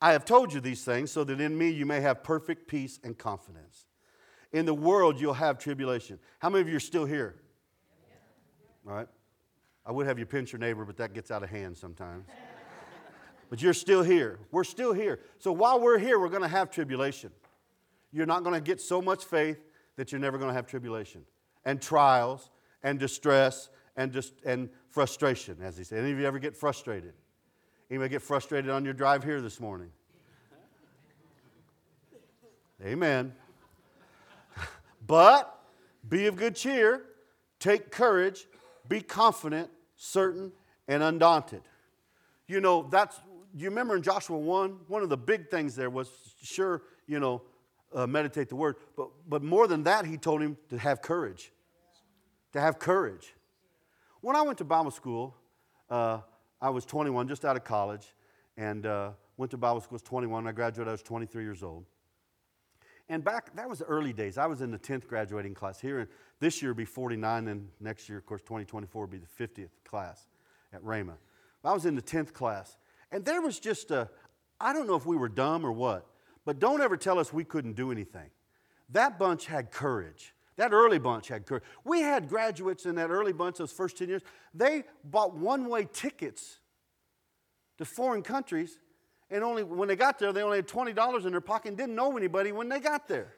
I 0.00 0.12
have 0.12 0.24
told 0.24 0.52
you 0.52 0.60
these 0.60 0.84
things 0.84 1.10
so 1.10 1.24
that 1.24 1.40
in 1.40 1.56
me 1.56 1.70
you 1.70 1.86
may 1.86 2.00
have 2.00 2.22
perfect 2.22 2.68
peace 2.68 3.00
and 3.02 3.16
confidence. 3.16 3.86
In 4.52 4.66
the 4.66 4.74
world 4.74 5.20
you'll 5.20 5.34
have 5.34 5.58
tribulation. 5.58 6.18
How 6.38 6.50
many 6.50 6.62
of 6.62 6.68
you 6.68 6.76
are 6.76 6.80
still 6.80 7.04
here? 7.04 7.36
All 8.86 8.94
right. 8.94 9.08
I 9.86 9.92
would 9.92 10.06
have 10.06 10.18
you 10.18 10.26
pinch 10.26 10.52
your 10.52 10.60
neighbor, 10.60 10.84
but 10.84 10.96
that 10.98 11.12
gets 11.14 11.30
out 11.30 11.42
of 11.42 11.50
hand 11.50 11.76
sometimes. 11.76 12.26
But 13.50 13.62
you're 13.62 13.72
still 13.72 14.02
here. 14.02 14.38
We're 14.50 14.64
still 14.64 14.92
here. 14.92 15.20
So 15.38 15.52
while 15.52 15.80
we're 15.80 15.98
here, 15.98 16.18
we're 16.18 16.28
going 16.28 16.42
to 16.42 16.48
have 16.48 16.70
tribulation. 16.70 17.30
You're 18.12 18.26
not 18.26 18.42
going 18.44 18.54
to 18.54 18.60
get 18.60 18.80
so 18.80 19.02
much 19.02 19.24
faith 19.24 19.58
that 19.96 20.12
you're 20.12 20.20
never 20.20 20.38
going 20.38 20.50
to 20.50 20.54
have 20.54 20.66
tribulation 20.66 21.24
and 21.64 21.80
trials 21.80 22.50
and 22.82 22.98
distress 22.98 23.70
and, 23.96 24.12
just, 24.12 24.34
and 24.44 24.68
frustration, 24.90 25.58
as 25.62 25.76
he 25.76 25.84
said. 25.84 26.00
Any 26.00 26.12
of 26.12 26.18
you 26.18 26.26
ever 26.26 26.38
get 26.38 26.56
frustrated? 26.56 27.14
Anybody 27.90 28.10
get 28.10 28.22
frustrated 28.22 28.70
on 28.70 28.84
your 28.84 28.94
drive 28.94 29.22
here 29.24 29.40
this 29.40 29.60
morning? 29.60 29.90
Amen. 32.84 33.32
but 35.06 35.60
be 36.08 36.26
of 36.26 36.36
good 36.36 36.56
cheer, 36.56 37.02
take 37.58 37.90
courage, 37.90 38.46
be 38.88 39.00
confident, 39.00 39.70
certain, 39.96 40.52
and 40.88 41.02
undaunted. 41.02 41.62
You 42.46 42.60
know, 42.60 42.86
that's, 42.90 43.20
you 43.54 43.68
remember 43.68 43.96
in 43.96 44.02
Joshua 44.02 44.36
1, 44.36 44.80
one 44.88 45.02
of 45.02 45.08
the 45.08 45.16
big 45.16 45.48
things 45.48 45.76
there 45.76 45.90
was 45.90 46.10
sure, 46.42 46.82
you 47.06 47.20
know, 47.20 47.42
uh, 47.94 48.06
meditate 48.06 48.48
the 48.48 48.56
word, 48.56 48.76
but, 48.96 49.08
but 49.28 49.42
more 49.42 49.68
than 49.68 49.84
that, 49.84 50.04
he 50.04 50.16
told 50.16 50.42
him 50.42 50.56
to 50.68 50.78
have 50.78 51.00
courage. 51.00 51.52
To 52.52 52.60
have 52.60 52.78
courage. 52.78 53.34
When 54.20 54.34
I 54.34 54.42
went 54.42 54.58
to 54.58 54.64
Bible 54.64 54.90
school, 54.90 55.36
uh, 55.88 56.18
I 56.60 56.70
was 56.70 56.84
21, 56.84 57.28
just 57.28 57.44
out 57.44 57.56
of 57.56 57.64
college, 57.64 58.14
and 58.56 58.84
uh, 58.86 59.10
went 59.36 59.50
to 59.52 59.56
Bible 59.56 59.80
school. 59.80 59.94
I 59.94 59.96
was 59.96 60.02
21. 60.02 60.46
I 60.46 60.52
graduated. 60.52 60.88
I 60.88 60.92
was 60.92 61.02
23 61.02 61.44
years 61.44 61.62
old. 61.62 61.84
And 63.08 63.22
back, 63.22 63.54
that 63.54 63.68
was 63.68 63.80
the 63.80 63.84
early 63.84 64.12
days. 64.12 64.38
I 64.38 64.46
was 64.46 64.62
in 64.62 64.70
the 64.70 64.78
10th 64.78 65.06
graduating 65.06 65.54
class 65.54 65.78
here. 65.78 66.00
and 66.00 66.08
This 66.40 66.62
year 66.62 66.70
will 66.70 66.76
be 66.76 66.86
49, 66.86 67.48
and 67.48 67.68
next 67.80 68.08
year, 68.08 68.18
of 68.18 68.26
course, 68.26 68.40
2024 68.42 69.02
will 69.02 69.08
be 69.08 69.18
the 69.18 69.46
50th 69.46 69.68
class 69.84 70.26
at 70.72 70.82
Rhema. 70.82 71.14
I 71.62 71.72
was 71.72 71.86
in 71.86 71.94
the 71.94 72.02
10th 72.02 72.32
class. 72.32 72.76
And 73.14 73.24
there 73.24 73.40
was 73.40 73.60
just 73.60 73.92
a, 73.92 74.10
I 74.60 74.72
don't 74.72 74.88
know 74.88 74.96
if 74.96 75.06
we 75.06 75.16
were 75.16 75.28
dumb 75.28 75.64
or 75.64 75.70
what, 75.70 76.04
but 76.44 76.58
don't 76.58 76.82
ever 76.82 76.96
tell 76.96 77.20
us 77.20 77.32
we 77.32 77.44
couldn't 77.44 77.74
do 77.74 77.92
anything. 77.92 78.28
That 78.90 79.20
bunch 79.20 79.46
had 79.46 79.70
courage. 79.70 80.34
That 80.56 80.72
early 80.72 80.98
bunch 80.98 81.28
had 81.28 81.46
courage. 81.46 81.62
We 81.84 82.00
had 82.00 82.28
graduates 82.28 82.86
in 82.86 82.96
that 82.96 83.10
early 83.10 83.32
bunch, 83.32 83.58
those 83.58 83.70
first 83.70 83.98
10 83.98 84.08
years, 84.08 84.22
they 84.52 84.82
bought 85.04 85.32
one 85.32 85.68
way 85.68 85.86
tickets 85.92 86.58
to 87.78 87.84
foreign 87.84 88.22
countries, 88.22 88.80
and 89.30 89.44
only 89.44 89.62
when 89.62 89.86
they 89.86 89.96
got 89.96 90.18
there, 90.18 90.32
they 90.32 90.42
only 90.42 90.58
had 90.58 90.66
$20 90.66 91.24
in 91.24 91.30
their 91.30 91.40
pocket 91.40 91.68
and 91.68 91.76
didn't 91.76 91.94
know 91.94 92.16
anybody 92.16 92.50
when 92.50 92.68
they 92.68 92.80
got 92.80 93.06
there. 93.06 93.32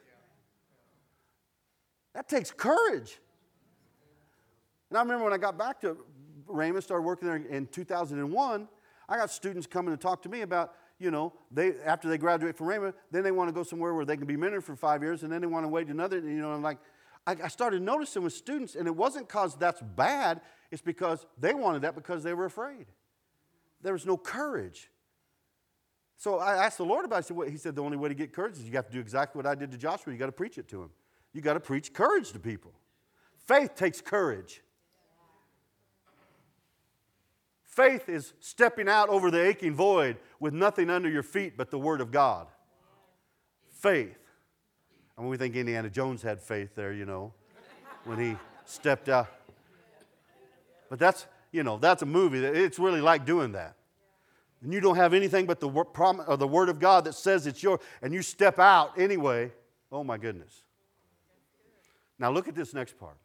That 2.15 2.31
takes 2.31 2.51
courage. 2.51 3.19
And 4.89 4.97
I 4.97 5.03
remember 5.03 5.25
when 5.25 5.35
I 5.35 5.39
got 5.39 5.59
back 5.59 5.83
to 5.83 5.99
Rhema, 6.49 6.83
started 6.83 7.03
working 7.03 7.29
there 7.29 7.37
in 7.37 7.67
2001, 7.67 8.69
I 9.09 9.17
got 9.17 9.31
students 9.31 9.67
coming 9.67 9.95
to 9.95 10.01
talk 10.01 10.23
to 10.23 10.29
me 10.29 10.43
about 10.43 10.75
you 10.99 11.11
know, 11.11 11.33
they 11.51 11.75
after 11.85 12.09
they 12.09 12.19
graduate 12.19 12.57
from 12.57 12.69
Rhema, 12.69 12.95
then 13.11 13.23
they 13.23 13.31
want 13.31 13.49
to 13.49 13.53
go 13.53 13.63
somewhere 13.63 13.95
where 13.95 14.05
they 14.05 14.17
can 14.17 14.27
be 14.27 14.37
mentored 14.37 14.63
for 14.63 14.75
five 14.77 15.03
years, 15.03 15.23
and 15.23 15.33
then 15.33 15.41
they 15.41 15.47
want 15.47 15.65
to 15.65 15.69
wait 15.69 15.89
another. 15.89 16.19
You 16.19 16.41
know, 16.41 16.53
I'm 16.53 16.63
like, 16.63 16.79
I, 17.27 17.37
I 17.45 17.49
started 17.49 17.83
noticing 17.83 18.23
with 18.23 18.33
students, 18.33 18.77
and 18.77 18.87
it 18.87 18.97
wasn't 18.97 19.29
because 19.29 19.57
that's 19.57 19.83
bad, 19.83 20.41
it's 20.71 20.83
because 20.83 21.27
they 21.39 21.53
wanted 21.53 21.83
that 21.83 21.95
because 21.95 22.23
they 22.23 22.33
were 22.33 22.47
afraid. 22.47 22.87
There 23.83 23.93
was 23.93 24.07
no 24.07 24.17
courage. 24.17 24.91
So 26.17 26.39
I 26.39 26.65
asked 26.65 26.79
the 26.79 26.85
Lord 26.85 27.05
about 27.05 27.17
it. 27.17 27.19
I 27.19 27.23
said, 27.23 27.37
well, 27.37 27.49
He 27.49 27.59
said, 27.59 27.77
the 27.77 27.83
only 27.83 27.99
way 27.99 28.09
to 28.09 28.15
get 28.15 28.33
courage 28.33 28.55
is 28.55 28.65
you 28.65 28.73
have 28.77 28.87
to 28.87 28.93
do 28.93 29.01
exactly 29.01 29.39
what 29.39 29.47
I 29.47 29.55
did 29.55 29.71
to 29.73 29.79
Joshua. 29.79 30.15
You 30.15 30.19
got 30.19 30.27
to 30.27 30.33
preach 30.33 30.57
it 30.57 30.67
to 30.69 30.83
him. 30.83 30.91
You 31.35 31.43
got 31.43 31.55
to 31.55 31.61
preach 31.61 31.93
courage 31.93 32.33
to 32.33 32.39
people. 32.39 32.73
Faith 33.37 33.75
takes 33.75 34.01
courage. 34.01 34.63
Faith 37.77 38.09
is 38.09 38.33
stepping 38.41 38.89
out 38.89 39.11
over 39.11 39.31
the 39.31 39.47
aching 39.47 39.75
void 39.75 40.17
with 40.41 40.55
nothing 40.55 40.89
under 40.89 41.11
your 41.11 41.23
feet 41.23 41.59
but 41.59 41.71
the 41.71 41.79
Word 41.79 42.01
of 42.01 42.11
God. 42.11 42.47
Faith. 43.69 44.17
Mean, 45.19 45.29
we 45.29 45.37
think 45.37 45.55
Indiana 45.55 45.91
Jones 45.91 46.23
had 46.23 46.41
faith 46.41 46.75
there, 46.75 46.95
you 46.95 47.05
know, 47.05 47.35
when 48.05 48.19
he 48.19 48.37
stepped 48.65 49.11
out. 49.11 49.29
But 50.89 50.99
that's, 50.99 51.27
you 51.53 51.65
know, 51.65 51.77
that's 51.77 52.01
a 52.01 52.07
movie. 52.07 52.43
It's 52.43 52.79
really 52.79 53.03
like 53.03 53.27
doing 53.27 53.53
that. 53.53 53.77
And 54.63 54.73
you 54.73 54.81
don't 54.81 54.97
have 54.97 55.13
anything 55.13 55.45
but 55.45 55.61
the, 55.61 55.69
or 55.69 55.87
uh, 56.27 56.37
the 56.37 56.49
Word 56.49 56.71
of 56.71 56.79
God 56.79 57.05
that 57.05 57.13
says 57.13 57.47
it's 57.47 57.63
yours, 57.63 57.81
and 58.01 58.15
you 58.15 58.23
step 58.23 58.59
out 58.59 58.99
anyway. 58.99 59.53
Oh, 59.93 60.03
my 60.03 60.17
goodness. 60.17 60.63
Now, 62.19 62.31
look 62.31 62.49
at 62.49 62.55
this 62.55 62.73
next 62.73 62.99
part. 62.99 63.19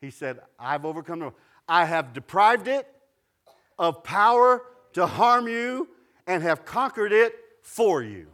He 0.00 0.10
said, 0.10 0.40
I've 0.58 0.84
overcome 0.84 1.20
the 1.20 1.32
I 1.68 1.84
have 1.84 2.12
deprived 2.12 2.66
it 2.66 2.88
of 3.80 4.04
power 4.04 4.62
to 4.92 5.06
harm 5.06 5.48
you 5.48 5.88
and 6.26 6.42
have 6.42 6.64
conquered 6.64 7.12
it 7.12 7.34
for 7.62 8.02
you. 8.02 8.26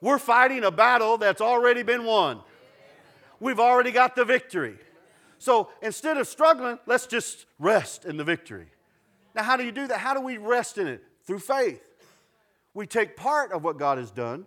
We're 0.00 0.18
fighting 0.18 0.64
a 0.64 0.70
battle 0.70 1.16
that's 1.16 1.40
already 1.40 1.84
been 1.84 2.04
won. 2.04 2.40
We've 3.40 3.60
already 3.60 3.92
got 3.92 4.16
the 4.16 4.24
victory. 4.24 4.76
So 5.38 5.70
instead 5.80 6.18
of 6.18 6.26
struggling, 6.26 6.78
let's 6.86 7.06
just 7.06 7.46
rest 7.58 8.04
in 8.04 8.16
the 8.16 8.24
victory. 8.24 8.66
Now, 9.34 9.44
how 9.44 9.56
do 9.56 9.64
you 9.64 9.72
do 9.72 9.86
that? 9.86 9.98
How 9.98 10.12
do 10.12 10.20
we 10.20 10.36
rest 10.36 10.76
in 10.76 10.88
it? 10.88 11.02
Through 11.24 11.38
faith. 11.38 11.82
We 12.74 12.86
take 12.86 13.16
part 13.16 13.52
of 13.52 13.62
what 13.62 13.78
God 13.78 13.98
has 13.98 14.10
done 14.10 14.44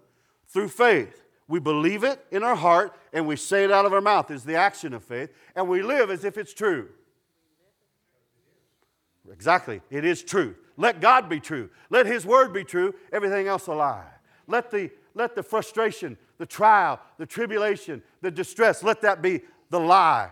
through 0.49 0.67
faith. 0.67 1.23
We 1.47 1.59
believe 1.59 2.03
it 2.03 2.23
in 2.31 2.43
our 2.43 2.55
heart 2.55 2.93
and 3.13 3.25
we 3.25 3.37
say 3.37 3.63
it 3.63 3.71
out 3.71 3.85
of 3.85 3.93
our 3.93 4.01
mouth 4.01 4.29
is 4.29 4.43
the 4.43 4.55
action 4.55 4.93
of 4.93 5.03
faith, 5.03 5.31
and 5.55 5.69
we 5.69 5.81
live 5.81 6.11
as 6.11 6.25
if 6.25 6.37
it's 6.37 6.53
true. 6.53 6.89
Exactly, 9.31 9.81
it 9.89 10.05
is 10.05 10.23
true. 10.23 10.55
Let 10.77 11.01
God 11.01 11.27
be 11.27 11.39
true. 11.39 11.69
Let 11.89 12.05
His 12.05 12.25
word 12.25 12.53
be 12.53 12.63
true, 12.63 12.93
everything 13.11 13.47
else 13.47 13.67
a 13.67 13.73
lie. 13.73 14.07
Let 14.47 14.71
the 14.71 14.91
let 15.17 15.35
the 15.35 15.43
frustration, 15.43 16.17
the 16.37 16.45
trial, 16.45 16.99
the 17.17 17.25
tribulation, 17.25 18.03
the 18.21 18.29
distress, 18.31 18.83
let 18.83 19.01
that 19.01 19.21
be 19.21 19.41
the 19.69 19.79
lie. 19.79 20.31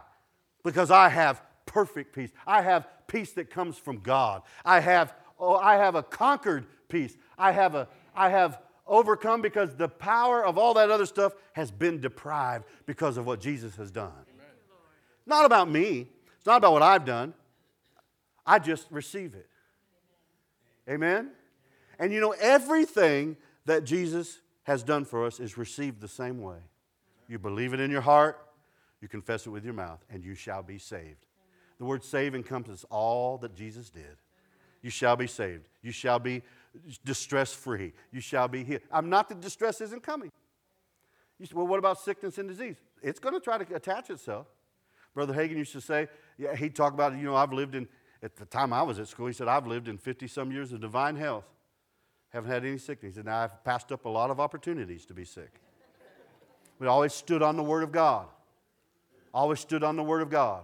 Because 0.63 0.91
I 0.91 1.09
have 1.09 1.41
perfect 1.65 2.13
peace. 2.13 2.31
I 2.45 2.61
have 2.61 2.87
peace 3.07 3.31
that 3.33 3.49
comes 3.49 3.77
from 3.77 3.99
God. 3.99 4.43
I 4.63 4.79
have, 4.79 5.15
oh, 5.39 5.55
I 5.55 5.75
have 5.75 5.95
a 5.95 6.03
conquered 6.03 6.67
peace. 6.87 7.17
I 7.37 7.51
have, 7.51 7.73
a, 7.75 7.87
I 8.15 8.29
have 8.29 8.61
overcome 8.87 9.41
because 9.41 9.75
the 9.75 9.89
power 9.89 10.45
of 10.45 10.57
all 10.57 10.75
that 10.75 10.91
other 10.91 11.05
stuff 11.05 11.33
has 11.53 11.71
been 11.71 11.99
deprived 11.99 12.65
because 12.85 13.17
of 13.17 13.25
what 13.25 13.39
Jesus 13.39 13.75
has 13.75 13.89
done. 13.89 14.11
Amen. 14.35 14.45
Not 15.25 15.45
about 15.45 15.69
me. 15.69 16.07
It's 16.37 16.45
not 16.45 16.57
about 16.57 16.73
what 16.73 16.83
I've 16.83 17.05
done. 17.05 17.33
I 18.45 18.59
just 18.59 18.87
receive 18.91 19.33
it. 19.33 19.47
Amen? 20.89 21.31
And 21.99 22.13
you 22.13 22.19
know, 22.19 22.35
everything 22.39 23.37
that 23.65 23.83
Jesus 23.83 24.39
has 24.63 24.83
done 24.83 25.05
for 25.05 25.25
us 25.25 25.39
is 25.39 25.57
received 25.57 26.01
the 26.01 26.07
same 26.07 26.41
way. 26.41 26.57
You 27.27 27.39
believe 27.39 27.73
it 27.73 27.79
in 27.79 27.89
your 27.89 28.01
heart, 28.01 28.37
you 29.01 29.07
confess 29.07 29.45
it 29.47 29.49
with 29.49 29.65
your 29.65 29.73
mouth, 29.73 30.03
and 30.09 30.23
you 30.23 30.35
shall 30.35 30.61
be 30.63 30.77
saved. 30.77 31.25
The 31.77 31.85
word 31.85 32.03
save 32.03 32.35
encompasses 32.35 32.85
all 32.89 33.37
that 33.39 33.55
Jesus 33.55 33.89
did. 33.89 34.17
You 34.81 34.89
shall 34.89 35.15
be 35.15 35.27
saved. 35.27 35.63
You 35.81 35.91
shall 35.91 36.19
be 36.19 36.43
distress 37.03 37.53
free. 37.53 37.93
You 38.11 38.21
shall 38.21 38.47
be 38.47 38.63
healed. 38.63 38.81
I'm 38.91 39.09
not 39.09 39.29
that 39.29 39.41
distress 39.41 39.81
isn't 39.81 40.03
coming. 40.03 40.31
You 41.39 41.45
say, 41.45 41.53
well, 41.55 41.67
what 41.67 41.79
about 41.79 41.99
sickness 41.99 42.37
and 42.37 42.47
disease? 42.47 42.77
It's 43.01 43.19
going 43.19 43.33
to 43.33 43.39
try 43.39 43.57
to 43.57 43.75
attach 43.75 44.09
itself. 44.09 44.47
Brother 45.13 45.33
Hagin 45.33 45.57
used 45.57 45.73
to 45.73 45.81
say, 45.81 46.07
yeah, 46.37 46.55
he'd 46.55 46.75
talk 46.75 46.93
about, 46.93 47.17
you 47.17 47.23
know, 47.23 47.35
I've 47.35 47.53
lived 47.53 47.75
in, 47.75 47.87
at 48.23 48.35
the 48.35 48.45
time 48.45 48.73
I 48.73 48.81
was 48.81 48.99
at 48.99 49.07
school, 49.07 49.27
he 49.27 49.33
said, 49.33 49.47
I've 49.47 49.67
lived 49.67 49.87
in 49.87 49.97
50 49.97 50.27
some 50.27 50.51
years 50.51 50.71
of 50.71 50.81
divine 50.81 51.15
health. 51.15 51.45
Haven't 52.29 52.49
had 52.51 52.65
any 52.65 52.77
sickness. 52.77 53.15
Said, 53.15 53.25
now 53.25 53.39
I've 53.39 53.63
passed 53.63 53.91
up 53.91 54.05
a 54.05 54.09
lot 54.09 54.29
of 54.29 54.39
opportunities 54.39 55.05
to 55.05 55.13
be 55.13 55.25
sick. 55.25 55.61
We 56.79 56.87
always 56.87 57.13
stood 57.13 57.41
on 57.41 57.55
the 57.55 57.63
Word 57.63 57.83
of 57.83 57.91
God. 57.91 58.27
Always 59.33 59.59
stood 59.59 59.83
on 59.83 59.95
the 59.95 60.03
Word 60.03 60.21
of 60.21 60.29
God. 60.29 60.63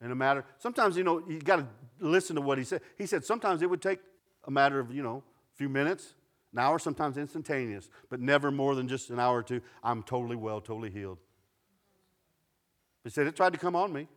In 0.00 0.10
a 0.10 0.14
matter, 0.14 0.44
sometimes, 0.58 0.96
you 0.96 1.04
know, 1.04 1.22
you 1.26 1.40
got 1.40 1.56
to 1.56 1.66
listen 1.98 2.36
to 2.36 2.42
what 2.42 2.58
he 2.58 2.64
said. 2.64 2.82
He 2.98 3.06
said 3.06 3.24
sometimes 3.24 3.62
it 3.62 3.70
would 3.70 3.82
take 3.82 3.98
a 4.44 4.50
matter 4.50 4.78
of, 4.78 4.94
you 4.94 5.02
know, 5.02 5.22
a 5.54 5.56
few 5.56 5.68
minutes, 5.68 6.14
an 6.52 6.58
hour, 6.58 6.78
sometimes 6.78 7.16
instantaneous, 7.16 7.88
but 8.10 8.20
never 8.20 8.50
more 8.50 8.74
than 8.74 8.88
just 8.88 9.10
an 9.10 9.18
hour 9.18 9.38
or 9.38 9.42
two. 9.42 9.60
I'm 9.82 10.02
totally 10.02 10.36
well, 10.36 10.60
totally 10.60 10.90
healed. 10.90 11.18
He 13.04 13.10
said 13.10 13.26
it 13.26 13.36
tried 13.36 13.52
to 13.52 13.58
come 13.58 13.74
on 13.74 13.92
me. 13.92 14.08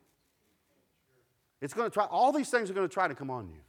It's 1.61 1.73
going 1.73 1.89
to 1.89 1.93
try, 1.93 2.05
all 2.05 2.31
these 2.31 2.49
things 2.49 2.69
are 2.69 2.73
going 2.73 2.87
to 2.87 2.93
try 2.93 3.07
to 3.07 3.15
come 3.15 3.29
on 3.29 3.49
you. 3.49 3.59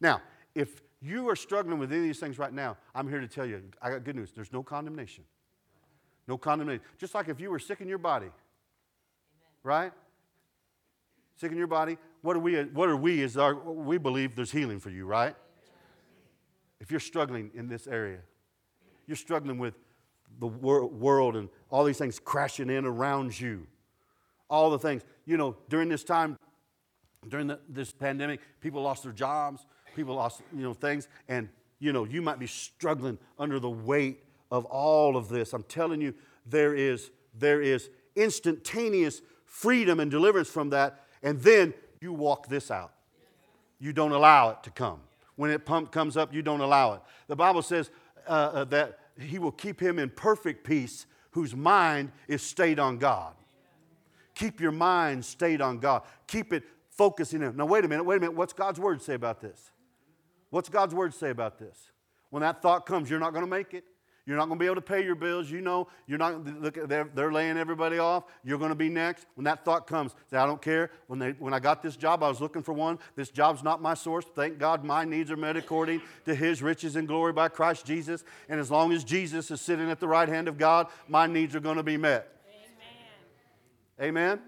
Now, 0.00 0.20
if 0.54 0.82
you 1.00 1.28
are 1.28 1.36
struggling 1.36 1.78
with 1.78 1.90
any 1.90 2.00
of 2.00 2.04
these 2.04 2.18
things 2.18 2.38
right 2.38 2.52
now, 2.52 2.76
I'm 2.94 3.08
here 3.08 3.20
to 3.20 3.28
tell 3.28 3.46
you, 3.46 3.62
I 3.80 3.90
got 3.90 4.04
good 4.04 4.16
news. 4.16 4.32
There's 4.32 4.52
no 4.52 4.62
condemnation. 4.62 5.24
No 6.28 6.36
condemnation. 6.36 6.82
Just 6.98 7.14
like 7.14 7.28
if 7.28 7.40
you 7.40 7.50
were 7.50 7.58
sick 7.58 7.80
in 7.80 7.88
your 7.88 7.98
body, 7.98 8.26
Amen. 8.26 8.34
right? 9.62 9.92
Sick 11.36 11.50
in 11.50 11.58
your 11.58 11.66
body. 11.66 11.96
What 12.22 12.36
are 12.36 12.40
we? 12.40 12.62
What 12.64 12.88
are 12.90 12.96
we? 12.96 13.22
Is 13.22 13.38
our 13.38 13.54
we 13.54 13.96
believe 13.96 14.36
there's 14.36 14.52
healing 14.52 14.78
for 14.78 14.90
you, 14.90 15.06
right? 15.06 15.34
If 16.80 16.90
you're 16.90 17.00
struggling 17.00 17.50
in 17.54 17.68
this 17.68 17.86
area, 17.86 18.18
you're 19.06 19.16
struggling 19.16 19.58
with 19.58 19.74
the 20.38 20.46
wor- 20.46 20.86
world 20.86 21.36
and 21.36 21.48
all 21.70 21.84
these 21.84 21.98
things 21.98 22.20
crashing 22.20 22.70
in 22.70 22.84
around 22.84 23.40
you, 23.40 23.66
all 24.48 24.70
the 24.70 24.78
things. 24.78 25.02
You 25.24 25.36
know, 25.36 25.56
during 25.68 25.88
this 25.88 26.04
time, 26.04 26.38
during 27.28 27.46
the, 27.48 27.60
this 27.68 27.92
pandemic, 27.92 28.40
people 28.60 28.82
lost 28.82 29.02
their 29.02 29.12
jobs, 29.12 29.66
people 29.94 30.14
lost 30.14 30.42
you 30.54 30.62
know 30.62 30.74
things, 30.74 31.08
and 31.28 31.48
you 31.78 31.92
know 31.92 32.04
you 32.04 32.22
might 32.22 32.38
be 32.38 32.46
struggling 32.46 33.18
under 33.38 33.58
the 33.58 33.70
weight 33.70 34.24
of 34.50 34.64
all 34.64 35.16
of 35.16 35.28
this. 35.28 35.52
I'm 35.52 35.62
telling 35.64 36.00
you, 36.00 36.14
there 36.46 36.74
is, 36.74 37.10
there 37.38 37.60
is 37.62 37.90
instantaneous 38.16 39.22
freedom 39.44 40.00
and 40.00 40.10
deliverance 40.10 40.48
from 40.48 40.70
that. 40.70 41.04
And 41.22 41.40
then 41.40 41.74
you 42.00 42.12
walk 42.12 42.48
this 42.48 42.70
out. 42.70 42.92
You 43.78 43.92
don't 43.92 44.12
allow 44.12 44.50
it 44.50 44.62
to 44.64 44.70
come. 44.70 45.00
When 45.36 45.50
it 45.50 45.64
pump 45.64 45.92
comes 45.92 46.16
up, 46.16 46.34
you 46.34 46.42
don't 46.42 46.60
allow 46.60 46.94
it. 46.94 47.00
The 47.28 47.36
Bible 47.36 47.62
says 47.62 47.90
uh, 48.26 48.30
uh, 48.30 48.64
that 48.64 48.98
He 49.18 49.38
will 49.38 49.52
keep 49.52 49.80
him 49.80 49.98
in 49.98 50.10
perfect 50.10 50.64
peace 50.64 51.06
whose 51.30 51.54
mind 51.54 52.12
is 52.28 52.42
stayed 52.42 52.78
on 52.78 52.98
God. 52.98 53.34
Keep 54.34 54.60
your 54.60 54.72
mind 54.72 55.24
stayed 55.24 55.60
on 55.60 55.78
God. 55.78 56.02
Keep 56.26 56.52
it 56.52 56.64
focusing 56.90 57.42
in. 57.42 57.56
Now, 57.56 57.66
wait 57.66 57.84
a 57.84 57.88
minute, 57.88 58.04
wait 58.04 58.16
a 58.16 58.20
minute. 58.20 58.36
What's 58.36 58.52
God's 58.52 58.78
word 58.78 59.02
say 59.02 59.14
about 59.14 59.40
this? 59.40 59.70
What's 60.50 60.68
God's 60.68 60.94
word 60.94 61.14
say 61.14 61.30
about 61.30 61.58
this? 61.58 61.90
When 62.30 62.42
that 62.42 62.62
thought 62.62 62.86
comes, 62.86 63.10
you're 63.10 63.20
not 63.20 63.32
going 63.32 63.44
to 63.44 63.50
make 63.50 63.74
it. 63.74 63.84
You're 64.26 64.36
not 64.36 64.46
going 64.46 64.58
to 64.58 64.62
be 64.62 64.66
able 64.66 64.76
to 64.76 64.82
pay 64.82 65.02
your 65.02 65.16
bills. 65.16 65.50
You 65.50 65.60
know, 65.60 65.88
you're 66.06 66.18
not, 66.18 66.44
look, 66.44 66.78
they're, 66.88 67.08
they're 67.14 67.32
laying 67.32 67.56
everybody 67.56 67.98
off. 67.98 68.24
You're 68.44 68.58
going 68.58 68.70
to 68.70 68.76
be 68.76 68.88
next. 68.88 69.26
When 69.34 69.44
that 69.44 69.64
thought 69.64 69.86
comes, 69.86 70.14
say, 70.30 70.36
I 70.36 70.46
don't 70.46 70.62
care. 70.62 70.92
When, 71.08 71.18
they, 71.18 71.30
when 71.32 71.52
I 71.52 71.58
got 71.58 71.82
this 71.82 71.96
job, 71.96 72.22
I 72.22 72.28
was 72.28 72.40
looking 72.40 72.62
for 72.62 72.72
one. 72.72 72.98
This 73.16 73.30
job's 73.30 73.64
not 73.64 73.82
my 73.82 73.94
source. 73.94 74.26
Thank 74.36 74.58
God 74.58 74.84
my 74.84 75.04
needs 75.04 75.30
are 75.30 75.36
met 75.36 75.56
according 75.56 76.02
to 76.26 76.34
his 76.34 76.62
riches 76.62 76.96
and 76.96 77.08
glory 77.08 77.32
by 77.32 77.48
Christ 77.48 77.86
Jesus. 77.86 78.22
And 78.48 78.60
as 78.60 78.70
long 78.70 78.92
as 78.92 79.02
Jesus 79.02 79.50
is 79.50 79.60
sitting 79.60 79.90
at 79.90 79.98
the 79.98 80.08
right 80.08 80.28
hand 80.28 80.46
of 80.46 80.58
God, 80.58 80.86
my 81.08 81.26
needs 81.26 81.56
are 81.56 81.60
going 81.60 81.78
to 81.78 81.82
be 81.82 81.96
met. 81.96 82.30
Amen. 83.98 84.36
Amen? 84.38 84.40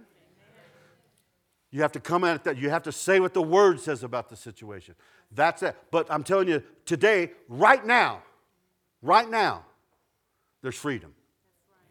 You 1.73 1.83
have 1.83 1.93
to 1.93 2.01
come 2.01 2.23
at 2.23 2.45
that. 2.45 2.57
You 2.57 2.71
have 2.71 2.85
to 2.85 2.93
say 2.93 3.19
what 3.19 3.35
the 3.35 3.43
word 3.43 3.81
says 3.81 4.05
about 4.05 4.29
the 4.29 4.37
situation. 4.37 4.95
That's 5.35 5.63
it. 5.63 5.75
But 5.91 6.07
I'm 6.11 6.23
telling 6.23 6.47
you, 6.47 6.63
today, 6.85 7.33
right 7.49 7.85
now, 7.85 8.23
Right 9.03 9.29
now, 9.29 9.65
there's 10.63 10.77
freedom. 10.77 11.13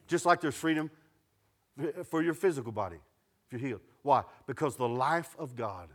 Just 0.07 0.25
like 0.25 0.39
there's 0.39 0.55
freedom 0.55 0.89
for 2.05 2.21
your 2.23 2.33
physical 2.33 2.71
body 2.71 2.97
if 3.45 3.51
you're 3.51 3.67
healed. 3.67 3.81
Why? 4.01 4.23
Because 4.47 4.77
the 4.77 4.87
life 4.87 5.35
of 5.37 5.55
God 5.55 5.89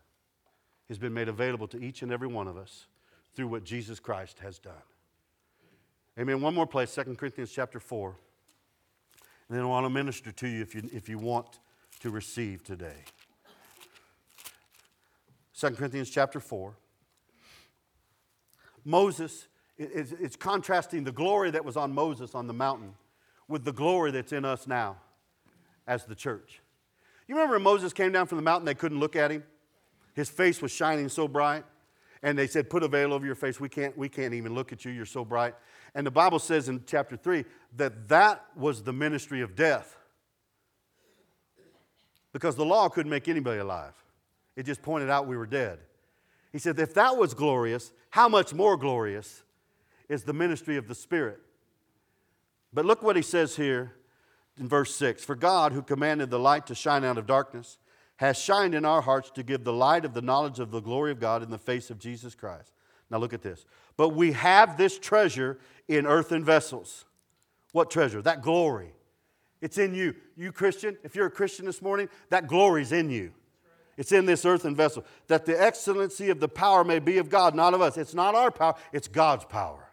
has 0.89 0.99
been 0.99 1.15
made 1.15 1.29
available 1.29 1.67
to 1.69 1.83
each 1.83 2.03
and 2.03 2.13
every 2.13 2.29
one 2.29 2.47
of 2.47 2.57
us 2.57 2.87
through 3.35 3.49
what 3.49 3.65
Jesus 3.65 3.99
Christ 3.99 4.39
has 4.41 4.59
done. 4.59 4.75
Amen. 6.19 6.41
One 6.41 6.55
more 6.55 6.67
place, 6.67 6.95
2 6.95 7.17
Corinthians 7.17 7.51
chapter 7.51 7.81
4. 7.81 8.15
And 9.49 9.57
then 9.57 9.65
I 9.65 9.69
want 9.69 9.85
to 9.85 9.91
minister 9.91 10.33
to 10.33 10.49
you 10.49 10.63
if 10.63 10.75
you, 10.75 10.89
if 10.93 11.09
you 11.09 11.19
want 11.19 11.61
to 12.01 12.11
receive 12.11 12.63
today. 12.63 13.05
2 15.59 15.71
Corinthians 15.71 16.11
chapter 16.11 16.41
4. 16.41 16.77
Moses 18.85 19.49
it's, 19.79 20.37
contrasting 20.37 21.05
the 21.05 21.13
glory 21.13 21.51
that 21.51 21.65
was 21.65 21.77
on 21.77 21.93
Moses 21.93 22.35
on 22.35 22.47
the 22.47 22.55
mountain 22.55 22.95
with 23.49 23.65
the 23.65 23.73
glory 23.73 24.11
that's 24.11 24.33
in 24.33 24.45
us 24.45 24.67
now 24.67 24.97
as 25.87 26.05
the 26.05 26.15
church. 26.15 26.61
You 27.29 27.35
remember 27.35 27.57
when 27.57 27.63
Moses 27.63 27.93
came 27.93 28.13
down 28.13 28.27
from 28.27 28.37
the 28.37 28.43
mountain, 28.43 28.65
they 28.65 28.75
couldn't 28.75 29.01
look 29.01 29.17
at 29.17 29.31
him? 29.31 29.45
His 30.15 30.31
face 30.31 30.63
was 30.63 30.73
shining 30.73 31.09
so 31.09 31.29
bright. 31.29 31.65
And 32.23 32.39
they 32.39 32.47
said, 32.47 32.71
Put 32.71 32.83
a 32.83 32.89
veil 32.89 33.13
over 33.13 33.27
your 33.27 33.35
face. 33.35 33.61
We 33.61 33.69
can't, 33.69 33.97
we 33.97 34.09
can't 34.09 34.33
even 34.33 34.55
look 34.55 34.73
at 34.73 34.85
you. 34.85 34.91
You're 34.91 35.05
so 35.05 35.25
bright. 35.25 35.55
And 35.95 36.07
the 36.07 36.11
Bible 36.11 36.39
says 36.39 36.69
in 36.69 36.83
chapter 36.87 37.17
3 37.17 37.45
that 37.77 38.09
that 38.09 38.47
was 38.57 38.83
the 38.83 38.93
ministry 38.93 39.43
of 39.43 39.55
death. 39.55 39.97
Because 42.33 42.57
the 42.57 42.65
law 42.65 42.89
couldn't 42.89 43.11
make 43.11 43.29
anybody 43.29 43.61
alive, 43.61 43.95
it 44.57 44.65
just 44.65 44.83
pointed 44.83 45.11
out 45.11 45.27
we 45.27 45.37
were 45.37 45.47
dead. 45.47 45.79
He 46.53 46.59
said, 46.59 46.79
If 46.79 46.95
that 46.95 47.17
was 47.17 47.35
glorious, 47.35 47.93
how 48.11 48.29
much 48.29 48.55
more 48.55 48.77
glorious 48.77 49.43
is 50.09 50.25
the 50.25 50.33
ministry 50.33 50.77
of 50.77 50.89
the 50.89 50.95
Spirit. 50.95 51.39
But 52.73 52.85
look 52.85 53.03
what 53.03 53.17
he 53.17 53.23
says 53.23 53.57
here 53.57 53.93
in 54.59 54.69
verse 54.69 54.95
6 54.97 55.25
For 55.25 55.35
God, 55.35 55.73
who 55.73 55.83
commanded 55.83 56.31
the 56.31 56.39
light 56.39 56.67
to 56.67 56.75
shine 56.75 57.05
out 57.05 57.19
of 57.19 57.27
darkness, 57.27 57.79
has 58.17 58.39
shined 58.39 58.75
in 58.75 58.85
our 58.85 59.03
hearts 59.03 59.31
to 59.33 59.43
give 59.43 59.65
the 59.65 59.73
light 59.73 60.05
of 60.05 60.15
the 60.15 60.23
knowledge 60.23 60.59
of 60.59 60.71
the 60.71 60.81
glory 60.81 61.13
of 61.13 61.21
God 61.21 61.43
in 61.43 61.51
the 61.51 61.59
face 61.59 61.91
of 61.91 61.99
Jesus 61.99 62.35
Christ. 62.35 62.73
Now 63.11 63.19
look 63.19 63.35
at 63.35 63.43
this. 63.43 63.67
But 63.97 64.11
we 64.11 64.33
have 64.33 64.77
this 64.77 64.99
treasure 64.99 65.59
in 65.87 66.07
earthen 66.07 66.45
vessels. 66.45 67.05
What 67.73 67.91
treasure? 67.91 68.23
That 68.23 68.43
glory. 68.43 68.95
It's 69.61 69.79
in 69.79 69.95
you. 69.95 70.15
You 70.37 70.53
Christian, 70.53 70.97
if 71.05 71.15
you're 71.15 71.27
a 71.27 71.31
Christian 71.31 71.67
this 71.67 71.83
morning, 71.83 72.09
that 72.31 72.47
glory's 72.47 72.93
in 72.93 73.11
you. 73.11 73.33
It's 73.97 74.13
in 74.13 74.27
this 74.27 74.45
earthen 74.45 74.75
vessel. 74.75 75.05
That 75.29 75.47
the 75.47 75.61
excellency 75.61 76.31
of 76.31 76.41
the 76.41 76.49
power 76.49 76.85
may 76.85 76.99
be 76.99 77.19
of 77.19 77.29
God, 77.29 77.55
not 77.55 77.75
of 77.75 77.81
us. 77.81 77.97
It's 77.97 78.15
not 78.15 78.35
our 78.35 78.51
power, 78.51 78.75
it's 78.93 79.09
God's 79.09 79.45
power. 79.45 79.91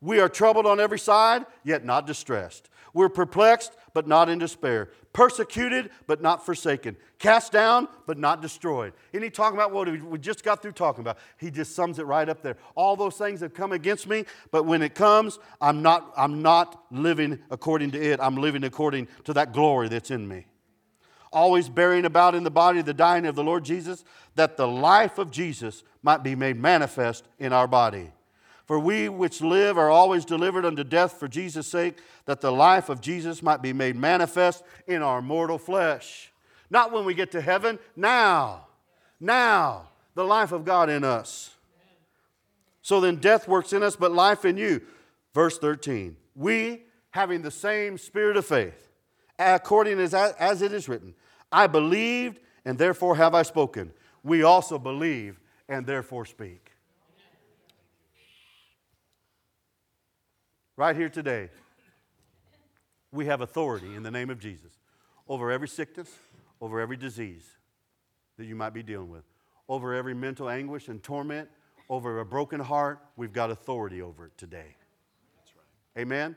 We 0.00 0.18
are 0.20 0.28
troubled 0.28 0.66
on 0.66 0.80
every 0.80 0.98
side, 0.98 1.44
yet 1.62 1.84
not 1.84 2.06
distressed. 2.06 2.70
We're 2.94 3.10
perplexed, 3.10 3.72
but 3.92 4.08
not 4.08 4.28
in 4.28 4.38
despair. 4.38 4.90
Persecuted, 5.12 5.90
but 6.06 6.22
not 6.22 6.44
forsaken. 6.44 6.96
Cast 7.18 7.52
down, 7.52 7.88
but 8.06 8.18
not 8.18 8.40
destroyed. 8.40 8.94
Isn't 9.12 9.22
he 9.22 9.30
talking 9.30 9.56
about 9.56 9.72
what 9.72 9.88
we 9.88 10.18
just 10.18 10.42
got 10.42 10.62
through 10.62 10.72
talking 10.72 11.02
about? 11.02 11.18
He 11.36 11.50
just 11.50 11.74
sums 11.74 11.98
it 11.98 12.04
right 12.04 12.28
up 12.28 12.42
there. 12.42 12.56
All 12.74 12.96
those 12.96 13.16
things 13.16 13.40
have 13.40 13.52
come 13.52 13.72
against 13.72 14.08
me, 14.08 14.24
but 14.50 14.64
when 14.64 14.82
it 14.82 14.94
comes, 14.94 15.38
I'm 15.60 15.82
not, 15.82 16.12
I'm 16.16 16.42
not 16.42 16.84
living 16.90 17.38
according 17.50 17.90
to 17.92 18.02
it. 18.02 18.20
I'm 18.20 18.36
living 18.36 18.64
according 18.64 19.08
to 19.24 19.34
that 19.34 19.52
glory 19.52 19.88
that's 19.88 20.10
in 20.10 20.26
me. 20.26 20.46
Always 21.32 21.68
bearing 21.68 22.04
about 22.04 22.34
in 22.34 22.42
the 22.42 22.50
body 22.50 22.82
the 22.82 22.94
dying 22.94 23.26
of 23.26 23.36
the 23.36 23.44
Lord 23.44 23.64
Jesus, 23.64 24.04
that 24.34 24.56
the 24.56 24.66
life 24.66 25.18
of 25.18 25.30
Jesus 25.30 25.84
might 26.02 26.22
be 26.22 26.34
made 26.34 26.56
manifest 26.56 27.24
in 27.38 27.52
our 27.52 27.68
body. 27.68 28.12
For 28.66 28.78
we 28.78 29.08
which 29.08 29.40
live 29.40 29.78
are 29.78 29.90
always 29.90 30.24
delivered 30.24 30.64
unto 30.64 30.84
death 30.84 31.18
for 31.18 31.28
Jesus' 31.28 31.66
sake, 31.66 31.98
that 32.26 32.40
the 32.40 32.52
life 32.52 32.88
of 32.88 33.00
Jesus 33.00 33.42
might 33.42 33.62
be 33.62 33.72
made 33.72 33.96
manifest 33.96 34.62
in 34.86 35.02
our 35.02 35.20
mortal 35.20 35.58
flesh. 35.58 36.30
Not 36.70 36.92
when 36.92 37.04
we 37.04 37.14
get 37.14 37.32
to 37.32 37.40
heaven, 37.40 37.78
now. 37.96 38.66
Now, 39.18 39.88
the 40.14 40.24
life 40.24 40.52
of 40.52 40.64
God 40.64 40.88
in 40.88 41.02
us. 41.02 41.54
So 42.82 43.00
then 43.00 43.16
death 43.16 43.48
works 43.48 43.72
in 43.72 43.82
us, 43.82 43.96
but 43.96 44.12
life 44.12 44.44
in 44.44 44.56
you. 44.56 44.82
Verse 45.34 45.58
13. 45.58 46.16
We, 46.34 46.84
having 47.10 47.42
the 47.42 47.50
same 47.50 47.98
spirit 47.98 48.36
of 48.36 48.46
faith, 48.46 48.89
according 49.40 49.98
as, 50.00 50.14
as 50.14 50.62
it 50.62 50.72
is 50.72 50.88
written, 50.88 51.14
I 51.50 51.66
believed, 51.66 52.40
and 52.64 52.78
therefore 52.78 53.16
have 53.16 53.34
I 53.34 53.42
spoken. 53.42 53.92
We 54.22 54.42
also 54.42 54.78
believe, 54.78 55.40
and 55.68 55.86
therefore 55.86 56.26
speak. 56.26 56.70
right 60.80 60.96
here 60.96 61.10
today. 61.10 61.50
we 63.12 63.26
have 63.26 63.42
authority 63.42 63.94
in 63.94 64.02
the 64.02 64.10
name 64.10 64.30
of 64.30 64.38
Jesus 64.38 64.72
over 65.28 65.50
every 65.50 65.68
sickness, 65.68 66.08
over 66.58 66.80
every 66.80 66.96
disease 66.96 67.44
that 68.38 68.46
you 68.46 68.56
might 68.56 68.72
be 68.72 68.82
dealing 68.82 69.10
with, 69.10 69.24
over 69.68 69.94
every 69.94 70.14
mental 70.14 70.48
anguish 70.48 70.88
and 70.88 71.02
torment, 71.02 71.50
over 71.90 72.20
a 72.20 72.24
broken 72.24 72.60
heart. 72.60 72.98
We've 73.16 73.32
got 73.32 73.50
authority 73.50 74.00
over 74.00 74.26
it 74.26 74.38
today. 74.38 74.74
That's 75.36 75.52
right. 75.54 76.00
Amen? 76.00 76.34